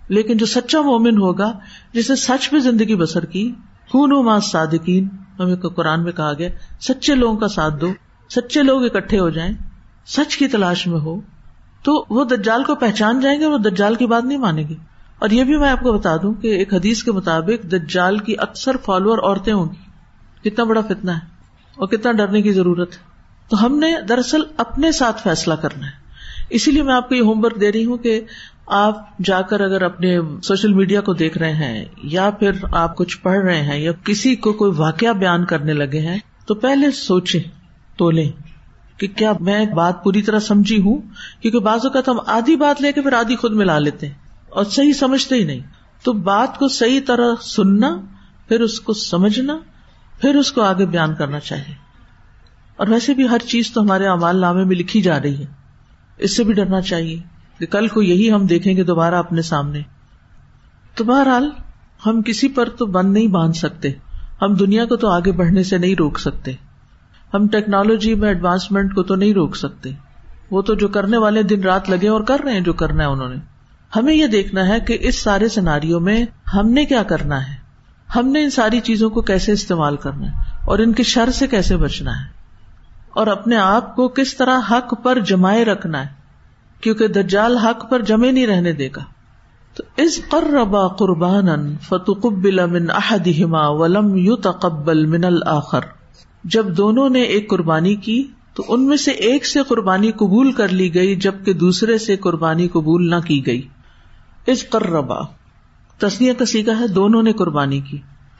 لیکن 0.09 0.38
جو 0.38 0.45
سچا 0.45 0.82
مومن 0.82 1.18
ہوگا 1.18 1.59
جسے 1.93 2.16
سچ 2.16 2.53
میں 2.53 2.59
زندگی 2.59 2.95
بسر 2.95 3.26
کی 3.26 3.51
خون 3.89 4.11
و 4.11 4.24
ماں 4.24 4.39
صادقین، 4.39 5.07
ہمیں 5.39 5.55
قرآن 5.55 6.03
میں 6.03 6.11
کہا 6.11 6.34
گیا، 6.34 6.49
سچے 6.82 7.16
لوگوں 7.16 7.38
کا 7.38 7.47
ساتھ 7.47 7.74
دو، 7.82 7.93
سچے 8.30 8.64
لوگ 8.64 8.86
اکٹھے 8.86 9.20
ہو 9.20 9.30
جائیں، 9.30 9.53
سچ 10.05 10.38
کی 10.38 10.47
تلاش 10.47 10.88
میں 10.88 10.99
ہو، 10.99 11.22
تو 11.84 12.05
وہ 12.09 12.24
دجال 12.24 12.64
کو 12.64 12.76
پہچان 12.76 13.20
جائیں 13.20 13.39
گے 13.39 13.45
اور 13.45 13.59
دجال 13.59 13.95
کی 13.95 14.05
بات 14.05 14.24
نہیں 14.24 14.38
مانے 14.38 14.61
گی 14.61 14.76
اور 15.24 15.32
یہ 15.32 15.43
بھی 15.43 15.57
میں 15.57 15.69
آپ 15.69 15.80
کو 15.80 15.93
بتا 15.93 16.17
دوں 16.17 16.34
کہ 16.34 16.47
ایک 16.47 16.74
حدیث 16.74 17.03
کے 17.03 17.11
مطابق 17.11 17.63
دجال 17.63 18.17
کی 18.17 18.36
اکثر 18.38 18.78
فالوور 18.78 19.17
عورتیں 19.17 19.53
ہوں 19.53 19.65
گی۔ 19.65 20.49
کتنا 20.49 20.65
بڑا 20.65 20.82
فتنا 20.82 21.15
ہے 21.15 21.19
اور 21.76 21.88
کتنا 21.88 22.11
ڈرنے 22.11 22.41
کی 22.41 22.51
ضرورت 22.51 22.91
ہے۔ 22.91 22.97
تو 23.49 23.65
ہم 23.65 23.80
نے 23.80 23.95
دراصل 24.09 24.41
اپنے 24.57 24.91
ساتھ 24.91 25.24
فیصلہ 25.24 25.53
کرنا 25.53 25.86
ہے۔ 25.86 25.91
اسی 26.49 26.71
لیے 26.71 26.84
میں 26.84 26.93
آپ 26.93 27.09
کو 27.09 27.15
یہ 27.15 27.21
ہوم 27.21 27.45
ورک 27.45 27.61
دے 27.61 27.71
رہی 27.71 27.86
ہوں 27.86 27.97
کہ 27.97 28.21
آپ 28.67 29.17
جا 29.19 29.41
کر 29.41 29.61
اگر 29.61 29.82
اپنے 29.82 30.19
سوشل 30.43 30.74
میڈیا 30.74 31.01
کو 31.01 31.13
دیکھ 31.13 31.38
رہے 31.38 31.53
ہیں 31.53 31.86
یا 32.03 32.30
پھر 32.30 32.51
آپ 32.71 32.97
کچھ 32.97 33.17
پڑھ 33.17 33.39
رہے 33.39 33.61
ہیں 33.61 33.80
یا 33.80 33.91
کسی 33.91 34.36
کو 34.36 34.53
کوئی 34.53 34.71
واقعہ 34.78 35.13
بیان 35.13 35.45
کرنے 35.45 35.74
لگے 35.74 35.99
ہیں، 35.99 36.19
تو 36.45 36.55
پہلے 36.55 36.91
سوچے 36.91 37.39
تو 37.97 38.11
لیں 38.11 38.32
کہ 38.99 39.07
کیا 39.07 39.34
میں 39.39 39.65
بات 39.65 40.03
پوری 40.03 40.21
طرح 40.21 40.39
سمجھی 40.39 40.82
ہوں؟ 40.82 41.01
کیونکہ 41.41 41.59
بعض 41.59 41.80
اوقات 41.84 42.09
ہم 42.09 42.17
آدھی 42.28 42.55
بات 42.55 42.82
لے 42.82 42.91
کے 42.91 43.01
پھر 43.01 43.13
آدھی 43.13 43.36
خود 43.36 43.51
ملا 43.51 43.80
لیتے 43.80 44.07
ہیں۔ 44.07 44.22
اور 44.54 44.66
صحیح 44.66 44.93
سمجھتے 44.93 45.36
ہی 45.36 45.43
نہیں۔ 45.43 45.60
تو 46.04 46.14
بات 46.14 46.60
کو 46.60 46.68
صحیح 46.68 46.99
طرح 47.08 47.36
سننا، 47.41 48.01
پھر 48.47 48.62
اس 48.62 48.80
کو 48.80 48.93
سمجھنا، 48.93 49.58
پھر 50.22 50.36
اس 50.36 50.51
کو 50.51 50.62
آگے 50.62 50.86
بیان 50.86 51.16
کرنا 51.16 51.39
چاہیے۔ 51.39 51.76
اور 52.76 52.88
ویسے 52.88 53.14
بھی 53.14 53.30
ہر 53.30 53.38
چیز 53.39 53.72
تو 53.72 53.82
ہمارے 53.82 54.08
امال 54.08 54.38
نامے 54.38 54.64
میں 54.64 54.76
لکھی 54.76 55.01
جا 55.01 55.22
رہی 55.22 55.38
ہے۔ 55.38 55.45
اس 56.18 56.38
سے 56.38 56.43
بھی 56.43 56.54
ڈرنا 56.54 56.82
چاہیے 56.82 57.20
کہ 57.60 57.66
کل 57.66 57.88
کو 57.88 58.01
یہی 58.01 58.32
ہم 58.32 58.45
دیکھیں 58.45 58.78
گے 58.78 58.84
دوبارہ 58.84 59.16
اپنے 59.16 59.41
سامنے۔ 59.41 59.82
تو 60.95 61.04
بہرحال، 61.04 61.49
ہم 62.06 62.22
کسی 62.22 62.47
پر 62.47 62.70
تو 62.70 62.86
بند 62.86 63.14
نہیں 63.14 63.28
باندھ 63.28 63.58
سکتے۔ 63.58 63.91
ہم 64.41 64.54
دنیا 64.54 64.86
کو 64.86 64.95
تو 64.95 65.10
آگے 65.10 65.32
بڑھنے 65.32 65.64
سے 65.64 65.78
نہیں 65.78 65.95
روک 65.95 66.20
سکتے۔ 66.20 66.51
ہم 67.34 67.47
ٹیکنالوجی 67.47 68.16
میں 68.16 68.28
ایڈوانسمنٹ 68.28 68.95
کو 68.95 69.04
تو 69.04 69.16
نہیں 69.16 69.34
روک 69.34 69.56
سکتے۔ 69.56 69.91
وہ 70.51 70.62
تو 70.62 70.76
جو 70.76 70.88
کرنے 70.88 71.18
والے 71.18 71.43
دن 71.43 71.64
رات 71.64 71.89
لگے 71.89 72.08
اور 72.08 72.22
کر 72.22 72.39
رہے 72.39 72.54
ہیں 72.54 72.62
جو 72.62 72.74
کرنا 72.74 73.04
ہے 73.04 73.10
انہوں 73.10 73.30
نے۔ 73.30 73.53
ہمیں 73.96 74.16
یہ 74.16 74.28
دیکھنا 74.28 74.68
ہے 74.68 74.80
کہ 74.80 74.98
اس 75.02 75.20
سارے 75.20 75.50
سیناریوں 75.50 76.00
میں 76.00 76.26
ہم 76.54 76.70
نے 76.70 76.86
کیا 76.86 77.04
کرنا 77.04 77.48
ہے؟ 77.48 77.64
ہم 78.16 78.28
نے 78.28 78.44
ان 78.44 78.50
ساری 78.50 78.80
چیزوں 78.80 79.10
کو 79.10 79.22
کیسے 79.22 79.52
استعمال 79.52 79.98
کرنا 79.98 80.28
ہے؟ 80.28 80.36
اور 80.66 80.80
ان 80.80 80.94
کے 80.94 81.04
شر 81.04 81.30
سے 81.30 81.48
کیسے 81.48 81.78
بچنا 81.78 82.12
ہے؟ 82.12 82.26
اور 83.10 83.28
اپنے 83.28 83.58
آپ 83.58 83.96
کو 83.96 84.08
کس 84.08 84.38
طرح 84.38 84.60
حق 84.72 85.04
پر 85.04 85.20
جمائے 85.20 85.66
رکھنا 85.66 86.02
ہے؟ 86.02 86.08
کیونکہ 86.82 87.08
دجال 87.08 87.58
حق 87.58 87.89
پر 87.89 88.02
جمے 88.02 88.32
نہیں 88.32 88.48
رہنے 88.48 88.72
دے 88.72 88.89
گا۔ 88.96 89.04
تو 89.76 89.84
اس 89.98 90.22
قربا 90.30 90.88
قربان 90.88 91.76
فتقبل 91.82 92.66
من 92.66 92.89
احدہما 92.89 93.68
ولم 93.68 94.16
یتقبل 94.16 95.06
من 95.06 95.24
الاخر۔ 95.24 95.82
جب 96.44 96.78
دونوں 96.78 97.10
نے 97.10 97.22
ایک 97.22 97.50
قربانی 97.50 97.96
کی، 97.96 98.28
تو 98.54 98.64
ان 98.68 98.88
میں 98.88 98.98
سے 98.98 99.12
ایک 99.12 99.46
سے 99.46 99.60
قربانی 99.68 100.12
قبول 100.12 100.52
کر 100.52 100.68
لی 100.68 100.94
گئی، 100.94 101.16
جبکہ 101.16 101.54
دوسرے 101.54 101.98
سے 101.98 102.18
قربانی 102.18 102.68
قبول 102.68 103.10
نہ 103.10 103.16
کی 103.26 103.46
گئی۔ 103.46 103.68
اس 104.46 104.70
قربا 104.70 105.20
تصنیہ 105.98 106.34
کا 106.34 106.46
سیکھا 106.46 106.80
ہے 106.80 106.88
دونوں 106.88 107.24
نے 107.24 107.34
قربانی 107.34 107.80
کی۔ 107.80 107.98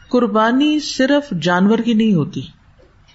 قربانی 0.10 0.80
صرف 0.80 1.34
جانور 1.42 1.78
کی 1.78 1.94
نہیں 1.94 2.14
ہوتی۔ 2.14 2.42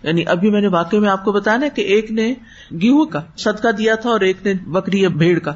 یعنی 0.03 0.24
ابھی 0.26 0.51
میں 0.51 0.61
نے 0.61 0.68
واقع 0.68 0.97
میں 0.97 1.09
آپ 1.09 1.24
کو 1.24 1.32
بتایا 1.32 1.57
نا 1.57 1.68
کہ 1.68 1.82
ایک 1.82 2.11
نے 2.11 2.34
گیہوں 2.72 3.05
کا 3.05 3.20
صدقہ 3.36 3.68
دیا 3.68 3.95
تھا 3.95 4.11
اور 4.11 4.20
ایک 4.20 4.47
نے 4.47 4.55
بکری 4.55 5.03
یا 5.03 5.09
بھیڑ 5.09 5.39
کا۔ 5.39 5.53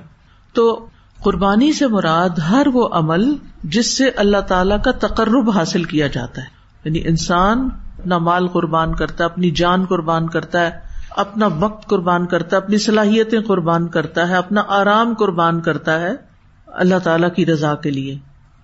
تو 0.52 0.86
قربانی 1.22 1.72
سے 1.72 1.86
مراد 1.86 2.38
ہر 2.38 2.66
وہ 2.72 2.88
عمل 2.92 3.34
جس 3.64 3.98
سے 3.98 4.10
اللہ 4.16 4.40
تعالی 4.40 4.74
کا 4.84 4.90
تقرب 4.90 5.50
حاصل 5.50 5.84
کیا 5.84 6.06
جاتا 6.06 6.42
ہے۔ 6.42 6.46
یعنی 6.84 7.00
انسان 7.08 7.68
اپنا 7.98 8.18
مال 8.18 8.48
قربان 8.48 8.94
کرتا 8.94 9.24
ہے 9.24 9.30
اپنی 9.30 9.50
جان 9.50 9.84
قربان 9.84 10.28
کرتا 10.28 10.60
ہے، 10.60 10.70
اپنا 11.10 11.48
وقت 11.60 11.88
قربان 11.88 12.26
کرتا 12.26 12.56
ہے، 12.56 12.62
اپنی 12.62 12.78
صلاحیتیں 12.78 13.40
قربان 13.40 13.88
کرتا 13.88 14.28
ہے، 14.28 14.36
اپنا 14.36 14.62
آرام 14.68 15.14
قربان 15.14 15.60
کرتا 15.60 16.00
ہے۔ 16.00 16.31
اللہ 16.72 16.98
تعالی 16.98 17.26
کی 17.36 17.46
رضا 17.46 17.74
کے 17.74 17.90
لیے۔ 17.90 18.18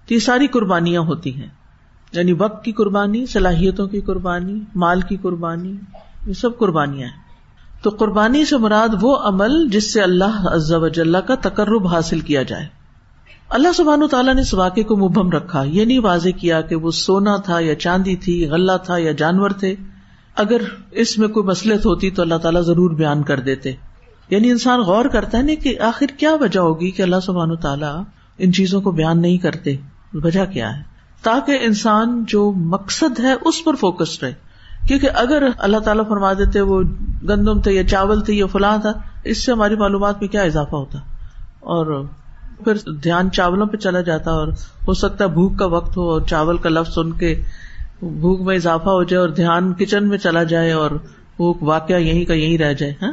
تو 0.08 0.14
یہ 0.14 0.18
ساری 0.18 0.46
قربانیاں 0.46 1.00
ہوتی 1.00 1.34
ہیں۔ 1.36 1.48
یعنی 2.12 2.32
وقت 2.32 2.64
کی 2.64 2.72
قربانی، 2.72 3.26
صلاحیتوں 3.26 3.86
کی 3.86 4.00
قربانی، 4.00 4.60
مال 4.74 5.00
کی 5.00 5.16
قربانی، 5.16 5.76
یہ 6.26 6.32
سب 6.32 6.58
قربانیاں 6.58 7.08
ہیں۔ 7.08 7.28
تو 7.82 7.90
قربانی 7.90 8.44
سے 8.44 8.56
مراد 8.56 8.88
وہ 9.00 9.16
عمل 9.16 9.68
جس 9.68 9.92
سے 9.92 10.02
اللہ 10.02 10.48
عز 10.50 10.72
و 10.72 10.88
جل 10.88 11.16
کا 11.26 11.34
تقرب 11.34 11.86
حاصل 11.86 12.20
کیا 12.20 12.42
جائے۔ 12.42 12.66
اللہ 13.48 13.68
سبحان 13.76 14.08
تعالیٰ 14.10 14.34
نے 14.34 14.40
اس 14.40 14.54
واقعے 14.54 14.82
کو 14.82 14.96
مبہم 14.96 15.30
رکھا۔ 15.30 15.62
یہ 15.62 15.84
نہیں 15.84 15.98
واضح 15.98 16.28
کیا 16.28 16.60
کہ 16.60 16.76
وہ 16.76 16.90
سونا 16.90 17.36
تھا 17.36 17.60
یا 17.60 17.74
چاندی 17.74 18.16
تھی، 18.16 18.48
غلہ 18.50 18.72
تھا 18.84 18.98
یا 18.98 19.12
جانور 19.12 19.50
تھے۔ 19.50 19.74
اگر 20.34 20.60
اس 20.90 21.18
میں 21.18 21.28
کوئی 21.28 21.46
مسلط 21.46 21.86
ہوتی 21.86 22.10
تو 22.10 22.22
اللہ 22.22 22.34
تعالیٰ 22.34 22.62
ضرور 22.62 22.90
بیان 22.90 23.22
کر 23.22 23.40
دیتے۔ 23.40 23.72
یعنی 24.30 24.50
انسان 24.50 24.80
غور 24.80 25.04
کرتا 25.04 25.38
ہے 25.38 25.42
نا 25.42 25.62
کہ 25.62 25.80
آخر 25.80 26.06
کیا 26.06 26.34
وجہ 26.34 26.60
ہوگی 26.60 26.90
کہ 26.90 27.02
اللہ 27.02 27.20
سبحان 27.22 27.56
تعالیٰ 27.56 28.02
ان 28.38 28.52
چیزوں 28.52 28.80
کو 28.80 28.90
بیان 28.90 29.22
نہیں 29.22 29.38
کرتے؟ 29.38 29.76
وجہ 30.14 30.44
کیا 30.44 30.76
ہے؟ 30.76 30.82
تاکہ 31.22 31.58
انسان 31.60 32.24
جو 32.28 32.52
مقصد 32.52 33.20
ہے 33.20 33.32
اس 33.32 33.64
پر 33.64 33.74
فوکس 33.74 34.22
رہے۔ 34.22 34.32
کیونکہ 34.88 35.08
اگر 35.14 35.42
اللہ 35.58 35.78
تعالیٰ 35.78 36.08
فرما 36.08 36.32
دیتے 36.32 36.60
وہ 36.60 36.82
گندم 37.28 37.60
تھے 37.60 37.72
یا 37.72 37.88
چاول 37.88 38.20
تھے 38.20 38.34
یا 38.34 38.46
فلاں 38.46 38.78
تھا، 38.78 38.92
اس 39.24 39.44
سے 39.44 39.52
ہماری 39.52 39.76
معلومات 39.76 40.20
میں 40.20 40.28
کیا 40.28 40.42
اضافہ 40.42 40.76
ہوتا؟ 40.76 40.98
اور 41.60 42.06
پھر 42.64 42.74
دھیان 43.02 43.30
چاولوں 43.30 43.66
پہ 43.66 43.76
چلا 43.76 44.00
جاتا 44.00 44.30
اور 44.30 44.48
ہو 44.88 44.94
سکتا 44.94 45.24
ہے 45.24 45.28
بھوک 45.28 45.58
کا 45.58 45.66
وقت 45.66 45.96
ہو 45.96 46.10
اور 46.10 46.20
چاول 46.20 46.56
کا 46.56 46.68
لفظ 46.68 46.94
سن 46.94 47.12
کے 47.12 47.42
بھوک 48.00 48.40
میں 48.40 48.56
اضافہ 48.56 48.88
ہو 48.88 49.02
جائے 49.02 49.20
اور 49.20 49.28
دھیان 49.28 49.72
کچن 49.72 50.08
میں 50.08 50.18
چلا 50.18 50.42
جائے 50.42 50.72
اور 50.72 50.90
وہ 51.38 51.54
واقعہ 51.60 51.96
یہیں 51.96 52.24
کا 52.24 52.34
یہیں 52.34 52.58
رہ 52.58 52.72
جائے 52.72 52.94
ہاں؟ 53.02 53.12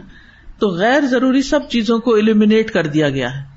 تو 0.60 0.68
غیر 0.68 1.01
ضروری 1.01 1.41
سب 1.41 1.60
چیزوں 1.70 1.99
کو 1.99 2.16
ایلیمینیٹ 2.16 2.72
کر 2.72 2.88
دیا 2.88 3.10
گیا 3.10 3.38
ہے۔ 3.38 3.56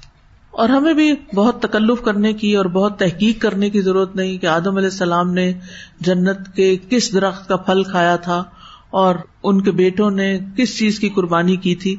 اور 0.50 0.68
ہمیں 0.68 0.94
بھی 0.94 1.14
بہت 1.34 1.62
تکلف 1.62 2.02
کرنے 2.02 2.32
کی 2.32 2.56
اور 2.56 2.64
بہت 2.64 2.98
تحقیق 2.98 3.42
کرنے 3.42 3.70
کی 3.70 3.80
ضرورت 3.80 4.16
نہیں 4.16 4.38
کہ 4.38 4.46
آدم 4.46 4.76
علیہ 4.76 4.88
السلام 4.88 5.32
نے 5.32 5.52
جنت 6.00 6.56
کے 6.56 6.76
کس 6.90 7.12
درخت 7.12 7.48
کا 7.48 7.56
پھل 7.56 7.82
کھایا 7.82 8.16
تھا 8.16 8.44
اور 8.90 9.14
ان 9.42 9.60
کے 9.60 9.70
بیٹوں 9.70 10.10
نے 10.10 10.38
کس 10.56 10.78
چیز 10.78 11.00
کی 11.00 11.08
قربانی 11.08 11.56
کی 11.56 11.74
تھی۔ 11.74 11.96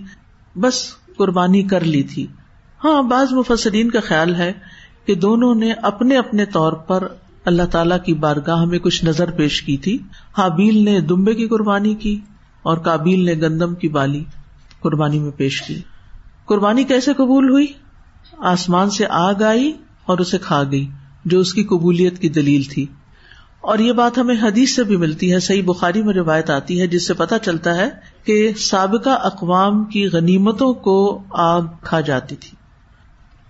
بس 0.55 0.83
قربانی 1.17 1.63
کر 1.63 1.81
لی 1.81 2.03
تھی۔ 2.03 2.27
ہاں 2.83 3.03
بعض 3.03 3.33
مفسرین 3.33 3.89
کا 3.89 3.99
خیال 3.99 4.35
ہے 4.35 4.53
کہ 5.05 5.15
دونوں 5.15 5.55
نے 5.55 5.73
اپنے 5.73 6.17
اپنے 6.17 6.45
طور 6.45 6.73
پر 6.73 7.07
اللہ 7.45 7.63
تعالی 7.63 7.95
کی 8.05 8.13
بارگاہ 8.13 8.65
میں 8.65 8.79
کچھ 8.79 9.05
نظر 9.05 9.31
پیش 9.31 9.61
کی 9.61 9.77
تھی۔ 9.77 9.97
حابیل 10.37 10.85
نے 10.85 10.99
دمبے 10.99 11.33
کی 11.33 11.47
قربانی 11.47 11.95
کی 11.95 12.19
اور 12.61 12.77
کابیل 12.77 13.25
نے 13.25 13.33
گندم 13.33 13.75
کی 13.75 13.87
بالی۔ 13.87 14.23
قربانی 14.81 15.19
میں 15.19 15.31
پیش 15.31 15.61
کی۔ 15.61 15.79
قربانی 16.45 16.83
کیسے 16.83 17.13
قبول 17.13 17.49
ہوئی؟ 17.49 17.67
آسمان 18.37 18.89
سے 18.89 19.05
آگ 19.09 19.43
آئی 19.43 19.73
اور 20.05 20.17
اسے 20.17 20.37
کھا 20.37 20.63
گئی، 20.71 20.89
جو 21.25 21.39
اس 21.39 21.53
کی 21.53 21.63
قبولیت 21.63 22.19
کی 22.19 22.29
دلیل 22.29 22.63
تھی۔ 22.63 22.85
اور 23.61 23.79
یہ 23.79 23.91
بات 23.91 24.17
ہمیں 24.17 24.35
حدیث 24.41 24.75
سے 24.75 24.83
بھی 24.83 24.95
ملتی 24.95 25.33
ہے، 25.33 25.39
صحیح 25.39 25.63
بخاری 25.65 26.01
میں 26.01 26.13
روایت 26.13 26.49
آتی 26.49 26.81
ہے، 26.81 26.87
جس 26.87 27.07
سے 27.07 27.13
پتا 27.13 27.39
چلتا 27.39 27.75
ہے 27.75 27.89
کہ 28.23 28.51
سابقہ 28.57 29.09
اقوام 29.09 29.85
کی 29.85 30.05
غنیمتوں 30.05 30.73
کو 30.73 31.23
آگ 31.29 31.61
کھا 31.81 31.99
جاتی 31.99 32.35
تھی۔ 32.35 32.57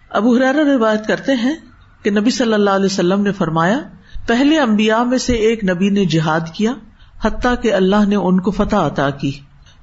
ابو 0.09 0.37
حرارا 0.37 0.63
روایت 0.63 1.07
کرتے 1.07 1.31
ہیں 1.33 1.55
کہ 2.03 2.11
نبی 2.11 2.29
صلی 2.29 2.53
اللہ 2.53 2.69
علیہ 2.69 2.85
وسلم 2.85 3.21
نے 3.21 3.31
فرمایا، 3.31 3.79
پہلے 4.27 4.59
امبیا 4.59 5.03
میں 5.03 5.17
سے 5.17 5.33
ایک 5.33 5.63
نبی 5.63 5.89
نے 5.89 6.05
جہاد 6.05 6.53
کیا، 6.53 6.73
حتیٰ 7.21 7.55
کہ 7.61 7.73
اللہ 7.73 8.05
نے 8.07 8.15
ان 8.15 8.39
کو 8.39 8.51
فتح 8.51 8.75
عطا 8.75 9.09
کی۔ 9.09 9.31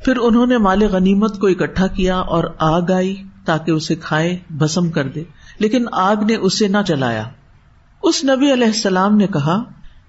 پھر 0.04 0.16
انہوں 0.16 0.46
نے 0.46 0.58
مال 0.58 0.82
غنیمت 0.82 1.38
کو 1.38 1.46
اکٹھا 1.46 1.86
کیا 1.86 2.16
اور 2.16 2.44
آگ 2.58 2.90
آئی 2.90 3.22
تاکہ 3.44 3.70
اسے 3.70 3.94
کھائے 3.94 4.38
بسم 4.50 4.90
کر 4.90 5.08
دے۔ 5.08 5.24
لیکن 5.58 5.84
آگ 5.92 6.16
نے 6.16 6.34
اسے 6.34 6.68
نہ 6.68 6.76
جلایا۔ 6.86 7.24
اس 8.02 8.24
نبی 8.24 8.52
علیہ 8.52 8.66
السلام 8.66 9.16
نے 9.16 9.26
کہا 9.26 9.62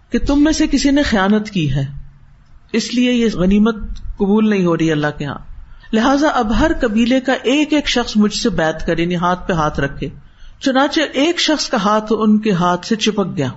کہ 0.09 0.19
تم 0.19 0.43
میں 0.43 0.51
سے 0.51 0.67
کسی 0.67 0.91
نے 0.91 1.03
خیانت 1.03 1.49
کی 1.49 1.73
ہے۔ 1.73 1.85
اس 2.73 2.93
لیے 2.93 3.11
یہ 3.11 3.27
غنیمت 3.33 3.75
قبول 4.17 4.49
نہیں 4.49 4.65
ہو 4.65 4.77
رہی 4.77 4.91
اللہ 4.91 5.07
کے 5.17 5.23
یہاں 5.23 5.38
لہٰذا 5.93 6.27
اب 6.27 6.59
ہر 6.59 6.71
قبیلے 6.81 7.19
کا 7.19 7.33
ایک 7.43 7.73
ایک 7.73 7.88
شخص 7.88 8.17
مجھ 8.17 8.33
سے 8.33 8.49
بیت 8.49 8.85
کرے 8.85 9.01
یعنی 9.01 9.15
ہاتھ 9.15 9.47
پہ 9.47 9.53
ہاتھ 9.53 9.79
رکھے۔ 9.79 10.09
چنانچہ 10.59 11.01
ایک 11.13 11.39
شخص 11.39 11.69
کا 11.69 11.77
ہاتھ 11.83 12.13
ان 12.17 12.38
کے 12.38 12.51
ہاتھ 12.51 12.85
سے 12.85 12.95
چپک 12.95 13.38
گیا۔ 13.38 13.49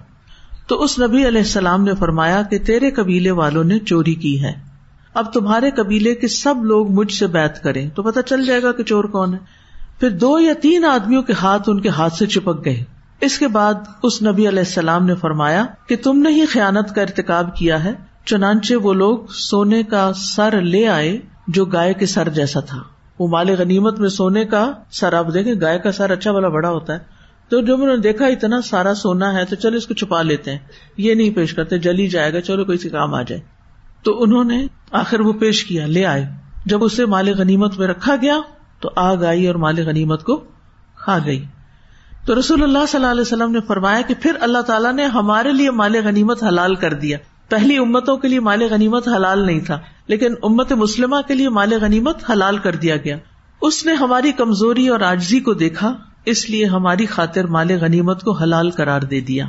تو 0.67 0.83
اس 0.83 0.99
نبی 0.99 1.29
علیہ 1.29 1.41
السلام 1.41 1.85
نے 1.85 1.95
فرمایا 1.95 2.43
کہ 2.43 2.59
تیرے 2.59 2.91
قبیلے 2.91 3.31
والوں 3.31 3.65
نے 3.65 3.79
چوری 3.79 4.15
کی 4.15 4.45
ہے۔ 4.45 4.70
اب 5.15 5.33
تمہارے 5.33 5.71
قبیلے 5.71 6.15
کے 6.15 6.29
سب 6.29 6.65
لوگ 6.65 6.91
مجھ 6.91 7.13
سے 7.13 7.27
بیت 7.27 7.63
کریں۔ 7.63 7.91
تو 7.91 8.03
پتا 8.03 8.23
چل 8.23 8.47
جائے 8.47 8.63
گا 8.63 8.73
کہ 8.73 8.83
چور 8.83 9.05
کون 9.05 9.35
ہے۔ 9.35 9.39
پھر 10.01 10.11
دو 10.11 10.41
یا 10.41 10.53
تین 10.61 10.85
آدمیوں 10.85 11.23
کے 11.23 11.33
ہاتھ 11.33 11.63
ان 11.67 11.81
کے 11.81 11.89
ہاتھ 11.89 12.15
سے 12.15 12.27
چپک 12.27 12.65
گئے۔ 12.65 12.85
اس 13.21 13.39
کے 13.39 13.49
بعد 13.49 13.75
اس 14.03 14.23
نبی 14.23 14.49
علیہ 14.49 14.59
السلام 14.59 15.07
نے 15.07 15.15
فرمایا 15.15 15.67
کہ 15.89 15.97
تم 16.03 16.19
نے 16.19 16.31
ہی 16.31 16.47
خیانت 16.47 16.95
کا 16.95 17.03
ارتقاب 17.03 17.57
کیا 17.57 17.85
ہے، 17.85 17.93
چنانچہ 18.25 18.75
وہ 18.75 18.95
لوگ 18.95 19.19
سونے 19.29 19.83
کا 19.83 20.13
سر 20.17 20.61
لے 20.61 20.89
آئے 20.89 21.19
جو 21.49 21.65
گائے 21.65 21.95
کے 21.95 22.07
سر 22.07 22.29
جیسا 22.29 22.61
تھا۔ 22.61 22.83
وہ 23.19 23.29
مال 23.29 23.49
غنیمت 23.59 23.99
میں 23.99 24.09
سونے 24.09 24.45
کا 24.45 24.73
سر، 24.91 25.13
آپ 25.13 25.27
دیکھیں 25.35 25.55
گائے 25.61 25.79
کا 25.79 25.93
سر 25.93 26.11
اچھا 26.11 26.31
والا 26.31 26.49
بڑا 26.49 26.71
ہوتا 26.71 26.93
ہے۔ 26.93 26.99
تو 27.49 27.61
جب 27.61 27.75
انہوں 27.75 27.97
نے 27.97 27.97
دیکھا 27.97 28.27
اتنا 28.27 28.61
سارا 28.61 28.95
سونا 28.95 29.35
ہے 29.35 29.45
تو 29.45 29.57
چلو 29.57 29.77
اس 29.77 29.87
کو 29.87 29.95
چھپا 29.95 30.23
لیتے 30.23 30.51
ہیں۔ 30.51 30.59
یہ 30.97 31.15
نہیں 31.15 31.31
پیش 31.31 31.55
کرتے 31.55 31.79
جلی 31.79 32.09
جائے 32.09 32.33
گا، 32.33 32.41
چلو 32.41 32.65
کوئی 32.65 32.79
سی 32.79 32.89
کام 32.89 33.15
آ 33.15 33.23
جائے۔ 33.23 33.60
تو 34.03 34.23
انہوں 34.23 34.45
نے 34.45 34.67
آخر 34.91 35.21
وہ 35.21 35.33
پیش 35.33 35.65
کیا، 35.65 35.87
لے 35.87 36.07
آئے۔ 36.07 36.27
جب 36.67 36.85
اسے 36.85 37.07
مال 37.07 37.29
غنیمت 37.39 37.79
میں 37.79 37.87
رکھا 37.87 38.17
گیا 38.23 38.37
تو 38.81 38.91
آگ 38.97 39.17
آئی 39.17 39.47
اور 39.47 39.55
مال 39.55 39.87
غنیمت 39.87 40.25
کو 40.25 40.37
کھا 41.05 41.19
گئی۔ 41.27 41.45
تو 42.27 42.39
رسول 42.39 42.63
اللہ 42.63 42.79
صلی 42.89 43.01
اللہ 43.01 43.11
علیہ 43.11 43.21
وسلم 43.21 43.51
نے 43.51 43.61
فرمایا 43.61 44.01
کہ 44.01 44.15
پھر 44.21 44.33
اللہ 44.41 44.59
تعالیٰ 44.59 44.93
نے 44.93 45.05
ہمارے 45.05 45.53
لیے 45.53 45.71
مال 45.71 45.97
غنیمت 46.05 46.43
حلال 46.43 46.75
کر 46.75 46.95
دیا۔ 46.95 47.19
پہلی 47.49 47.79
امتوں 47.79 48.17
کے 48.17 48.29
لیے 48.29 48.41
مال 48.41 48.63
غنیمت 48.71 49.09
حلال 49.09 49.47
نہیں 49.47 49.61
تھا، 49.61 49.79
لیکن 50.07 50.35
امت 50.43 50.73
مسلمہ 50.73 51.17
کے 51.29 51.35
لیے 51.35 51.49
مال 51.49 51.73
غنیمت 51.81 52.31
حلال 52.31 52.59
کر 52.59 52.77
دیا 52.77 52.97
گیا۔ 52.97 53.17
اس 53.63 53.87
نے 53.87 53.95
ہماری 53.95 54.33
کمزوری 54.33 54.89
اور 54.89 55.01
آجزی 55.01 55.41
کو 55.41 55.55
دیکھا، 55.55 55.95
اس 56.25 56.51
لیے 56.51 56.65
ہماری 56.65 57.07
خاطر 57.07 57.45
مال 57.45 57.71
غنیمت 57.81 58.23
کو 58.23 58.33
حلال 58.33 58.71
قرار 58.71 59.01
دے 59.01 59.21
دیا۔ 59.21 59.47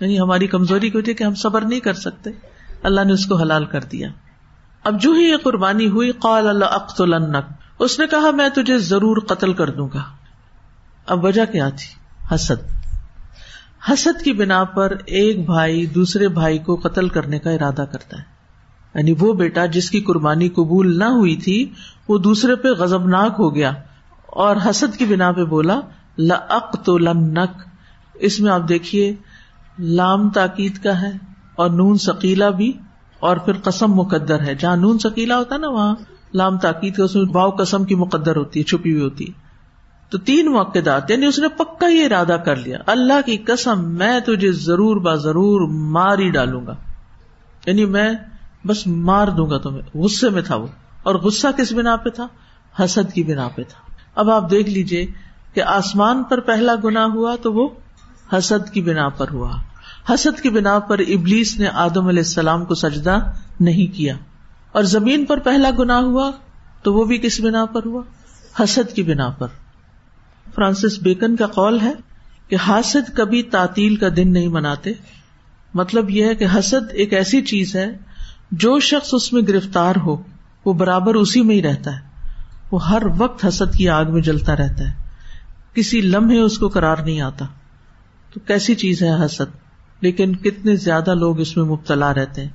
یعنی 0.00 0.20
ہماری 0.20 0.46
کمزوری 0.46 0.90
کی 0.90 1.14
کہ 1.14 1.24
ہم 1.24 1.34
صبر 1.34 1.60
نہیں 1.60 1.80
کر 1.80 1.92
سکتے۔ 1.92 2.30
اللہ 2.82 3.00
نے 3.04 3.12
اس 3.12 3.26
کو 3.26 3.36
حلال 3.36 3.64
کر 3.64 3.80
دیا۔ 3.80 4.08
اب 4.84 5.00
جو 5.00 5.12
ہی 5.12 5.22
یہ 5.22 5.36
قربانی 5.36 5.88
ہوئی، 5.88 6.12
قال 6.12 6.48
اللہ 6.48 6.64
اخت 6.64 7.02
اس 7.78 7.98
نے 7.98 8.06
کہا، 8.06 8.30
میں 8.30 8.48
تجھے 8.48 8.78
ضرور 8.78 9.16
قتل 9.16 9.52
کر 9.52 9.70
دوں 9.70 9.88
گا۔ 9.94 10.02
اب 11.06 11.24
وجہ 11.24 11.44
کیا 11.52 11.68
تھی؟ 11.68 11.94
حسد۔ 12.34 12.72
حسد 13.92 14.22
کی 14.22 14.32
بنا 14.32 14.64
پر 14.64 14.92
ایک 15.04 15.46
بھائی 15.46 15.86
دوسرے 15.86 16.28
بھائی 16.28 16.58
کو 16.58 16.76
قتل 16.76 17.08
کرنے 17.08 17.38
کا 17.38 17.50
ارادہ 17.50 17.84
کرتا 17.92 18.18
ہے۔ 18.18 18.22
یعنی 18.94 19.14
وہ 19.20 19.32
بیٹا 19.32 19.66
جس 19.66 19.90
کی 19.90 20.00
قربانی 20.00 20.48
قبول 20.48 20.98
نہ 20.98 21.04
ہوئی 21.04 21.36
تھی، 21.36 21.72
وہ 22.08 22.18
دوسرے 22.18 22.54
پہ 22.54 22.68
غزبناک 22.68 23.36
ہو 23.38 23.54
گیا۔ 23.54 23.72
اور 24.26 24.56
حسد 24.70 24.96
کی 24.96 25.04
بنا 25.04 25.32
پہ 25.32 25.44
بولا 25.44 25.80
لق 26.18 26.76
تو 26.84 26.98
لنک 26.98 27.62
اس 28.14 28.40
میں 28.40 28.52
آپ 28.52 28.68
دیکھیے، 28.68 29.14
لام 29.78 30.30
تاکید 30.30 30.78
کا 30.78 31.02
ہے۔ 31.02 31.31
اور 31.54 31.70
نون 31.70 31.98
سکیلا 31.98 32.50
بھی 32.50 32.72
اور 33.20 33.36
پھر 33.36 33.52
قسم 33.64 33.92
مقدر 33.92 34.40
ہے۔ 34.40 34.54
جہاں 34.54 34.76
نون 34.76 34.98
سکیلا 34.98 35.38
ہوتا 35.38 35.54
ہے 35.54 35.60
نا، 35.60 35.68
وہاں 35.68 35.94
لام 36.34 36.58
تاکید 36.58 36.94
کا 36.94 37.04
اس 37.04 37.14
میں 37.14 37.24
باؤ 37.24 37.50
قسم 37.50 37.84
کی 37.84 37.94
مقدر 37.94 38.36
ہوتی 38.36 38.60
ہے، 38.60 38.64
چھپی 38.64 38.92
ہوئی 38.92 39.02
ہوتی 39.02 39.24
ہے۔ 39.26 39.32
تو 40.10 40.18
تین 40.18 40.52
موقع 40.52 40.78
دات 40.84 41.10
یعنی 41.10 41.26
اس 41.26 41.38
نے 41.38 41.48
پکا 41.48 41.86
یہ 41.86 42.06
ارادہ 42.06 42.36
کر 42.44 42.56
لیا۔ 42.56 42.78
اللہ 42.86 43.26
کی 43.26 43.36
قسم، 43.36 43.90
میں 43.90 44.20
تجھے 44.20 44.52
ضرور 44.52 44.96
با 44.96 45.14
ضرور 45.14 45.68
مار 45.68 46.18
ہی 46.18 46.30
ڈالوں 46.30 46.66
گا۔ 46.66 46.74
یعنی 47.66 47.84
میں 47.84 48.12
بس 48.66 48.86
مار 48.86 49.28
دوں 49.28 49.50
گا 49.50 49.58
تمہیں۔ 49.58 49.96
غصے 49.96 50.30
میں 50.30 50.42
تھا 50.42 50.56
وہ۔ 50.56 50.66
اور 51.02 51.14
غصہ 51.14 51.46
کس 51.56 51.72
بنا 51.72 51.96
پہ 51.96 52.10
تھا؟ 52.10 52.28
حسد 52.84 53.12
کی 53.12 53.22
بنا 53.22 53.48
پہ 53.48 53.62
تھا۔ 53.62 53.94
اب 54.14 54.30
آپ 54.30 54.50
دیکھ 54.50 54.70
لیجیے 54.70 55.06
کہ 55.54 55.62
آسمان 55.62 56.22
پر 56.22 56.40
پہلا 56.40 56.72
گنا 56.84 57.04
ہوا 57.04 57.36
تو 57.42 57.52
وہ 57.52 57.68
حسد 58.32 58.70
کی 58.70 58.82
بنا 58.82 59.08
پر 59.08 59.26
ہوا۔ 59.32 59.56
حسد 60.10 60.40
کی 60.40 60.50
بنا 60.50 60.78
پر 60.78 60.98
ابلیس 60.98 61.58
نے 61.58 61.68
آدم 61.68 62.06
علیہ 62.06 62.18
السلام 62.18 62.64
کو 62.64 62.74
سجدہ 62.74 63.18
نہیں 63.60 63.96
کیا۔ 63.96 64.14
اور 64.72 64.82
زمین 64.82 65.24
پر 65.24 65.38
پہلا 65.38 65.70
گنا 65.78 65.98
ہوا 65.98 66.30
تو 66.82 66.94
وہ 66.94 67.04
بھی 67.04 67.18
کس 67.18 67.40
بنا 67.40 67.64
پر 67.64 67.80
ہوا؟ 67.84 68.02
حسد 68.64 68.94
کی 68.94 69.02
بنا 69.02 69.28
پر۔ 69.28 69.46
فرانسس 70.54 70.98
بیکن 71.02 71.36
کا 71.36 71.46
قول 71.46 71.80
ہے 71.80 71.92
کہ 72.48 72.56
حاسد 72.56 73.16
کبھی 73.16 73.42
تعطیل 73.42 73.96
کا 73.96 74.06
دن 74.16 74.32
نہیں 74.32 74.48
مناتے۔ 74.48 74.92
مطلب 75.74 76.10
یہ 76.10 76.24
ہے 76.24 76.34
کہ 76.34 76.46
حسد 76.58 76.90
ایک 76.90 77.12
ایسی 77.12 77.42
چیز 77.42 77.76
ہے 77.76 77.96
جو 78.50 78.80
شخص 78.80 79.08
اس 79.12 79.32
میں 79.32 79.42
گرفتار 79.48 79.94
ہو، 79.96 80.22
وہ 80.64 80.72
برابر 80.72 81.14
اسی 81.14 81.42
میں 81.42 81.54
ہی 81.54 81.62
رہتا 81.62 81.94
ہے۔ 81.94 82.00
وہ 82.70 82.88
ہر 82.88 83.02
وقت 83.18 83.46
حسد 83.48 83.74
کی 83.74 83.88
آگ 83.88 84.04
میں 84.12 84.22
جلتا 84.22 84.56
رہتا 84.56 84.88
ہے۔ 84.88 84.92
کسی 85.74 86.00
لمحے 86.00 86.40
اس 86.40 86.58
کو 86.58 86.68
قرار 86.68 86.96
نہیں 86.96 87.20
آتا۔ 87.20 87.44
تو 88.34 88.40
کیسی 88.40 88.74
چیز 88.74 89.02
ہے 89.02 89.24
حسد؟ 89.24 89.61
لیکن 90.02 90.36
کتنے 90.36 90.76
زیادہ 90.76 91.14
لوگ 91.14 91.40
اس 91.40 91.56
میں 91.56 91.64
مبتلا 91.64 92.14
رہتے 92.14 92.42
ہیں۔ 92.42 92.48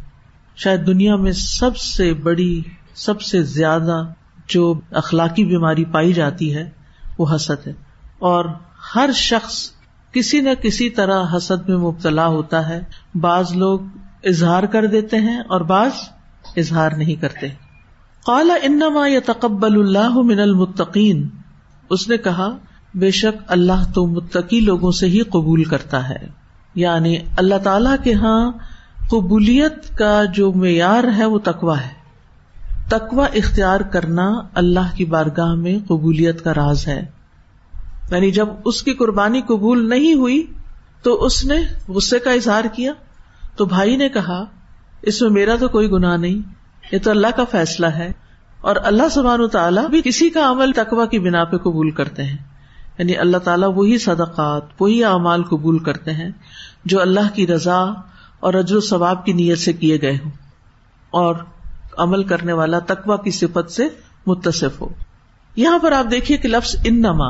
شاید 0.56 0.88
دنیا 0.88 1.16
میں 1.16 1.32
سب 1.32 1.78
سے 1.78 2.14
بڑی، 2.14 2.62
سب 2.96 3.22
سے 3.22 3.44
زیادہ 3.44 4.04
جو 4.48 4.80
اخلاقی 4.92 5.46
بیماری 5.46 5.86
پائی 5.86 6.14
جاتی 6.14 6.56
ہے، 6.56 6.70
وہ 7.20 7.36
حسد 7.36 7.68
ہے۔ 7.68 7.74
اور 8.20 8.46
ہر 8.96 9.10
شخص 9.16 9.72
کسی 10.12 10.42
نہ 10.42 10.50
کسی 10.62 10.90
طرح 10.90 11.24
حسد 11.38 11.70
میں 11.70 11.78
مبتلا 11.78 12.28
ہوتا 12.28 12.70
ہے۔ 12.70 12.82
بعض 13.16 13.56
لوگ 13.56 13.80
اظہار 14.24 14.64
کر 14.64 14.86
دیتے 14.86 15.18
ہیں 15.18 15.40
اور 15.40 15.62
بعض 15.62 15.92
اظہار 16.58 16.92
نہیں 16.92 17.16
کرتے۔ 17.16 17.48
قال 18.26 18.52
انما 18.64 19.08
یا 19.08 19.20
تقبل 19.26 19.80
اللہ 19.80 20.10
من 20.10 20.40
المتقین۔ 20.40 21.30
اس 21.90 22.10
نے 22.10 22.18
کہا، 22.18 22.58
بے 22.96 23.12
شک 23.12 23.44
اللہ 23.48 23.94
تو 23.94 24.08
متقی 24.08 24.60
لوگوں 24.60 24.92
سے 24.92 25.08
ہی 25.08 25.20
قبول 25.20 25.64
کرتا 25.64 26.10
ہے۔ 26.10 26.47
یعنی 26.78 27.18
اللہ 27.38 27.56
تعالی 27.64 27.90
کے 28.04 28.12
یہاں 28.12 28.52
قبولیت 29.10 29.98
کا 29.98 30.24
جو 30.24 30.54
معیار 30.54 31.04
ہے 31.18 31.26
وہ 31.26 31.40
تقوا 31.44 31.82
ہے۔ 31.82 31.90
تقوا 32.90 33.26
اختیار 33.34 33.80
کرنا 33.80 34.42
اللہ 34.54 34.96
کی 34.96 35.06
بارگاہ 35.06 35.54
میں 35.54 35.80
قبولیت 35.88 36.44
کا 36.44 36.54
راز 36.54 36.88
ہے۔ 36.88 37.06
یعنی 38.12 38.32
جب 38.32 38.48
اس 38.66 38.84
کی 38.84 38.94
قربانی 38.94 39.42
قبول 39.42 39.90
نہیں 39.90 40.14
ہوئی 40.14 40.48
تو 41.04 41.24
اس 41.24 41.46
نے 41.46 41.56
غصے 41.88 42.20
کا 42.20 42.32
اظہار 42.32 42.64
کیا۔ 42.74 42.94
تو 43.56 43.66
بھائی 43.66 43.96
نے 43.96 44.10
کہا، 44.10 44.46
اس 45.02 45.22
میں 45.22 45.30
میرا 45.30 45.56
تو 45.60 45.68
کوئی 45.68 45.92
گناہ 45.92 46.18
نہیں، 46.18 46.54
یہ 46.92 47.00
تو 47.04 47.12
اللہ 47.12 47.28
کا 47.36 47.44
فیصلہ 47.52 47.86
ہے۔ 47.86 48.12
اور 48.62 48.76
اللہ 48.84 49.10
سبحان 49.12 49.48
تعالیٰ 49.48 49.90
بھی 49.90 50.02
کسی 50.06 50.30
کا 50.30 50.52
عمل 50.52 50.72
تقوا 50.72 51.06
کی 51.06 51.20
بنا 51.20 51.44
پہ 51.44 51.58
قبول 51.58 51.92
کرتے 51.92 52.24
ہیں۔ 52.24 52.57
یعنی 52.98 53.18
اللہ 53.18 53.38
تعالیٰ 53.38 53.72
وہی 53.76 53.98
صدقات، 53.98 54.64
وہی 54.80 55.04
اعمال 55.04 55.44
قبول 55.44 55.80
کرتے 55.80 56.14
ہیں 56.14 56.30
جو 56.86 57.02
اللہ 57.02 57.36
کی 57.36 57.48
رضا 57.48 57.84
اور 58.40 58.54
رج 58.54 58.74
و 58.74 58.80
ثواب 58.80 59.26
کی 59.26 59.34
نیت 59.34 59.60
سے 59.60 59.74
کیے 59.74 60.02
گئے 60.02 60.18
ہوں 60.26 60.32
اور 61.10 61.36
عمل 61.98 62.24
کرنے 62.24 62.54
والا 62.54 62.80
تقوا 62.80 63.18
کی 63.18 63.32
صفت 63.32 63.72
سے 63.72 63.88
متصف 64.26 64.82
ہو۔ 64.82 64.90
یہاں 65.56 65.80
پر 65.80 65.92
آپ 65.92 66.12
دیکھیے 66.12 66.38
کہ 66.38 66.48
لفظ 66.48 66.76
ان 66.84 67.00
نما 67.02 67.28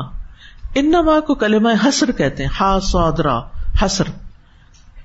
ان 0.74 0.90
نما 0.90 1.20
کو 1.20 1.34
کلمہ 1.34 1.68
حسر 1.88 2.12
کہتے 2.12 2.42
ہیں 2.42 2.50
ہا 2.60 2.80
سودرا 2.80 3.40
حسر 3.84 4.04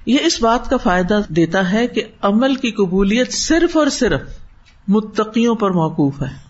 یہ 0.05 0.17
اس 0.21 0.41
بات 0.41 0.69
کا 0.69 0.77
فائدہ 0.77 1.19
دیتا 1.29 1.71
ہے 1.71 1.87
کہ 1.87 2.03
عمل 2.21 2.55
کی 2.55 2.71
قبولیت 2.71 3.33
صرف 3.33 3.77
اور 3.77 3.87
صرف 3.87 4.21
متقیوں 4.87 5.55
پر 5.55 5.71
موقوف 5.71 6.21
ہے۔ 6.21 6.43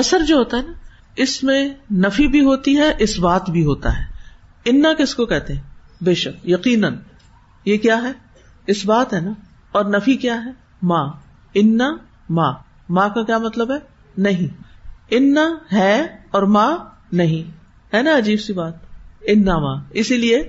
حسر 0.00 0.18
جو 0.28 0.36
ہوتا 0.36 0.56
ہے 0.56 0.62
نا 0.62 0.72
اس 1.16 1.44
میں 1.44 1.68
نفی 1.92 2.26
بھی 2.26 2.44
ہوتی 2.44 2.78
ہے، 2.78 2.92
اس 2.98 3.18
بات 3.18 3.50
بھی 3.50 3.64
ہوتا 3.64 3.98
ہے۔ 3.98 4.04
انا 4.64 4.92
کس 4.92 5.14
کو 5.14 5.26
کہتے 5.26 5.52
ہیں؟ 5.52 5.60
بے 6.00 6.14
شک، 6.14 6.48
یقیناً۔ 6.48 6.94
یہ 7.64 7.76
کیا 7.76 8.02
ہے؟ 8.02 8.12
اس 8.66 8.86
بات 8.86 9.14
ہے 9.14 9.20
نا۔ 9.20 9.30
اور 9.72 9.84
نفی 9.84 10.16
کیا 10.16 10.44
ہے؟ 10.44 10.50
ماں 10.82 11.12
انا 11.54 11.96
ماں 12.30 12.52
ماں 12.88 13.08
کا 13.08 13.22
کیا 13.22 13.38
مطلب 13.38 13.70
ہے؟ 13.70 13.76
نہیں۔ 14.18 14.62
انا 15.10 15.54
ہے 15.72 16.06
اور 16.30 16.42
ماں 16.42 16.76
نہیں۔ 17.12 17.50
ہے 17.96 18.02
نا 18.02 18.16
عجیب 18.16 18.40
سی 18.40 18.52
بات۔ 18.52 18.74
انا 19.20 19.58
ماں 19.58 19.76
اسی 19.90 20.16
لیے 20.16 20.42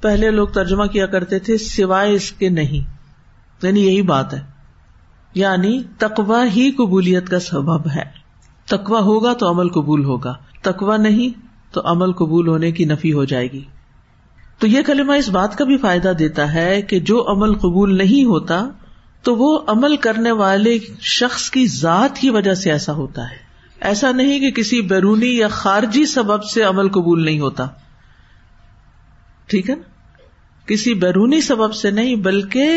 پہلے 0.00 0.30
لوگ 0.30 0.48
ترجمہ 0.48 0.84
کیا 0.84 1.06
کرتے 1.06 1.38
تھے، 1.38 1.58
سوائے 1.58 2.14
اس 2.14 2.32
کے 2.32 2.48
نہیں۔ 2.48 2.96
یعنی 3.66 3.86
یہی 3.86 4.02
بات 4.02 4.34
ہے۔ 4.34 4.42
یعنی 5.34 5.82
تقوا 5.98 6.44
ہی 6.44 6.70
قبولیت 6.70 7.28
کا 7.28 7.40
سبب 7.40 7.90
ہے۔ 7.90 8.15
تقوا 8.68 9.00
ہوگا 9.00 9.32
تو 9.32 9.50
عمل 9.50 9.68
قبول 9.68 10.04
ہوگا۔ 10.04 10.34
تقوا 10.62 10.96
نہیں 10.96 11.40
تو 11.74 11.80
عمل 11.84 12.12
قبول 12.12 12.48
ہونے 12.48 12.72
کی 12.72 12.84
نفی 12.84 13.12
ہو 13.12 13.24
جائے 13.24 13.52
گی۔ 13.52 13.64
تو 14.58 14.66
یہ 14.66 14.82
کلمہ 14.82 15.12
اس 15.12 15.28
بات 15.28 15.58
کا 15.58 15.64
بھی 15.64 15.76
فائدہ 15.76 16.12
دیتا 16.18 16.54
ہے 16.54 16.82
کہ 16.82 17.00
جو 17.00 17.24
عمل 17.28 17.54
قبول 17.54 17.98
نہیں 17.98 18.24
ہوتا، 18.24 18.68
تو 19.22 19.36
وہ 19.36 19.58
عمل 19.66 19.96
کرنے 19.96 20.30
والے 20.30 20.78
شخص 21.00 21.50
کی 21.50 21.66
ذات 21.66 22.18
کی 22.18 22.30
وجہ 22.30 22.54
سے 22.54 22.72
ایسا 22.72 22.92
ہوتا 22.92 23.30
ہے۔ 23.30 23.36
ایسا 23.80 24.12
نہیں 24.12 24.40
کہ 24.40 24.50
کسی 24.50 24.80
بیرونی 24.80 25.36
یا 25.36 25.48
خارجی 25.48 26.06
سبب 26.06 26.44
سے 26.44 26.62
عمل 26.62 26.88
قبول 26.88 27.24
نہیں 27.24 27.40
ہوتا۔ 27.40 27.66
ٹھیک 29.46 29.70
ہے 29.70 29.74
نا؟ 29.74 29.88
کسی 30.66 30.94
بیرونی 30.94 31.40
سبب 31.40 31.74
سے 31.74 31.90
نہیں، 31.90 32.16
بلکہ 32.16 32.68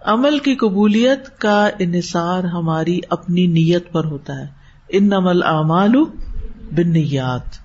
عمل 0.00 0.38
کی 0.38 0.54
قبولیت 0.54 1.38
کا 1.38 1.68
انحصار 1.78 2.44
ہماری 2.44 3.00
اپنی 3.10 3.46
نیت 3.46 3.92
پر 3.92 4.04
ہوتا 4.04 4.38
ہے۔ 4.38 4.57
ان 4.88 5.12
عمل 5.12 5.42
اعمال 5.42 5.92
بنیاد 6.76 7.56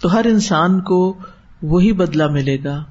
تو 0.00 0.12
ہر 0.12 0.24
انسان 0.24 0.80
کو 0.80 1.18
وہی 1.62 1.92
بدلا 1.92 2.28
ملے 2.28 2.64
گا، 2.64 2.84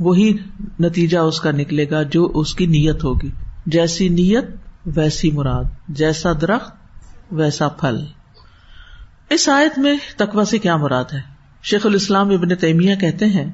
وہی 0.00 0.36
نتیجہ 0.80 1.18
اس 1.18 1.40
کا 1.40 1.50
نکلے 1.50 1.90
گا 1.90 2.02
جو 2.02 2.32
اس 2.34 2.54
کی 2.54 2.66
نیت 2.66 3.04
ہوگی۔ 3.04 3.30
جیسی 3.66 4.08
نیت، 4.08 4.44
ویسی 4.86 5.30
مراد، 5.30 5.64
جیسا 5.88 6.32
درخت، 6.40 6.76
ویسا 7.30 7.68
پھل۔ 7.68 8.04
اس 9.30 9.48
آیت 9.48 9.78
میں 9.78 9.96
تقوی 10.16 10.44
سے 10.44 10.58
کیا 10.58 10.76
مراد 10.76 11.04
ہے؟ 11.12 11.33
شیخ 11.64 11.86
الاسلام 11.86 12.30
ابن 12.30 12.54
تیمیہ 12.54 12.94
کہتے 12.94 13.26
ہیں، 13.26 13.50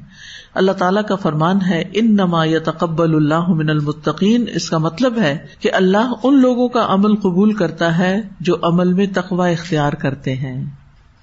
اللہ 0.54 0.72
تعالیٰ 0.72 1.02
کا 1.04 1.14
فرمان 1.14 1.58
ہے 1.62 1.82
ان 1.92 2.14
نما 2.14 2.44
یا 2.44 2.58
تقبل 2.64 3.14
اللہ 3.14 3.48
من 3.48 3.70
المتقین۔ 3.70 4.44
اس 4.54 4.70
کا 4.70 4.78
مطلب 4.78 5.18
ہے 5.18 5.46
کہ 5.60 5.70
اللہ 5.72 6.12
ان 6.22 6.40
لوگوں 6.40 6.68
کا 6.68 6.86
عمل 6.88 7.16
قبول 7.16 7.52
کرتا 7.52 7.98
ہے 7.98 8.20
جو 8.40 8.54
عمل 8.62 8.92
میں 8.92 9.06
تقوا 9.14 9.46
اختیار 9.46 9.92
کرتے 9.92 10.36
ہیں۔ 10.36 10.64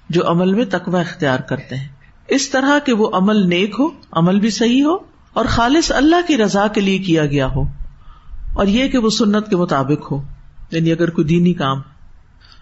جو 0.08 0.30
عمل 0.30 0.54
میں 0.54 0.64
تقوا 0.64 1.00
اختیار 1.00 1.38
کرتے 1.38 1.76
ہیں۔ 1.76 1.88
اس 2.28 2.50
طرح 2.50 2.78
کہ 2.86 2.92
وہ 2.92 3.10
عمل 3.12 3.48
نیک 3.48 3.74
ہو، 3.78 3.84
عمل 4.12 4.40
بھی 4.40 4.50
صحیح 4.50 4.82
ہو، 4.82 4.94
اور 5.32 5.44
خالص 5.44 5.92
اللہ 5.92 6.26
کی 6.26 6.36
رضا 6.36 6.66
کے 6.66 6.80
لیے 6.80 6.98
کیا 6.98 7.26
گیا 7.26 7.46
ہو، 7.46 7.62
اور 8.54 8.66
یہ 8.66 8.88
کہ 8.88 8.98
وہ 8.98 9.10
سنت 9.10 9.48
کے 9.48 9.56
مطابق 9.56 10.12
ہو 10.12 10.22
یعنی 10.70 10.92
اگر 10.92 11.10
کوئی 11.10 11.26
دینی 11.26 11.52
کام 11.52 11.80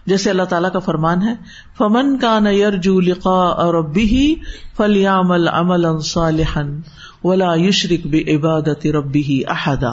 جیسے 0.07 0.29
اللہ 0.29 0.43
تعالیٰ 0.43 0.71
کا 0.71 0.79
فرمان 0.79 1.21
ہے، 1.21 1.33
فمن 1.77 2.17
کا 2.17 2.39
نیر 2.39 2.71
جو 2.71 2.99
لقا 2.99 3.47
اور 3.47 3.73
ربی 3.73 4.35
فلیام 4.77 5.31
العمل 5.31 5.99
صالحن 5.99 6.79
ولا 7.23 7.53
یشرک 7.55 8.07
بے 8.07 8.35
عبادت 8.35 8.87
ربی 8.87 9.41
احدا 9.47 9.91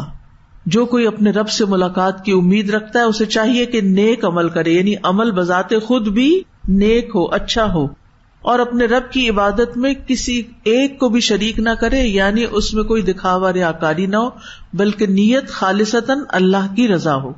جو 0.67 0.87
کوئی 0.87 1.07
اپنے 1.07 1.31
رب 1.31 1.49
سے 1.49 1.65
ملاقات 1.65 2.25
کی 2.25 2.33
امید 2.33 2.71
رکھتا 2.71 2.99
ہے، 2.99 3.05
اسے 3.05 3.27
چاہیے 3.27 3.67
کہ 3.67 3.81
نیک 3.81 4.25
عمل 4.25 4.49
کرے 4.49 4.71
یعنی 4.71 4.95
عمل 5.03 5.31
بذات 5.31 5.73
خود 5.83 6.09
بھی 6.09 6.43
نیک 6.69 7.11
ہو 7.15 7.25
اچھا 7.25 7.73
ہو۔ 7.73 7.87
اور 8.43 8.59
اپنے 8.59 8.85
رب 8.85 9.13
کی 9.13 9.29
عبادت 9.29 9.77
میں 9.77 9.95
کسی 10.07 10.43
ایک 10.65 10.99
کو 10.99 11.09
بھی 11.09 11.21
شریک 11.21 11.59
نہ 11.59 11.71
کرے 11.81 12.01
یعنی 12.01 12.45
اس 12.51 12.75
میں 12.75 12.85
کوئی 12.85 13.03
دکھاوا 13.03 13.53
ریاکاری 13.53 14.07
نہ 14.07 14.17
ہو، 14.17 14.31
بلکہ 14.75 15.07
نیت 15.07 15.49
خالصتاً 15.49 16.19
اللہ 16.29 16.75
کی 16.77 16.89
رضا 16.89 17.15
ہو۔ 17.15 17.33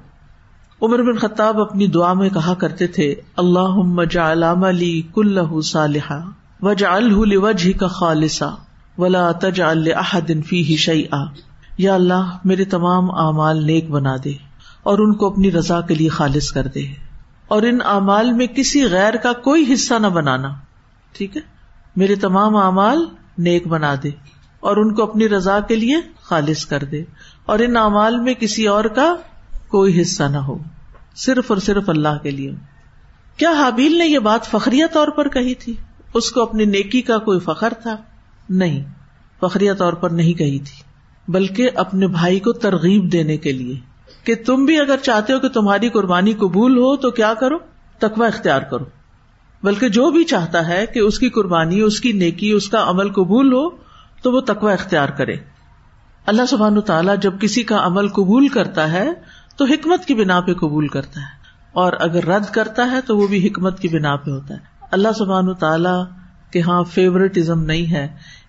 عمر 0.83 1.03
بن 1.03 1.17
خطاب 1.17 1.61
اپنی 1.61 1.87
دعا 1.87 2.13
میں 2.13 2.29
کہا 2.29 2.55
کرتے 2.55 2.87
تھے 2.87 3.15
اللہ 3.37 4.05
جعل 4.05 4.43
علی 4.43 5.03
کل 5.15 5.61
صالحا 5.61 6.19
وجہ 6.63 6.87
الجہ 6.87 7.79
کا 7.79 7.87
خالصہ 7.87 8.57
ولا 8.99 9.33
تجعل 9.33 9.89
احدن 9.95 10.43
فی 10.43 10.77
شیئا. 10.77 11.25
یا 11.79 11.95
اللہ، 11.95 12.39
میرے 12.45 12.65
تمام 12.65 13.11
اعمال 13.11 13.67
نیک 13.67 13.91
بنا 13.91 14.17
دے 14.25 14.33
اور 14.83 14.99
ان 14.99 15.15
کو 15.15 15.27
اپنی 15.27 15.53
رضا 15.53 15.81
کے 15.81 15.95
لیے 15.95 16.09
خالص 16.09 16.53
کر 16.53 16.67
دے۔ 16.67 16.87
اور 17.49 17.63
ان 17.63 17.79
اعمال 17.85 18.33
میں 18.33 18.47
کسی 18.47 18.85
غیر 18.85 19.15
کا 19.15 19.33
کوئی 19.33 19.73
حصہ 19.73 19.95
نہ 19.95 20.07
بنانا، 20.07 20.49
ٹھیک 21.13 21.37
ہے؟ 21.37 21.43
میرے 21.97 22.15
تمام 22.15 22.57
اعمال 22.57 23.05
نیک 23.39 23.67
بنا 23.67 23.95
دے 24.03 24.11
اور 24.61 24.77
ان 24.77 24.95
کو 24.95 25.03
اپنی 25.03 25.29
رضا 25.29 25.61
کے 25.61 25.77
لیے 25.77 25.97
خالص 26.23 26.67
کر 26.67 26.85
دے۔ 26.85 27.05
اور 27.47 27.59
ان 27.59 27.77
اعمال 27.77 28.21
میں 28.21 28.35
کسی 28.35 28.67
اور 28.67 28.85
کا 28.85 29.15
کوئی 29.69 30.03
حصہ 30.03 30.23
نہ 30.23 30.37
ہو، 30.37 30.59
صرف 31.17 31.45
اور 31.49 31.59
صرف 31.59 31.89
اللہ 31.89 32.19
کے 32.23 32.31
لیے۔ 32.31 32.53
کیا 33.37 33.51
حابیل 33.51 33.99
نے 33.99 34.07
یہ 34.07 34.19
بات 34.19 34.47
فخریہ 34.47 34.85
طور 34.93 35.09
پر 35.09 35.29
کہی 35.29 35.55
تھی؟ 35.55 35.75
اس 36.15 36.33
کو 36.33 36.43
اپنی 36.43 36.65
نیکی 36.65 37.03
کا 37.03 37.19
کوئی 37.19 37.41
فخر 37.41 37.73
تھا؟ 37.83 37.97
نہیں، 38.51 38.85
فخریہ 39.41 39.73
طور 39.73 39.93
پر 39.93 40.11
نہیں 40.11 40.33
کہی 40.33 40.59
تھی، 40.59 40.83
بلکہ 41.29 41.71
اپنے 41.75 42.07
بھائی 42.07 42.41
کو 42.41 42.53
ترغیب 42.53 43.13
دینے 43.13 43.37
کے 43.37 43.53
لیے۔ 43.53 43.75
کہ 44.25 44.35
تم 44.47 44.65
بھی 44.65 44.81
اگر 44.81 44.97
چاہتے 45.03 45.33
ہو 45.33 45.39
کہ 45.39 45.49
تمہاری 45.49 45.89
قربانی 45.89 46.33
قبول 46.33 46.79
ہو، 46.79 46.97
تو 46.97 47.11
کیا 47.11 47.35
کرو؟ 47.35 47.59
تقوا 47.99 48.27
اختیار 48.27 48.63
کرو۔ 48.63 48.85
بلکہ 49.63 49.89
جو 49.89 50.11
بھی 50.11 50.25
چاہتا 50.25 50.69
ہے 50.69 50.87
کہ 50.95 50.99
اس 50.99 51.19
کی 51.19 51.31
قربانی، 51.31 51.81
اس 51.81 52.01
کی 52.01 52.13
نیکی، 52.13 52.53
اس 52.53 52.69
کا 52.69 52.85
عمل 52.89 53.13
قبول 53.13 53.53
ہو، 53.53 53.71
تو 54.23 54.33
وہ 54.33 54.41
تقوا 54.41 54.73
اختیار 54.73 55.09
کرے۔ 55.09 55.37
اللہ 56.27 56.43
سبحان 56.49 56.81
تعالیٰ 56.81 57.15
جب 57.21 57.41
کسی 57.41 57.63
کا 57.63 57.87
عمل 57.87 58.09
قبول 58.09 58.49
کرتا 58.49 58.93
ہے 58.93 59.09
تو 59.57 59.65
حکمت 59.65 60.05
کی 60.05 60.15
بنا 60.15 60.41
پہ 60.41 60.55
قبول 60.55 60.89
کرتا 60.89 61.21
ہے 61.21 61.37
اور 61.73 61.93
اگر 62.01 62.25
رد 62.25 62.45
کرتا 62.45 62.91
ہے 62.91 63.01
تو 63.01 63.19
وہ 63.19 63.27
بھی 63.27 63.49
حکمت 63.49 63.81
کی 63.81 63.89
بنا 63.89 64.17
پہ 64.17 64.31
ہوتا 64.31 64.55
ہے۔ 64.55 64.59
اللہ 64.91 65.09
سبحان 65.19 65.55
تعالیٰ 65.55 66.05
کے 66.53 66.61
ہاں 66.61 66.85
فیوریٹزم 66.85 67.63
نہیں 67.63 67.93
ہے 67.93 68.09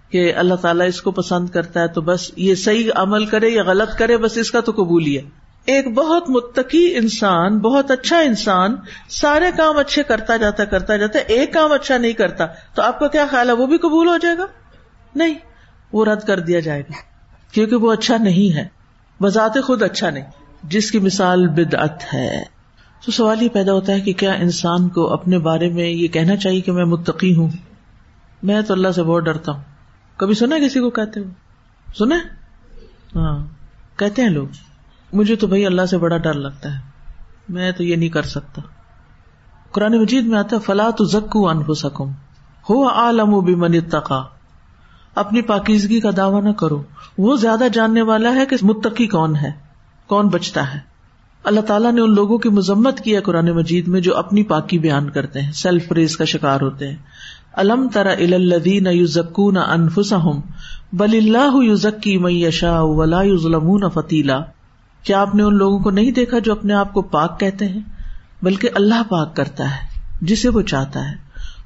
کہ 0.10 0.34
اللہ 0.36 0.55
تعالیٰ 0.55 0.88
اس 0.88 1.01
کو 1.01 1.12
پسند 1.12 1.49
کرتا 1.49 1.80
ہے 1.80 1.88
تو 1.88 2.01
بس 2.01 2.32
یہ 2.36 2.55
صحیح 2.55 2.91
عمل 2.95 3.26
کرے 3.26 3.49
یا 3.49 3.64
غلط 3.64 3.97
کرے، 3.97 4.18
بس 4.18 4.38
اس 4.38 4.51
کا 4.51 4.60
تو 4.60 4.72
قبول 4.72 5.05
ہی 5.05 5.18
ہے۔ 5.18 5.22
ایک 5.66 5.93
بہت 5.93 6.30
متقی 6.30 6.97
انسان، 6.97 7.60
بہت 7.60 7.91
اچھا 7.91 8.20
انسان 8.20 8.76
سارے 9.10 9.51
کام 9.58 9.78
اچھے 9.78 10.03
کرتا 10.03 10.38
جاتا 10.38 10.66
کرتا 10.66 10.97
جاتا، 10.97 11.20
ایک 11.20 11.53
کام 11.53 11.72
اچھا 11.72 11.97
نہیں 11.97 12.14
کرتا، 12.14 12.45
تو 12.74 12.82
آپ 12.82 12.99
کا 12.99 13.08
کیا 13.08 13.26
خیال 13.32 13.47
ہے؟ 13.47 13.53
وہ 13.53 13.68
بھی 13.68 13.78
قبول 13.78 14.08
ہو 14.08 14.18
جائے 14.18 14.38
گا؟ 14.38 14.45
نہیں، 15.16 15.34
وہ 15.93 16.05
رد 16.05 16.20
کر 16.20 16.39
دیا 16.39 16.60
جائے 16.60 16.82
گا۔ 16.82 16.91
کیونکہ 17.51 17.76
وہ 17.76 17.93
اچھا 17.93 18.18
نہیں 18.18 18.55
ہے۔ 18.55 18.68
بذات 19.22 19.51
خود 19.64 19.84
اچھا 19.84 20.10
نہیں۔ 20.10 20.24
جس 20.64 20.91
کی 20.91 20.99
مثال 20.99 21.47
بدعت 21.47 22.14
ہے۔ 22.14 22.43
تو 23.05 23.12
سوال 23.12 23.41
یہ 23.41 23.49
پیدا 23.49 23.74
ہوتا 23.74 23.93
ہے 23.93 23.99
کہ 23.99 24.14
کیا 24.14 24.32
انسان 24.32 24.89
کو 24.89 25.14
اپنے 25.14 25.39
بارے 25.39 25.70
میں 25.70 25.89
یہ 25.89 26.08
کہنا 26.08 26.36
چاہیے 26.36 26.62
کہ 26.62 26.72
میں 26.72 26.86
متقی 26.86 27.36
ہوں؟ 27.36 27.49
میں 28.43 28.62
تو 28.62 28.74
اللہ 28.74 28.88
سے 28.91 29.03
بہت 29.03 29.24
ڈرتا 29.24 29.51
ہوں۔ 29.51 29.64
کبھی 30.18 30.34
سنا 30.34 30.55
کسی 30.60 30.80
کو 30.80 30.89
کہتے 30.89 31.20
ہو 31.20 31.26
سنا 31.97 32.16
ہاں 33.16 33.45
کہتے 33.99 34.22
ہیں 34.22 34.30
لوگ۔ 34.30 34.47
مجھے 35.14 35.36
تو 35.36 35.47
بھائی 35.47 35.66
اللہ 35.66 35.86
سے 35.86 35.97
بڑا 35.97 36.18
ڈر 36.18 36.34
لگتا 36.34 36.76
ہے۔ 36.76 36.80
میں 37.49 37.72
تو 37.72 37.84
یہ 37.84 37.95
نہیں 37.95 38.10
کر 38.10 38.24
سکتا۔ 38.24 38.62
قرآن 39.72 40.01
مجید 40.01 40.26
میں 40.26 40.39
آتا 40.39 40.55
ہے 40.55 40.62
فلاں 40.62 40.91
تو 40.91 41.05
زکو 41.05 41.49
ان 41.49 41.74
سکوں 41.74 42.10
ہو 42.70 42.88
عالم 42.88 43.34
و 43.34 43.41
بھی 43.41 43.55
منتقا 43.55 44.24
اپنی 45.16 45.41
پاکیزگی 45.41 45.99
کا 45.99 46.10
دعوی 46.18 46.41
نہ 46.41 46.51
کرو۔ 46.51 46.84
وہ 47.18 47.36
زیادہ 47.36 47.64
جاننے 47.74 48.01
والا 48.01 48.36
ہے 48.36 48.45
کہ 48.45 48.55
متقی 48.62 49.08
کون 49.08 49.36
ہے؟ 49.36 49.66
کون 50.08 50.28
بچتا 50.28 50.74
ہے؟ 50.74 50.80
اللہ 51.43 51.62
تعالیٰ 51.62 51.91
نے 51.91 52.01
ان 52.01 52.16
لوگوں 52.16 52.38
کی 52.38 52.49
مذمت 52.49 52.99
کی 52.99 53.16
ہے 53.16 53.22
قرآن 53.22 53.51
مجید 53.51 53.88
میں 53.88 54.01
جو 54.01 54.18
اپنی 54.18 54.43
پاکی 54.43 54.80
بیان 54.80 55.10
کرتے 55.10 55.41
ہیں، 55.41 55.51
سیلف 55.51 55.88
پریز 55.88 56.18
کا 56.18 56.26
شکار 56.26 56.62
ہوتے 56.62 56.88
ہیں۔ 56.88 56.95
الم 57.53 57.88
ترا 57.93 58.12
الدین 58.12 58.88
انفسم 59.68 60.39
بل 60.93 61.18
اللہ 61.18 61.64
یوزکی 61.64 62.18
میشا 62.18 62.82
ولا 62.82 63.24
ظلم 63.24 63.89
فتیلا۔ 63.89 64.39
کیا 65.03 65.22
آپ 65.22 65.36
نے 65.36 65.43
ان 65.43 65.55
لوگوں 65.55 65.80
کو 65.80 65.91
نہیں 65.91 66.12
دیکھا 66.12 66.39
جو 66.39 66.51
اپنے 66.51 66.74
آپ 66.74 66.93
کو 66.93 67.01
پاک 67.01 67.39
کہتے 67.39 67.68
ہیں؟ 67.68 67.82
بلکہ 68.41 68.70
اللہ 68.76 69.03
پاک 69.10 69.36
کرتا 69.36 69.64
ہے، 69.64 69.99
جسے 70.22 70.49
وہ 70.49 70.62
چاہتا 70.62 71.10
ہے۔ 71.10 71.16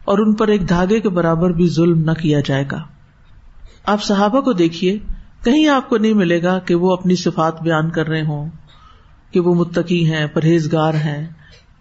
اور 0.05 0.17
ان 0.17 0.33
پر 0.33 0.47
ایک 0.47 0.69
دھاگے 0.69 0.99
کے 0.99 1.09
برابر 1.09 1.49
بھی 1.49 1.67
ظلم 1.67 1.99
نہ 1.99 2.11
کیا 2.11 2.39
جائے 2.45 2.63
گا۔ 2.71 2.83
آپ 3.85 4.03
صحابہ 4.03 4.41
کو 4.41 4.53
دیکھیے 4.53 4.99
کہیں 5.43 5.67
آپ 5.67 5.89
کو 5.89 5.97
نہیں 5.97 6.13
ملے 6.13 6.43
گا 6.43 6.59
کہ 6.59 6.75
وہ 6.75 6.93
اپنی 6.93 7.15
صفات 7.15 7.61
بیان 7.61 7.89
کر 7.89 8.07
رہے 8.07 8.21
ہوں، 8.21 8.49
کہ 9.31 9.39
وہ 9.39 9.55
متقی 9.55 10.13
ہیں، 10.13 10.27
پرہیزگار 10.27 10.93
ہیں، 10.93 11.27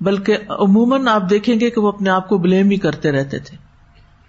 بلکہ 0.00 0.36
عموماً 0.48 1.08
آپ 1.08 1.30
دیکھیں 1.30 1.60
گے 1.60 1.70
کہ 1.70 1.80
وہ 1.80 1.88
اپنے 1.88 2.10
آپ 2.10 2.28
کو 2.28 2.38
بلیم 2.38 2.70
ہی 2.70 2.76
کرتے 2.76 3.12
رہتے 3.12 3.38
تھے۔ 3.38 3.56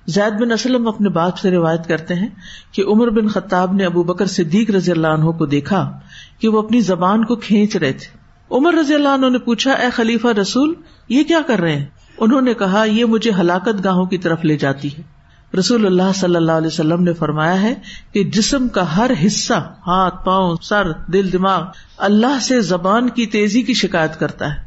زید 0.07 0.41
بن 0.41 0.51
اسلم 0.51 0.87
اپنے 0.87 1.09
باپ 1.09 1.37
سے 1.37 1.51
روایت 1.51 1.87
کرتے 1.87 2.13
ہیں 2.13 2.29
کہ 2.71 2.83
عمر 2.87 3.09
بن 3.09 3.27
خطاب 3.27 3.73
نے 3.73 3.85
ابو 3.85 4.03
بکر 4.03 4.25
صدیق 4.25 4.69
رضی 4.69 4.91
اللہ 4.91 5.07
عنہ 5.07 5.29
کو 5.29 5.45
دیکھا 5.45 5.99
کہ 6.39 6.47
وہ 6.47 6.61
اپنی 6.61 6.81
زبان 6.81 7.25
کو 7.25 7.35
کھینچ 7.35 7.75
رہے 7.75 7.93
تھے۔ 7.93 8.17
عمر 8.51 8.73
رضی 8.73 8.93
اللہ 8.93 9.09
عنہ 9.09 9.25
نے 9.29 9.37
پوچھا، 9.37 9.71
اے 9.71 9.89
خلیفہ 9.89 10.27
رسول، 10.27 10.73
یہ 11.09 11.23
کیا 11.23 11.39
کر 11.47 11.59
رہے 11.59 11.75
ہیں؟ 11.75 11.85
انہوں 12.17 12.41
نے 12.41 12.53
کہا، 12.53 12.83
یہ 12.83 13.05
مجھے 13.05 13.31
ہلاکت 13.39 13.83
گاہوں 13.83 14.05
کی 14.05 14.17
طرف 14.17 14.45
لے 14.45 14.57
جاتی 14.57 14.87
ہے۔ 14.97 15.20
رسول 15.59 15.85
اللہ 15.85 16.11
صلی 16.15 16.35
اللہ 16.35 16.51
علیہ 16.51 16.67
وسلم 16.67 17.03
نے 17.03 17.13
فرمایا 17.13 17.61
ہے 17.61 17.73
کہ 18.11 18.23
جسم 18.23 18.67
کا 18.67 18.97
ہر 18.97 19.11
حصہ، 19.25 19.73
ہاتھ، 19.87 20.25
پاؤں، 20.25 20.55
سر، 20.61 20.91
دل، 20.91 21.31
دماغ، 21.33 21.61
اللہ 21.97 22.39
سے 22.41 22.61
زبان 22.61 23.09
کی 23.09 23.25
تیزی 23.25 23.61
کی 23.61 23.73
شکایت 23.73 24.19
کرتا 24.19 24.55
ہے 24.55 24.61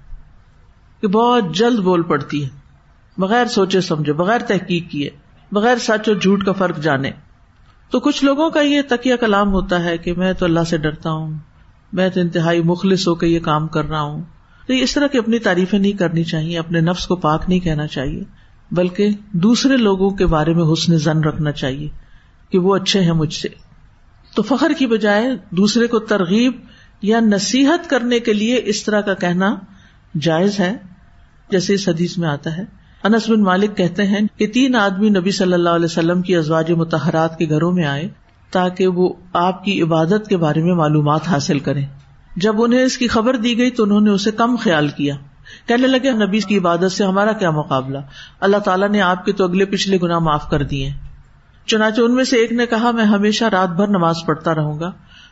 کہ 1.01 1.09
بہت 1.09 1.45
جلد 1.55 1.79
بول 1.79 2.03
پڑتی 2.03 2.45
ہے، 2.45 2.49
بغیر 3.19 3.47
سوچے 3.47 3.81
سمجھے، 3.81 4.13
بغیر 4.13 4.39
تحقیق 4.39 4.91
کیے، 4.91 5.11
بغیر 5.53 5.77
سچ 5.77 6.09
اور 6.09 6.17
جھوٹ 6.17 6.45
کا 6.45 6.53
فرق 6.53 6.79
جانے۔ 6.79 7.11
تو 7.91 8.01
کچھ 8.01 8.25
لوگوں 8.25 8.51
کا 8.51 8.61
یہ 8.61 8.81
تکیہ 8.89 9.17
کلام 9.17 9.53
ہوتا 9.53 9.85
ہے 9.85 9.99
کہ 9.99 10.13
میں 10.13 10.33
تو 10.33 10.45
اللہ 10.45 10.61
سے 10.61 10.77
ڈرتا 10.77 11.11
ہوں، 11.11 11.35
میں 11.93 12.09
تو 12.09 12.21
انتہائی 12.21 12.63
مخلص 12.63 13.09
ہو 13.09 13.15
کے 13.15 13.27
یہ 13.27 13.41
کام 13.41 13.69
کر 13.69 13.85
رہا 13.85 14.01
ہوں۔ 14.01 14.23
تو 14.67 14.73
اس 14.73 14.95
طرح 14.95 15.07
کی 15.07 15.19
اپنی 15.19 15.39
تعریفیں 15.39 15.79
نہیں 15.79 15.93
کرنی 15.93 16.25
چاہیے، 16.25 16.59
اپنے 16.59 16.81
نفس 16.81 17.07
کو 17.07 17.17
پاک 17.17 17.45
نہیں 17.49 17.61
کہنا 17.61 17.87
چاہیے۔ 17.87 18.44
بلکہ 18.73 19.09
دوسرے 19.33 19.77
لوگوں 19.77 20.11
کے 20.11 20.27
بارے 20.27 20.55
میں 20.55 20.73
حسن 20.73 20.99
زن 20.99 21.25
رکھنا 21.25 21.53
چاہیے 21.53 21.89
کہ 22.51 22.59
وہ 22.59 22.77
اچھے 22.77 23.01
ہیں 23.01 23.13
مجھ 23.13 23.35
سے۔ 23.35 23.49
تو 24.35 24.43
فخر 24.43 24.73
کی 24.79 24.87
بجائے 24.87 25.27
دوسرے 25.51 25.87
کو 25.87 25.99
ترغیب 25.99 26.53
یا 27.03 27.21
نصیحت 27.21 27.91
کرنے 27.91 28.19
کے 28.19 28.33
لیے 28.33 28.61
اس 28.65 28.85
طرح 28.85 29.01
کا 29.01 29.15
کہنا 29.15 29.55
جائز 30.21 30.61
ہے۔ 30.61 30.77
جیسے 31.51 31.75
اس 31.75 31.89
حدیث 31.89 32.19
میں 32.19 32.29
آتا 32.29 32.57
ہے۔ 32.57 32.63
انس 33.03 33.31
بن 33.31 33.43
مالک 33.43 33.77
کہتے 33.77 34.07
ہیں 34.07 34.21
کہ 34.37 34.47
تین 34.47 34.77
آدمی 34.77 35.09
نبی 35.09 35.31
صلی 35.31 35.53
اللہ 35.53 35.69
علیہ 35.69 35.85
وسلم 35.85 36.23
کی 36.23 36.37
ازواج 36.37 36.73
متحرات 36.73 37.39
کے 37.39 37.49
گھروں 37.49 37.73
میں 37.73 37.85
آئے 37.85 38.09
تاکہ 38.51 38.87
وہ 38.87 39.13
آپ 39.33 39.65
کی 39.65 39.83
عبادت 39.83 40.29
کے 40.29 40.37
بارے 40.37 40.63
میں 40.63 40.75
معلومات 40.75 41.29
حاصل 41.29 41.59
کریں۔ 41.59 41.87
جب 42.37 42.63
انہیں 42.63 42.83
اس 42.83 42.99
کی 42.99 43.09
خبر 43.09 43.37
دی 43.37 43.59
گئی 43.59 43.71
تو 43.71 43.83
انہوں 43.83 44.01
نے 44.01 44.11
اسے 44.11 44.31
کم 44.31 44.57
خیال 44.57 44.89
کیا۔ 44.89 45.15
کہنے 45.69 45.87
لگے، 45.87 46.27
نبی 46.27 46.41
کی 46.41 46.59
عبادت 46.59 46.93
سے 46.93 47.05
ہمارا 47.05 47.33
کیا 47.33 47.51
مقابلہ؟ 47.51 47.99
اللہ 48.41 48.57
تعالیٰ 48.57 48.89
نے 48.89 49.01
آپ 49.01 49.25
کے 49.25 49.33
تو 49.33 49.45
اگلے 49.45 49.65
پچھلے 49.65 49.99
گنا 50.03 50.19
معاف 50.19 50.51
کر 50.51 50.63
دیے۔ 50.63 50.91
چنانچہ 51.67 52.01
ان 52.01 52.15
میں 52.15 52.25
سے 52.25 52.37
ایک 52.37 52.53
نے 52.53 52.67
کہا، 52.67 52.91
میں 52.91 53.05
ہمیشہ 53.05 53.45
رات 53.45 53.69
بھر 53.69 53.87
نماز 53.87 54.17
پڑھتا 54.27 54.55
رہوں 54.55 54.81
گا۔ 54.81 54.91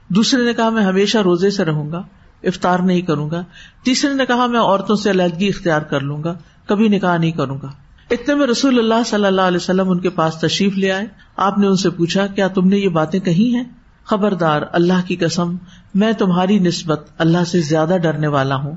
دوسرے 0.08 0.44
نے 0.44 0.54
کہا، 0.54 0.68
میں 0.68 0.82
ہمیشہ 0.82 1.18
روزے 1.18 1.50
سے 1.50 1.64
رہوں 1.64 1.92
گا۔ 1.92 2.02
افطار 2.42 2.78
نہیں 2.78 3.00
کروں 3.00 3.30
گا۔ 3.30 3.44
تیسرے 3.84 4.14
نے 4.14 4.26
کہا، 4.26 4.46
میں 4.46 4.60
عورتوں 4.60 4.96
سے 4.96 5.10
علیحدگی 5.10 5.48
اختیار 5.48 5.82
کر 5.82 6.00
لوں 6.00 6.24
گا۔ 6.24 6.34
کبھی 6.66 6.88
نکاح 6.88 7.16
نہیں 7.16 7.30
کروں 7.30 7.58
گا۔ 7.62 7.68
اتنے 8.10 8.34
میں 8.34 8.46
رسول 8.46 8.78
اللہ 8.78 9.02
صلی 9.06 9.24
اللہ 9.24 9.40
علیہ 9.40 9.56
وسلم 9.56 9.90
ان 9.90 10.00
کے 10.00 10.10
پاس 10.10 10.34
تشریف 10.34 10.78
لے 10.78 10.92
آئے۔ 10.92 11.06
آپ 11.36 11.58
نے 11.58 11.66
ان 11.66 11.76
سے 11.76 11.90
پوچھا، 11.90 12.26
کیا 12.26 12.48
تم 12.48 12.68
نے 12.68 12.76
یہ 12.76 12.88
باتیں 12.88 13.20
کہی 13.20 13.54
ہیں؟ 13.54 13.64
خبردار، 14.04 14.62
اللہ 14.72 15.06
کی 15.06 15.16
قسم، 15.16 15.56
میں 15.94 16.12
تمہاری 16.12 16.58
نسبت 16.58 17.06
اللہ 17.18 17.44
سے 17.44 17.60
زیادہ 17.60 17.96
ڈرنے 18.02 18.26
والا 18.26 18.56
ہوں۔ 18.56 18.76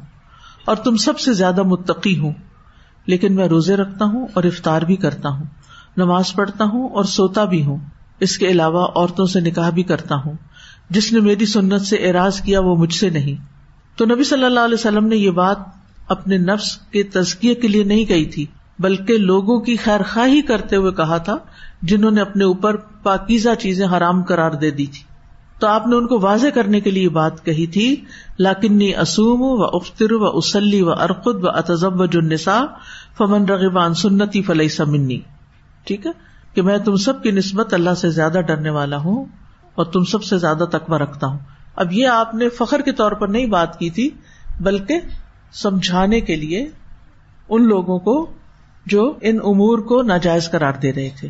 اور 0.65 0.75
تم 0.75 0.95
سب 0.95 1.19
سے 1.19 1.33
زیادہ 1.33 1.63
متقی 1.63 2.19
ہوں۔ 2.19 2.33
لیکن 3.05 3.35
میں 3.35 3.47
روزے 3.47 3.75
رکھتا 3.75 4.05
ہوں 4.05 4.27
اور 4.33 4.43
افطار 4.43 4.81
بھی 4.81 4.95
کرتا 4.95 5.29
ہوں، 5.29 5.45
نماز 5.97 6.33
پڑھتا 6.33 6.65
ہوں 6.65 6.89
اور 6.89 7.03
سوتا 7.03 7.43
بھی 7.43 7.65
ہوں۔ 7.65 7.77
اس 8.19 8.37
کے 8.37 8.47
علاوہ 8.47 8.87
عورتوں 8.95 9.25
سے 9.25 9.39
نکاح 9.39 9.69
بھی 9.69 9.83
کرتا 9.83 10.15
ہوں۔ 10.15 10.33
جس 10.89 11.13
نے 11.13 11.19
میری 11.19 11.45
سنت 11.45 11.81
سے 11.81 11.95
اعراض 11.95 12.41
کیا 12.41 12.59
وہ 12.59 12.75
مجھ 12.75 12.93
سے 12.93 13.09
نہیں۔ 13.09 13.45
تو 13.97 14.05
نبی 14.05 14.23
صلی 14.23 14.43
اللہ 14.43 14.59
علیہ 14.59 14.73
وسلم 14.73 15.07
نے 15.07 15.15
یہ 15.15 15.31
بات 15.31 15.57
اپنے 16.07 16.37
نفس 16.37 16.77
کے 16.77 17.03
تزکیے 17.03 17.55
کے 17.55 17.67
لیے 17.67 17.83
نہیں 17.83 18.05
کہی 18.05 18.25
تھی، 18.25 18.45
بلکہ 18.79 19.17
لوگوں 19.17 19.59
کی 19.59 19.75
خیر 19.75 20.01
خواہی 20.13 20.41
کرتے 20.41 20.75
ہوئے 20.75 20.91
کہا 20.91 21.17
تھا، 21.17 21.35
جنہوں 21.81 22.11
نے 22.11 22.21
اپنے 22.21 22.43
اوپر 22.43 22.75
پاکیزہ 22.75 23.49
چیزیں 23.59 23.87
حرام 23.87 24.23
قرار 24.23 24.51
دے 24.51 24.71
دی 24.71 24.85
تھی۔ 24.85 25.14
تو 25.59 25.67
آپ 25.67 25.87
نے 25.87 25.95
ان 25.95 26.07
کو 26.07 26.19
واضح 26.19 26.47
کرنے 26.47 26.79
کے 26.79 26.91
لیے 26.91 27.09
بات 27.09 27.45
کہی 27.45 27.67
تھی 27.67 27.95
لاکنی 28.39 28.95
اسوم 28.95 29.41
و 29.41 29.63
افطر 29.63 30.11
و 30.11 30.37
اسلی 30.37 30.81
و 30.81 30.91
ارقد 30.91 31.43
و 31.43 31.49
اتزب 31.49 32.01
و 32.01 32.05
جنسا 32.05 32.65
فمن 33.17 33.45
رغبان 33.45 33.93
سنتی 33.93 34.41
فلئی 34.41 34.69
سمنی 34.69 35.19
ٹھیک 35.83 36.05
ہے؟ 36.05 36.11
کہ 36.53 36.61
میں 36.61 36.77
تم 36.77 36.95
سب 36.95 37.23
کی 37.23 37.31
نسبت 37.31 37.73
اللہ 37.73 37.93
سے 37.93 38.09
زیادہ 38.09 38.41
ڈرنے 38.47 38.69
والا 38.69 38.97
ہوں 38.97 39.25
اور 39.75 39.85
تم 39.85 40.03
سب 40.03 40.23
سے 40.23 40.37
زیادہ 40.37 40.65
تقوی 40.71 40.99
رکھتا 40.99 41.27
ہوں۔ 41.27 41.39
اب 41.75 41.93
یہ 41.93 42.07
آپ 42.07 42.35
نے 42.35 42.49
فخر 42.49 42.81
کے 42.81 42.91
طور 42.91 43.11
پر 43.11 43.27
نہیں 43.27 43.45
بات 43.45 43.79
کی 43.79 43.89
تھی، 43.89 44.09
بلکہ 44.59 44.99
سمجھانے 45.53 46.21
کے 46.21 46.35
لیے 46.35 46.69
ان 47.49 47.67
لوگوں 47.67 47.99
کو 47.99 48.33
جو 48.85 49.13
ان 49.21 49.35
امور 49.43 49.79
کو 49.79 50.01
ناجائز 50.01 50.51
قرار 50.51 50.73
دے 50.73 50.93
رہے 50.93 51.09
تھے۔ 51.19 51.27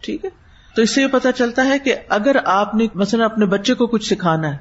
ٹھیک 0.00 0.24
ہے؟ 0.24 0.30
تو 0.78 0.82
اس 0.82 0.94
سے 0.94 1.02
یہ 1.02 1.06
پتا 1.06 1.32
چلتا 1.32 1.64
ہے 1.64 1.78
کہ 1.78 1.94
اگر 2.08 2.36
آپ 2.44 2.74
نے 2.74 2.86
مثلاً 2.94 3.24
اپنے 3.24 3.46
بچے 3.46 3.74
کو 3.74 3.86
کچھ 3.86 4.14
سکھانا 4.14 4.52
ہے 4.52 4.56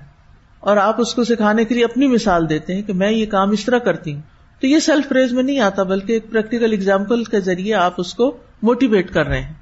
اور 0.60 0.78
آپ 0.78 1.02
اس 1.02 1.14
کو 1.14 1.24
سکھانے 1.24 1.66
کے 1.66 1.76
لیے 1.76 1.84
اپنی 1.84 2.08
مثال 2.08 2.50
دیتے 2.50 2.76
ہیں 2.76 2.82
کہ 2.82 2.94
میں 2.94 3.12
یہ 3.12 3.26
کام 3.26 3.50
اس 3.50 3.66
طرح 3.66 3.78
کرتی 3.78 4.14
ہوں، 4.14 4.22
تو 4.62 4.68
یہ 4.68 4.80
سیلف 4.80 5.10
پریز 5.10 5.34
میں 5.34 5.44
نہیں 5.44 5.60
آتا، 5.60 5.84
بلکہ 5.84 6.14
ایک 6.14 6.32
پریکٹیکل 6.32 6.74
اگزامپل 6.74 7.24
کے 7.24 7.40
ذریعے 7.40 7.74
آپ 7.74 7.94
اس 7.98 8.14
کو 8.14 8.38
موٹیویٹ 8.62 9.14
کر 9.14 9.28
رہے 9.28 9.42
ہیں۔ 9.42 9.54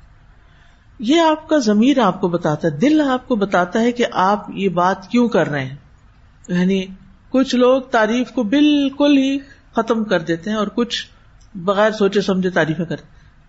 یہ 1.00 1.20
آپ 1.20 1.50
کا 1.50 1.58
ضمیر 1.58 2.00
آپ 2.00 2.22
کو 2.22 2.28
بتاتا 2.28 2.68
ہے، 2.68 2.78
دل 2.78 3.02
آپ 3.02 3.28
کو 3.28 3.36
بتاتا 3.36 3.82
ہے 3.82 3.92
کہ 3.92 4.06
آپ 4.12 4.46
یہ 4.54 4.70
بات 4.70 5.08
کیوں 5.08 5.28
کر 5.28 5.48
رہے 5.48 5.66
ہیں۔ 5.66 5.76
یعنی 6.48 6.86
کچھ 7.30 7.56
لوگ 7.56 7.82
تعریف 7.82 8.32
کو 8.32 8.44
بالکل 8.44 9.18
ہی 9.18 9.38
ختم 9.76 10.04
کر 10.04 10.20
دیتے 10.20 10.50
ہیں 10.50 10.58
اور 10.58 10.68
کچھ 10.68 11.08
بغیر 11.56 11.92
سوچے 11.92 12.22
سمجھے 12.22 12.50
تعریفیں 12.50 12.86
کرتے 12.86 13.04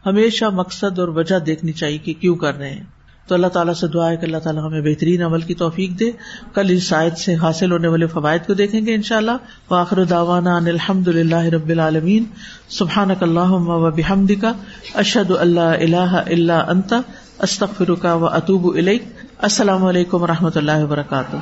ہمیشہ 0.07 0.45
مقصد 0.45 0.99
اور 0.99 1.09
وجہ 1.09 1.39
دیکھنی 1.39 1.73
چاہیے 1.73 1.99
کہ 1.99 2.15
کیوں 2.21 2.37
کر 2.37 2.59
رہے 2.59 2.71
ہیں۔ 2.71 2.96
تو 3.27 3.35
اللہ 3.35 3.47
تعالیٰ 3.47 3.75
سے 3.75 3.87
دعا 3.87 4.11
ہے 4.11 4.17
کہ 4.17 4.25
اللہ 4.25 4.37
تعالیٰ 4.37 4.67
ہمیں 4.67 4.81
بہترین 4.81 5.23
عمل 5.23 5.41
کی 5.41 5.55
توفیق 5.55 6.01
دے۔ 6.01 6.11
کل 6.55 6.71
اس 6.71 6.83
شاید 6.83 7.17
سے 7.17 7.35
حاصل 7.35 7.73
ہونے 7.73 7.89
والے 7.89 8.07
فوائد 8.07 8.47
کو 8.47 8.55
دیکھیں 8.55 8.87
گے 8.87 8.95
ان 8.95 9.03
شاء 9.03 9.17
اللہ 9.17 9.31
واخر 9.71 10.05
داوانا 10.05 10.57
الحمد 10.57 11.09
اللہ 11.09 11.37
رب 11.37 11.69
العالمین۔ 11.69 12.25
سبحان 12.69 13.11
اللہ 13.21 13.41
و 13.41 13.91
بحمد 13.91 14.33
کا 14.41 14.53
اشد 14.95 15.31
اللہ 15.31 15.61
اللہ 15.61 16.23
اللہ 16.27 16.53
انتا 16.53 17.01
استخر 17.39 17.95
کا 17.95 18.15
و 18.15 18.27
اطوب 18.27 18.79
السلام 19.39 19.85
علیکم 19.85 20.23
و 20.23 20.27
رحمۃ 20.27 20.51
اللہ 20.55 20.85
وبرکاتہ۔ 20.85 21.37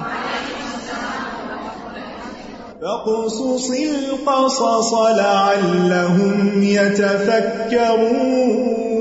فاقصص 2.81 3.71
القصص 3.71 5.17
لعلهم 5.17 6.63
يتفكرون 6.63 8.94